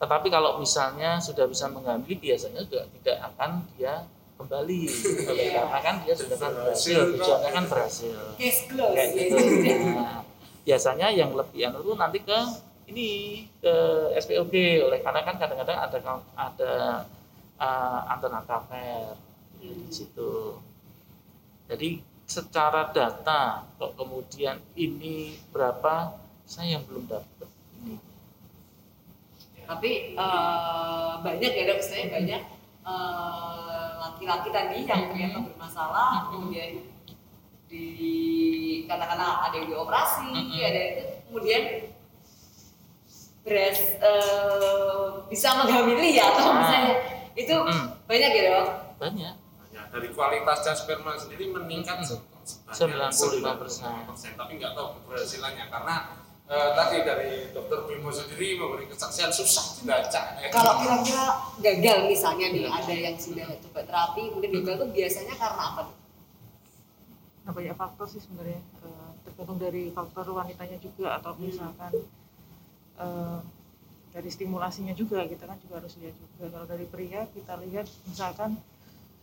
Tetapi 0.00 0.28
kalau 0.32 0.60
misalnya 0.60 1.20
sudah 1.20 1.48
bisa 1.48 1.68
mengambil 1.72 2.16
biasanya 2.16 2.64
juga 2.66 2.88
tidak 3.00 3.16
akan 3.32 3.50
dia 3.76 4.04
kembali. 4.40 4.80
Oleh 5.28 5.46
karena 5.52 5.78
kan 5.84 5.94
dia 6.02 6.14
sudah 6.16 6.38
kan 6.40 6.52
berhasil. 6.56 6.98
tujuannya 7.16 7.50
kan 7.52 7.64
berhasil. 7.68 8.16
Kayak 8.40 9.08
gitu. 9.12 9.36
Nah, 9.92 10.24
biasanya 10.64 11.06
yang 11.12 11.36
lebih 11.36 11.60
anu 11.68 11.84
itu 11.84 11.92
nanti 11.96 12.18
ke 12.24 12.38
ini 12.90 13.08
ke 13.60 13.74
SPOG 14.18 14.54
oleh 14.88 14.98
karena 15.04 15.20
kan 15.22 15.36
kadang-kadang 15.36 15.78
ada 15.78 15.98
ada 16.34 16.72
uh, 17.60 18.00
antena 18.08 18.40
kamer. 18.48 19.14
Di 19.60 19.92
situ. 19.92 20.56
Jadi 21.68 22.00
secara 22.24 22.88
data 22.94 23.66
kok 23.76 23.92
kemudian 23.98 24.56
ini 24.78 25.36
berapa 25.52 26.16
saya 26.48 26.78
yang 26.78 26.82
belum 26.88 27.10
dapat 27.10 27.50
ini. 27.82 27.94
Tapi 29.70 30.18
eh, 30.18 31.12
banyak 31.22 31.52
ya 31.54 31.64
dok, 31.70 31.78
saya 31.78 32.10
banyak 32.10 32.42
eh, 32.90 33.88
laki-laki 33.96 34.48
tadi 34.50 34.78
yang 34.84 35.02
ternyata 35.08 35.38
bermasalah, 35.44 36.28
kemudian 36.28 36.82
di 37.66 37.86
katakanlah 38.84 39.46
ada 39.46 39.54
yang 39.54 39.68
dioperasi, 39.68 40.26
Mhm. 40.26 40.58
ada 40.58 40.74
yang 40.74 40.90
itu, 40.92 41.04
kemudian 41.30 41.62
beres 43.40 43.80
eh, 43.96 45.06
bisa 45.26 45.48
menghamili 45.56 46.12
ya 46.12 46.28
atau 46.28 46.50
Ah. 46.50 46.56
misalnya 46.58 46.94
itu 47.32 47.54
Mhm. 47.56 47.86
banyak 48.04 48.30
ya 48.30 48.42
dok. 48.50 48.66
Banyak. 49.00 49.34
Ya, 49.70 49.82
dari 49.88 50.08
kualitasnya 50.10 50.74
sperma 50.74 51.14
sendiri 51.14 51.48
meningkat 51.48 52.02
sebanyak 52.02 53.14
95%. 53.14 53.14
95%, 53.14 54.34
tapi 54.34 54.58
nggak 54.58 54.74
tahu 54.74 54.88
keberhasilannya 54.98 55.64
karena 55.70 55.96
eh, 56.50 56.70
tadi 56.74 56.96
dari 57.06 57.30
dokter 57.54 57.78
Bimo 57.86 58.10
sendiri 58.10 58.58
memberi 58.58 58.90
kesaksian 58.90 59.30
susah 59.30 59.78
dilacak 59.78 60.42
ya. 60.42 60.48
Kalau 60.50 60.82
kira-kira 60.82 61.24
gagal 61.62 61.98
misalnya 62.10 62.46
nih 62.50 62.66
ada 62.66 62.94
yang 62.94 63.16
sudah 63.16 63.46
coba 63.70 63.80
terapi 63.86 64.20
kemudian 64.34 64.52
gagal 64.58 64.74
tuh 64.82 64.88
biasanya 64.90 65.34
karena 65.38 65.62
apa? 65.62 65.82
Nah, 67.40 67.52
banyak 67.56 67.76
faktor 67.78 68.06
sih 68.10 68.20
sebenarnya 68.20 68.60
Eh, 68.80 69.10
tergantung 69.24 69.58
dari 69.60 69.92
faktor 69.92 70.26
wanitanya 70.32 70.80
juga 70.80 71.20
atau 71.20 71.36
misalkan 71.36 71.92
eh, 72.96 73.38
dari 74.10 74.28
stimulasinya 74.32 74.96
juga 74.96 75.22
kita 75.28 75.46
kan 75.46 75.54
juga 75.62 75.78
harus 75.78 75.94
lihat 76.02 76.16
juga 76.18 76.50
kalau 76.50 76.66
dari 76.66 76.86
pria 76.88 77.28
kita 77.30 77.60
lihat 77.62 77.86
misalkan 78.08 78.58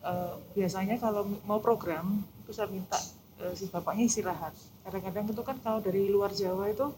eh, 0.06 0.34
biasanya 0.56 0.96
kalau 1.02 1.28
mau 1.44 1.60
program 1.60 2.24
itu 2.46 2.52
saya 2.54 2.70
minta 2.70 3.02
eh, 3.42 3.54
si 3.58 3.68
bapaknya 3.68 4.06
istirahat. 4.08 4.54
Kadang-kadang 4.86 5.26
itu 5.28 5.44
kan 5.44 5.58
kalau 5.60 5.80
dari 5.82 6.08
luar 6.08 6.32
Jawa 6.32 6.70
itu 6.72 6.94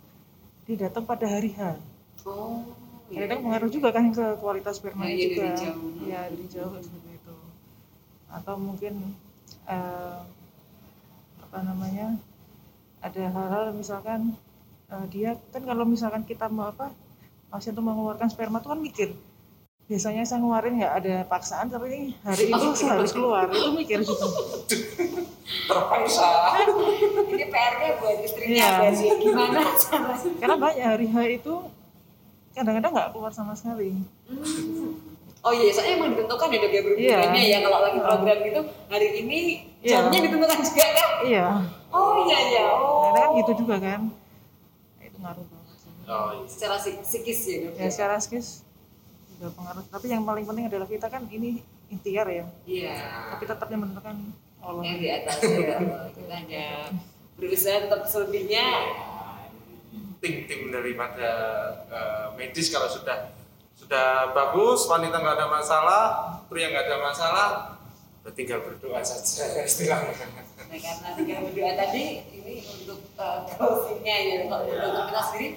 dia 0.69 0.85
datang 0.85 1.01
pada 1.01 1.25
hari 1.25 1.49
H. 1.49 1.81
Oh. 2.29 2.61
iya. 3.09 3.25
Kadang 3.25 3.41
pengaruh 3.41 3.69
juga 3.73 3.89
kan 3.89 4.13
ke 4.13 4.21
kualitas 4.37 4.77
sperma 4.77 5.01
Ya, 5.03 5.09
iya, 5.09 5.25
juga. 5.25 5.41
dari 5.41 5.57
jauh. 5.57 5.89
Iya 5.97 6.21
dari 6.29 6.45
jauh 6.45 6.73
seperti 6.77 7.09
itu. 7.17 7.35
Atau 8.29 8.53
mungkin 8.55 8.93
eh, 9.65 10.17
apa 11.41 11.57
namanya 11.65 12.21
ada 13.01 13.23
hal-hal 13.25 13.65
misalkan 13.73 14.37
eh, 14.87 15.05
dia 15.09 15.33
kan 15.49 15.65
kalau 15.65 15.89
misalkan 15.89 16.21
kita 16.21 16.45
mau 16.45 16.69
apa 16.69 16.93
pasien 17.49 17.73
itu 17.73 17.81
mengeluarkan 17.81 18.29
sperma 18.29 18.61
itu 18.61 18.69
kan 18.69 18.77
mikir 18.77 19.09
biasanya 19.89 20.21
saya 20.21 20.37
ngeluarin 20.37 20.77
nggak 20.77 20.95
ada 21.01 21.15
paksaan 21.25 21.65
tapi 21.65 21.89
ini 21.89 21.99
hari 22.21 22.45
itu 22.45 22.77
saya 22.77 22.93
harus 22.93 23.09
keluar 23.09 23.49
itu 23.49 23.73
mikir 23.73 24.05
juga 24.05 24.29
terpaksa 25.69 26.29
Ini 26.61 27.08
PR-nya 27.59 27.89
buat 27.97 28.17
istrinya 28.21 28.55
Iya. 28.55 28.69
berarti 28.79 29.05
gimana 29.19 29.59
caranya? 29.81 30.15
karena 30.39 30.55
banyak 30.57 30.85
hari 30.87 31.07
H 31.07 31.17
itu 31.33 31.53
kadang-kadang 32.51 32.91
nggak 32.91 33.09
keluar 33.11 33.31
sama 33.31 33.53
sekali 33.53 33.91
Oh 35.39 35.51
iya, 35.51 35.71
soalnya 35.71 35.95
emang 35.95 36.09
ditentukan 36.11 36.47
ya 36.49 36.57
dok 36.57 36.67
ya 36.69 36.81
berhubungannya 36.81 37.39
Iya. 37.41 37.47
ya 37.49 37.59
kalau 37.61 37.79
lagi 37.81 37.99
program 38.01 38.37
gitu 38.41 38.61
hari 38.87 39.07
ini 39.17 39.39
Iya. 39.79 39.95
jamnya 39.97 40.19
ditentukan 40.21 40.57
juga 40.61 40.85
kan? 40.89 41.09
iya 41.23 41.45
Oh 41.89 42.13
iya 42.21 42.37
iya. 42.49 42.63
Oh. 42.69 43.01
kadang 43.09 43.23
kan 43.25 43.29
gitu 43.37 43.51
juga 43.57 43.75
kan 43.77 44.01
Nah, 44.91 45.03
itu 45.05 45.17
ngaruh 45.17 45.45
banget 45.45 45.75
sih. 45.77 45.91
oh 46.05 46.29
iya. 46.33 46.45
Secara 46.45 46.75
psik- 46.77 47.01
psikis 47.01 47.39
ya 47.41 47.57
dok. 47.61 47.73
ya 47.75 47.87
secara 47.89 48.15
skis 48.17 48.47
juga 49.31 49.47
pengaruh 49.53 49.83
tapi 49.85 50.05
yang 50.07 50.23
paling 50.23 50.43
penting 50.43 50.65
adalah 50.65 50.83
kita 50.85 51.07
kan 51.07 51.23
ini 51.29 51.59
ikhtiar 51.87 52.27
ya 52.27 52.45
Iya. 52.63 52.95
tapi 53.31 53.43
tetap 53.45 53.67
yang 53.67 53.81
menentukan 53.81 54.15
Allah 54.59 54.83
Yang 54.83 54.97
di 54.97 55.07
atas 55.09 55.35
ya. 55.39 55.77
Kita 56.11 56.33
hanya 56.35 56.65
berusaha 57.39 57.87
tetap 57.87 58.03
selebihnya. 58.05 58.67
tim-tim 60.19 60.67
daripada 60.67 61.31
eh, 61.87 62.27
medis 62.35 62.67
kalau 62.67 62.91
sudah 62.91 63.31
sudah 63.71 64.35
bagus 64.35 64.83
wanita 64.91 65.15
nggak 65.15 65.35
ada 65.39 65.47
masalah 65.47 66.03
pria 66.51 66.67
nggak 66.67 66.91
ada 66.91 66.97
masalah 66.99 67.49
ya 68.27 68.29
tinggal 68.35 68.59
berdoa 68.59 68.99
saja 68.99 69.47
istilahnya. 69.69 70.11
Nah 70.67 70.77
karena 70.77 71.09
tinggal 71.15 71.39
berdoa 71.47 71.71
tadi 71.79 72.03
ini 72.35 72.55
untuk 72.83 72.99
uh, 73.15 73.47
closingnya 73.47 74.15
ya 74.27 74.35
kalau 74.51 74.67
untuk 74.67 75.03
kita 75.07 75.21
sendiri 75.23 75.47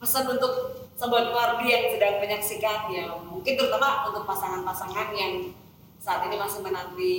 pesan 0.00 0.24
untuk 0.32 0.52
sobat 0.96 1.28
Wardi 1.28 1.66
yang 1.68 1.84
sedang 1.92 2.16
menyaksikan 2.18 2.80
ya 2.88 3.04
mungkin 3.20 3.52
terutama 3.54 4.08
untuk 4.08 4.24
pasangan-pasangan 4.24 5.12
yang 5.12 5.52
saat 6.00 6.24
ini 6.26 6.36
masih 6.40 6.64
menanti 6.64 7.14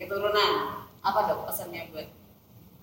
keturunan. 0.00 0.82
Apa 1.04 1.30
dok 1.30 1.46
pesannya 1.46 1.86
buat 1.94 2.08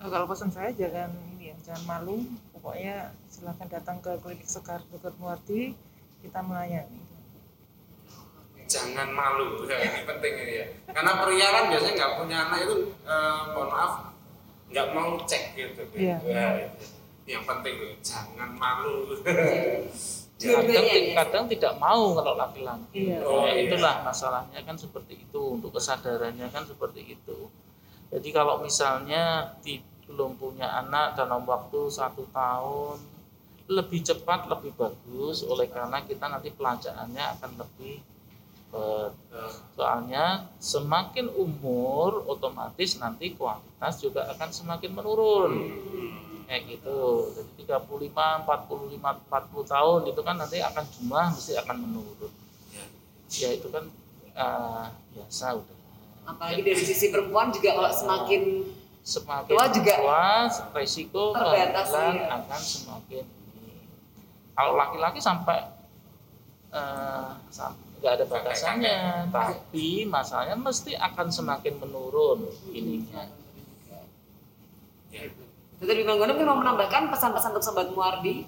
kalau 0.00 0.26
pesan 0.26 0.50
saya 0.50 0.70
jangan 0.70 1.10
ini 1.34 1.50
ya 1.50 1.56
jangan 1.64 1.82
malu 1.86 2.16
pokoknya 2.52 2.96
silahkan 3.26 3.68
datang 3.68 3.98
ke 3.98 4.12
klinik 4.20 4.44
sekar 4.44 4.80
dokter 4.88 5.12
Muardi 5.16 5.72
kita 6.20 6.40
melayani 6.40 7.00
jangan 8.64 9.08
malu 9.12 9.64
ya, 9.64 9.76
ini 9.86 10.00
penting 10.04 10.34
ini 10.40 10.54
ya 10.56 10.66
karena 10.90 11.12
pria 11.20 11.46
kan 11.50 11.64
biasanya 11.68 11.94
nggak 11.94 12.12
punya 12.16 12.36
anak 12.48 12.58
itu 12.64 12.76
eh, 13.04 13.40
mohon 13.52 13.68
maaf 13.68 13.92
nggak 14.68 14.86
mau 14.90 15.10
cek 15.22 15.42
gitu 15.54 15.82
Iya. 15.94 16.16
Ya, 16.24 16.46
itu. 16.66 16.84
yang 17.24 17.44
penting 17.44 17.76
jangan 18.00 18.50
malu 18.56 19.08
kadang, 20.44 20.84
ya. 20.84 21.14
kadang 21.24 21.44
tidak 21.46 21.72
mau 21.78 22.12
kalau 22.12 22.34
laki-laki 22.34 23.12
Iya. 23.14 23.18
Oh, 23.22 23.46
Ya, 23.46 23.52
iya. 23.54 23.68
itulah 23.68 24.02
masalahnya 24.02 24.60
kan 24.60 24.76
seperti 24.76 25.22
itu 25.22 25.40
untuk 25.56 25.72
kesadarannya 25.72 26.48
kan 26.50 26.64
seperti 26.64 27.16
itu 27.16 27.48
jadi 28.14 28.28
kalau 28.30 28.62
misalnya 28.62 29.50
di, 29.66 29.82
belum 30.06 30.38
punya 30.38 30.70
anak 30.70 31.18
dalam 31.18 31.42
waktu 31.42 31.90
satu 31.90 32.22
tahun 32.30 33.02
lebih 33.66 34.06
cepat 34.06 34.46
lebih 34.46 34.70
bagus. 34.78 35.42
Oleh 35.42 35.66
karena 35.66 35.98
kita 36.06 36.30
nanti 36.30 36.54
pelajarannya 36.54 37.24
akan 37.34 37.50
lebih 37.58 37.98
eh, 38.70 39.08
soalnya 39.74 40.46
semakin 40.62 41.26
umur 41.34 42.22
otomatis 42.30 43.02
nanti 43.02 43.34
kualitas 43.34 43.98
juga 43.98 44.30
akan 44.30 44.50
semakin 44.54 44.90
menurun. 44.94 45.52
Kayak 46.46 46.62
gitu. 46.70 47.34
Jadi 47.34 47.66
35 47.66 48.14
45 48.46 49.26
40 49.26 49.74
tahun 49.74 50.00
itu 50.06 50.20
kan 50.22 50.36
nanti 50.38 50.62
akan 50.62 50.84
jumlah 50.86 51.26
mesti 51.34 51.52
akan 51.58 51.76
menurun. 51.82 52.32
Ya. 52.70 52.86
ya 53.42 53.48
itu 53.58 53.66
kan 53.74 53.90
eh, 54.38 54.86
biasa 55.18 55.58
udah 55.58 55.83
apalagi 56.24 56.60
dari 56.60 56.80
sisi 56.80 57.08
perempuan 57.08 57.52
juga 57.52 57.76
kalau 57.76 57.92
semakin 57.92 58.42
semakin 59.04 59.52
Tua 59.52 59.66
juga 59.68 59.92
tua 60.00 60.26
resiko 60.72 61.36
terbatas, 61.36 61.92
kehamilan 61.92 62.14
iya. 62.16 62.26
akan 62.40 62.60
semakin 62.60 63.24
kalau 64.54 64.72
laki-laki 64.74 65.20
sampai 65.20 65.58
eh, 66.72 67.28
sam- 67.52 67.76
nggak 68.00 68.12
ada 68.20 68.24
batasannya 68.28 68.98
tapi 69.32 70.04
masalahnya 70.04 70.56
mesti 70.56 70.92
akan 70.92 71.26
semakin 71.28 71.74
menurun 71.80 72.48
ininya 72.70 73.24
Ya. 75.14 75.30
Dr. 75.78 75.94
Bima 75.94 76.18
Gono 76.18 76.34
mungkin 76.34 76.48
mau 76.50 76.58
menambahkan 76.58 77.06
pesan-pesan 77.06 77.54
untuk 77.54 77.62
sobat 77.62 77.86
Muardi 77.94 78.42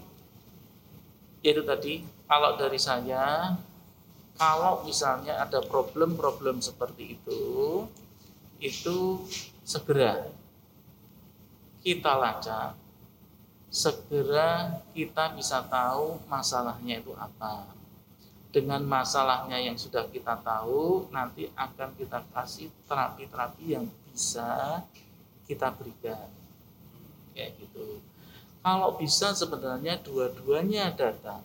itu 1.38 1.62
tadi 1.62 2.02
kalau 2.26 2.58
dari 2.58 2.74
saya 2.74 3.54
kalau 4.36 4.84
misalnya 4.84 5.40
ada 5.40 5.64
problem-problem 5.64 6.60
seperti 6.60 7.16
itu 7.16 7.84
itu 8.60 9.24
segera 9.64 10.28
kita 11.86 12.12
lacak. 12.18 12.74
Segera 13.70 14.82
kita 14.90 15.36
bisa 15.36 15.62
tahu 15.70 16.18
masalahnya 16.26 16.98
itu 16.98 17.12
apa. 17.14 17.68
Dengan 18.50 18.80
masalahnya 18.82 19.60
yang 19.60 19.76
sudah 19.76 20.08
kita 20.08 20.40
tahu 20.40 21.12
nanti 21.12 21.46
akan 21.52 21.92
kita 21.94 22.24
kasih 22.32 22.72
terapi-terapi 22.88 23.66
yang 23.76 23.86
bisa 24.10 24.82
kita 25.46 25.70
berikan. 25.76 26.26
Kayak 27.36 27.54
gitu. 27.60 28.00
Kalau 28.64 28.98
bisa 28.98 29.30
sebenarnya 29.36 30.00
dua-duanya 30.02 30.90
datang. 30.90 31.44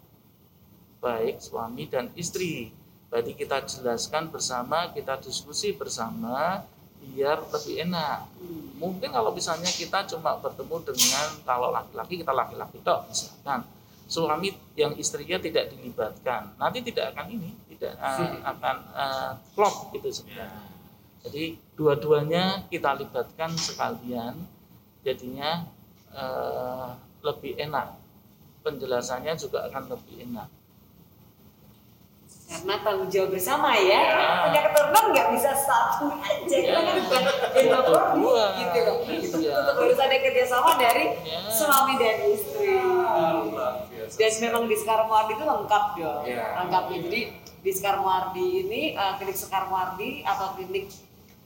Baik 1.02 1.38
suami 1.42 1.86
dan 1.86 2.10
istri 2.18 2.74
berarti 3.12 3.36
kita 3.36 3.68
jelaskan 3.68 4.32
bersama 4.32 4.88
kita 4.96 5.20
diskusi 5.20 5.76
bersama 5.76 6.64
biar 7.04 7.44
lebih 7.44 7.84
enak. 7.84 8.24
Mungkin 8.80 9.12
kalau 9.12 9.36
misalnya 9.36 9.68
kita 9.68 10.08
cuma 10.16 10.40
bertemu 10.40 10.80
dengan 10.96 11.28
kalau 11.44 11.76
laki-laki 11.76 12.24
kita 12.24 12.32
laki-laki 12.32 12.80
tok 12.80 13.12
misalkan. 13.12 13.68
Suami 14.12 14.52
yang 14.76 14.92
istrinya 15.00 15.40
tidak 15.40 15.72
dilibatkan. 15.72 16.56
Nanti 16.60 16.84
tidak 16.84 17.16
akan 17.16 17.32
ini 17.32 17.52
tidak 17.76 17.96
eh, 18.00 18.32
akan 18.44 18.76
eh, 18.96 19.32
klop 19.56 19.92
gitu 19.92 20.08
sebenarnya. 20.24 20.68
Jadi 21.28 21.56
dua-duanya 21.76 22.68
kita 22.72 22.96
libatkan 22.96 23.52
sekalian 23.60 24.40
jadinya 25.04 25.68
eh, 26.16 26.90
lebih 27.28 27.60
enak. 27.60 27.92
Penjelasannya 28.62 29.36
juga 29.36 29.68
akan 29.68 29.84
lebih 29.96 30.28
enak 30.28 30.61
karena 32.52 32.76
tanggung 32.84 33.08
jawab 33.08 33.32
bersama 33.32 33.72
ya. 33.74 34.02
Punya 34.44 34.60
keturunan 34.68 35.04
nggak 35.16 35.28
bisa 35.32 35.52
satu 35.56 36.12
aja. 36.12 36.52
Kita 36.52 36.80
kan? 36.84 36.96
Bukan 37.00 38.04
dua. 38.20 38.46
gitu 38.60 38.80
loh. 38.84 38.98
Itu 39.08 39.38
tetap 39.40 39.76
harus 39.80 39.96
ada 39.98 40.18
kerjasama 40.20 40.72
dari 40.76 41.16
Ya. 41.24 41.40
suami 41.48 41.96
dan 41.96 42.18
istri. 42.28 42.76
Biasa. 43.92 44.18
dan 44.18 44.32
memang 44.42 44.64
di 44.68 44.76
Sekar 44.76 45.08
Muardi 45.08 45.34
itu 45.34 45.46
lengkap 45.46 45.86
dong 45.96 46.24
Iya. 46.26 46.46
lengkap 46.60 46.84
ya 46.90 46.98
jadi 47.02 47.22
di 47.62 47.72
Sekar 47.72 47.96
Muardi 47.98 48.48
ini 48.66 48.82
eh, 48.92 49.14
klinik 49.16 49.38
Sekar 49.38 49.72
Muardi 49.72 50.20
atau 50.22 50.52
klinik 50.54 50.92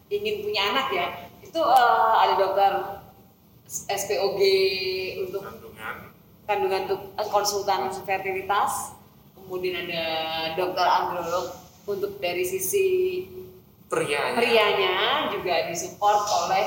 ingin 0.07 0.41
punya 0.41 0.73
anak 0.73 0.87
ya 0.89 1.07
itu 1.41 1.59
eh, 1.59 2.13
ada 2.15 2.33
dokter 2.35 2.73
SPOG 3.67 4.39
untuk 5.21 5.41
kandungan. 5.43 5.95
kandungan 6.45 6.81
untuk 6.87 7.01
eh, 7.13 7.29
konsultan 7.29 7.81
fertilitas 8.01 8.94
kemudian 9.45 9.85
ada 9.85 10.05
dokter 10.57 10.85
androlog 10.89 11.53
untuk 11.85 12.17
dari 12.17 12.41
sisi 12.41 12.85
pria 13.85 14.33
prianya 14.33 15.29
juga 15.29 15.69
disupport 15.69 16.25
oleh 16.49 16.65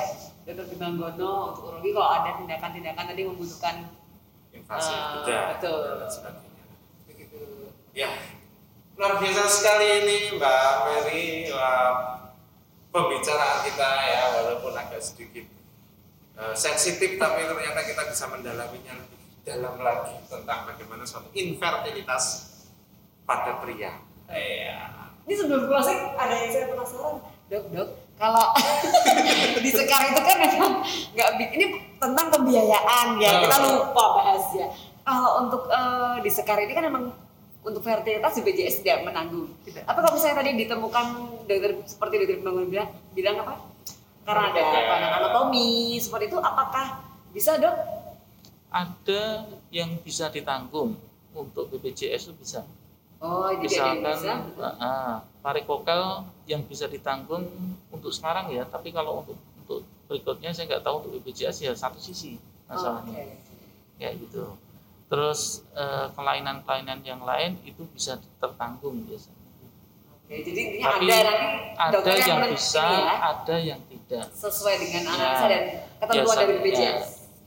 dokter 0.48 0.64
Bimanggono 0.72 1.52
untuk 1.52 1.62
urologi. 1.68 1.90
Kalau 1.92 2.08
ada 2.08 2.30
tindakan-tindakan 2.40 3.04
tadi 3.12 3.22
membutuhkan 3.26 3.74
invasi 4.54 4.94
bedah 4.96 5.42
betul. 5.58 5.78
dan 6.00 6.08
sebagainya. 6.08 6.64
Begitu 7.04 7.38
Ya, 7.92 8.10
luar 8.96 9.20
biasa 9.20 9.44
sekali 9.50 9.86
ini 10.06 10.16
Mbak 10.38 10.70
Mary 10.86 11.26
pembicaraan 12.88 13.58
kita 13.68 13.90
ya 14.08 14.22
walaupun 14.40 14.72
agak 14.72 15.02
sedikit 15.04 15.44
eh, 16.40 16.54
sensitif 16.56 17.20
tapi 17.20 17.44
ternyata 17.44 17.84
kita 17.84 18.02
bisa 18.08 18.24
mendalaminya 18.32 18.96
lebih 18.96 19.20
dalam 19.44 19.76
lagi 19.80 20.16
tentang 20.26 20.64
bagaimana 20.72 21.04
suatu 21.04 21.28
infertilitas 21.36 22.56
pada 23.28 23.60
pria. 23.60 23.92
Iya. 24.28 24.76
ini 25.28 25.34
sebelum 25.36 25.68
closing 25.68 26.16
ada 26.16 26.34
yang 26.36 26.48
saya 26.52 26.64
penasaran 26.72 27.16
dok 27.48 27.64
dok 27.72 27.88
kalau 28.20 28.52
di 29.64 29.70
sekar 29.72 30.04
itu 30.08 30.20
kan 30.20 30.36
memang 30.36 30.72
nggak 31.16 31.28
ini 31.52 31.66
tentang 31.96 32.26
pembiayaan 32.28 33.16
ya 33.16 33.40
kita 33.44 33.56
lupa 33.60 34.04
bahas 34.20 34.44
ya 34.52 34.68
kalau 35.04 35.44
untuk 35.44 35.64
eh, 35.68 36.16
di 36.20 36.30
sekar 36.32 36.60
ini 36.60 36.72
kan 36.76 36.84
memang 36.92 37.04
untuk 37.64 37.80
fertilitas 37.84 38.36
di 38.36 38.44
BPJS 38.44 38.84
tidak 38.84 39.08
menanggung 39.08 39.48
Tidak. 39.64 39.84
apa 39.84 39.98
kalau 40.00 40.12
misalnya 40.16 40.44
tadi 40.44 40.50
ditemukan 40.56 41.06
dokter 41.48 41.72
seperti 41.88 42.14
dokter 42.24 42.38
bangun 42.44 42.64
bilang 42.68 42.88
bilang 43.16 43.36
apa 43.44 43.54
karena 44.28 44.44
ada 44.52 44.60
anatomi 45.24 45.96
seperti 45.96 46.28
itu 46.28 46.36
apakah 46.40 47.00
bisa 47.32 47.56
dok 47.56 47.76
Ada 48.68 49.48
yang 49.72 49.96
bisa 50.04 50.28
ditanggung 50.28 50.92
untuk 51.32 51.72
BPJS 51.72 52.28
itu 52.28 52.34
bisa. 52.36 52.60
Oh 53.20 53.50
jadi 53.56 53.74
yang 53.74 53.98
Misalkan 53.98 54.38
bisa 54.48 54.68
ah, 54.78 55.16
varikokel 55.40 56.02
yang 56.44 56.62
bisa 56.62 56.86
ditanggung 56.86 57.44
untuk 57.88 58.08
sekarang 58.08 58.48
ya, 58.48 58.62
tapi 58.64 58.88
kalau 58.88 59.20
untuk 59.20 59.34
untuk 59.58 59.80
berikutnya 60.06 60.50
saya 60.50 60.68
nggak 60.68 60.82
tahu 60.82 61.02
untuk 61.02 61.10
BPJS 61.18 61.58
ya 61.62 61.72
satu 61.72 61.98
sisi 61.98 62.38
masalahnya. 62.64 63.12
Oke. 63.12 63.36
kayak 63.96 64.14
gitu. 64.20 64.54
Terus 65.06 65.40
eh, 65.72 66.06
kelainan-kelainan 66.12 67.00
yang 67.02 67.20
lain 67.20 67.56
itu 67.62 67.82
bisa 67.88 68.16
tertanggung 68.36 69.02
biasanya. 69.02 69.36
Oke, 70.20 70.34
jadi 70.38 70.60
intinya 70.62 70.86
Tapi 70.92 71.06
ada 71.08 71.32
nanti 71.74 71.96
ada 71.96 72.12
yang 72.20 72.38
men- 72.38 72.52
bisa, 72.52 72.84
ya, 72.84 73.14
ada 73.32 73.56
yang 73.56 73.80
tidak. 73.82 74.26
sesuai 74.30 74.74
dengan 74.78 75.02
Ya, 75.02 75.10
analisa 75.10 75.46
dan 75.46 75.62
ketentuan 75.98 76.14
biasa- 76.28 76.38
dari 76.38 76.52
BPJS. 76.54 76.78
ya. 76.78 76.96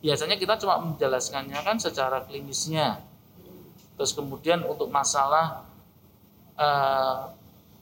Biasanya 0.02 0.36
kita 0.36 0.54
cuma 0.58 0.76
menjelaskannya 0.82 1.60
kan 1.60 1.78
secara 1.78 2.18
klinisnya. 2.22 2.98
Terus 4.02 4.18
kemudian 4.18 4.66
untuk 4.66 4.90
masalah 4.90 5.62
eh, 6.58 7.18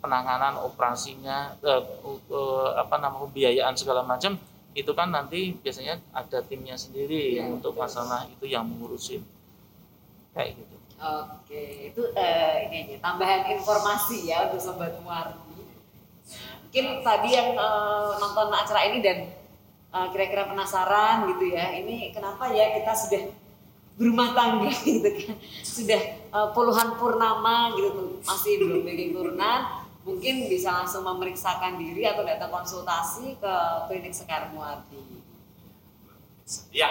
penanganan 0.03 0.59
operasinya, 0.67 1.55
eh, 1.63 1.79
eh, 1.79 2.69
apa 2.75 2.99
nama 2.99 3.23
pembiayaan 3.23 3.71
segala 3.79 4.03
macam 4.03 4.35
itu 4.75 4.91
kan 4.91 5.15
nanti 5.15 5.55
biasanya 5.55 5.95
ada 6.11 6.43
timnya 6.43 6.75
sendiri 6.75 7.39
Ya, 7.39 7.47
yang 7.47 7.55
untuk 7.63 7.71
betul. 7.71 7.87
masalah 7.87 8.27
itu 8.27 8.51
yang 8.51 8.67
mengurusin 8.67 9.23
kayak 10.35 10.59
gitu. 10.59 10.75
Oke, 10.99 11.87
itu 11.87 12.01
eh, 12.19 12.67
ini 12.67 12.75
aja 12.83 12.95
tambahan 12.99 13.47
informasi 13.55 14.27
ya 14.27 14.51
untuk 14.51 14.59
sobat 14.59 14.99
Muardi. 14.99 15.63
Mungkin 16.67 16.99
tadi 16.99 17.31
yang 17.31 17.55
eh, 17.55 18.11
nonton 18.19 18.51
acara 18.51 18.91
ini 18.91 18.99
dan 18.99 19.23
eh, 19.95 20.07
kira-kira 20.11 20.51
penasaran 20.51 21.31
gitu 21.31 21.55
ya, 21.55 21.71
ini 21.79 22.11
kenapa 22.11 22.51
ya 22.51 22.75
kita 22.75 22.91
sudah 22.91 23.23
berumah 23.99 24.31
tangga 24.31 24.71
gitu 24.87 25.11
kan, 25.11 25.35
sudah 25.59 26.01
eh, 26.15 26.49
puluhan 26.55 26.95
purnama 26.95 27.75
gitu 27.75 27.89
tuh 27.91 28.09
masih 28.23 28.63
belum 28.63 28.87
bikin 28.87 29.11
turunan, 29.11 29.83
mungkin 30.07 30.47
bisa 30.47 30.71
langsung 30.71 31.03
memeriksakan 31.03 31.75
diri 31.75 32.07
atau 32.07 32.23
datang 32.23 32.47
konsultasi 32.47 33.35
ke 33.35 33.53
klinik 33.91 34.15
Sekar 34.15 34.55
Muardi. 34.55 35.19
Ya, 36.71 36.89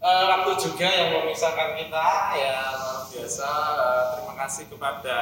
eh, 0.00 0.24
waktu 0.24 0.56
juga 0.56 0.88
yang 0.88 1.20
memisahkan 1.20 1.76
kita 1.76 2.06
ya 2.34 2.56
luar 2.80 3.04
biasa. 3.12 3.48
Eh, 3.76 4.02
terima 4.16 4.34
kasih 4.40 4.64
kepada 4.72 5.16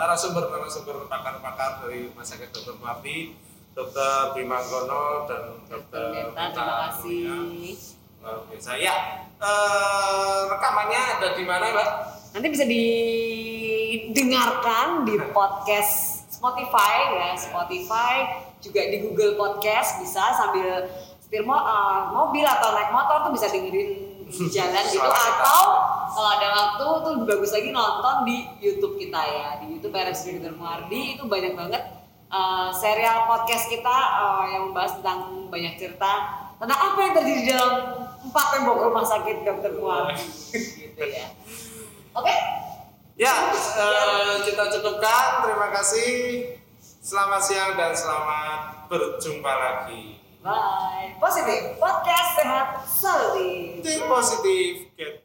narasumber-narasumber 0.00 1.06
pakar-pakar 1.12 1.84
dari 1.84 2.08
Rumah 2.08 2.24
Sakit 2.24 2.48
Dr. 2.56 2.80
Marti, 2.80 3.36
Dr. 3.76 4.32
Bimanggono 4.32 5.28
dan 5.28 5.60
Dokter 5.68 6.08
Dr. 6.08 6.32
Meta, 6.32 6.44
terima 6.56 6.76
kasih. 6.88 7.99
Luar 8.20 8.44
biasa. 8.52 8.76
Ya, 8.76 8.92
eh, 9.40 10.40
rekamannya 10.52 11.00
ada 11.16 11.32
di 11.32 11.44
mana, 11.48 11.72
Mbak? 11.72 11.88
Nanti 12.36 12.48
bisa 12.52 12.68
didengarkan 12.68 15.08
di 15.08 15.16
podcast 15.32 16.20
Spotify 16.28 17.16
ya, 17.16 17.32
Spotify 17.34 18.28
juga 18.60 18.86
di 18.86 19.00
Google 19.00 19.34
Podcast 19.34 19.98
bisa 20.04 20.36
sambil 20.36 20.84
setir 21.16 21.42
mo- 21.42 21.64
eh, 21.64 22.00
mobil 22.12 22.44
atau 22.44 22.76
naik 22.76 22.92
motor 22.92 23.24
tuh 23.24 23.32
bisa 23.32 23.48
dengerin 23.48 23.90
di 24.30 24.46
jalan 24.52 24.84
gitu 24.86 25.02
atau 25.02 25.62
kalau 26.12 26.30
ada 26.38 26.48
waktu 26.54 26.86
tuh 27.02 27.12
bagus 27.24 27.50
lagi 27.50 27.72
nonton 27.72 28.28
di 28.28 28.46
YouTube 28.60 28.94
kita 28.94 29.18
ya 29.18 29.58
di 29.58 29.74
YouTube 29.74 29.90
RSB 29.90 30.38
Dr. 30.38 30.54
Muardi 30.54 31.18
itu 31.18 31.24
banyak 31.24 31.56
banget 31.56 31.82
eh, 32.28 32.68
serial 32.76 33.26
podcast 33.26 33.66
kita 33.66 33.96
eh, 34.20 34.44
yang 34.54 34.70
membahas 34.70 35.00
tentang 35.00 35.18
banyak 35.48 35.74
cerita 35.80 36.12
tentang 36.60 36.78
apa 36.78 36.98
yang 37.00 37.12
terjadi 37.16 37.40
di 37.40 37.46
dalam 37.48 37.72
empat 38.20 38.46
tembok 38.52 38.78
rumah 38.84 39.04
sakit 39.04 39.42
Dr. 39.42 39.72
Muardi 39.76 40.20
gitu 40.76 41.02
ya. 41.02 41.26
Oke, 42.12 42.34
Ya, 43.20 43.52
eh, 43.52 44.34
kita 44.48 44.72
cukupkan. 44.72 45.44
Terima 45.44 45.68
kasih. 45.68 46.12
Selamat 46.80 47.44
siang 47.44 47.76
dan 47.76 47.92
selamat 47.92 48.88
berjumpa 48.88 49.52
lagi. 49.52 50.16
bye. 50.40 51.12
Positif 51.20 51.76
podcast 51.76 52.30
sehat 52.40 52.68
selalu. 52.80 53.84
Think 53.84 54.08
positive, 54.08 54.76
get 54.96 55.20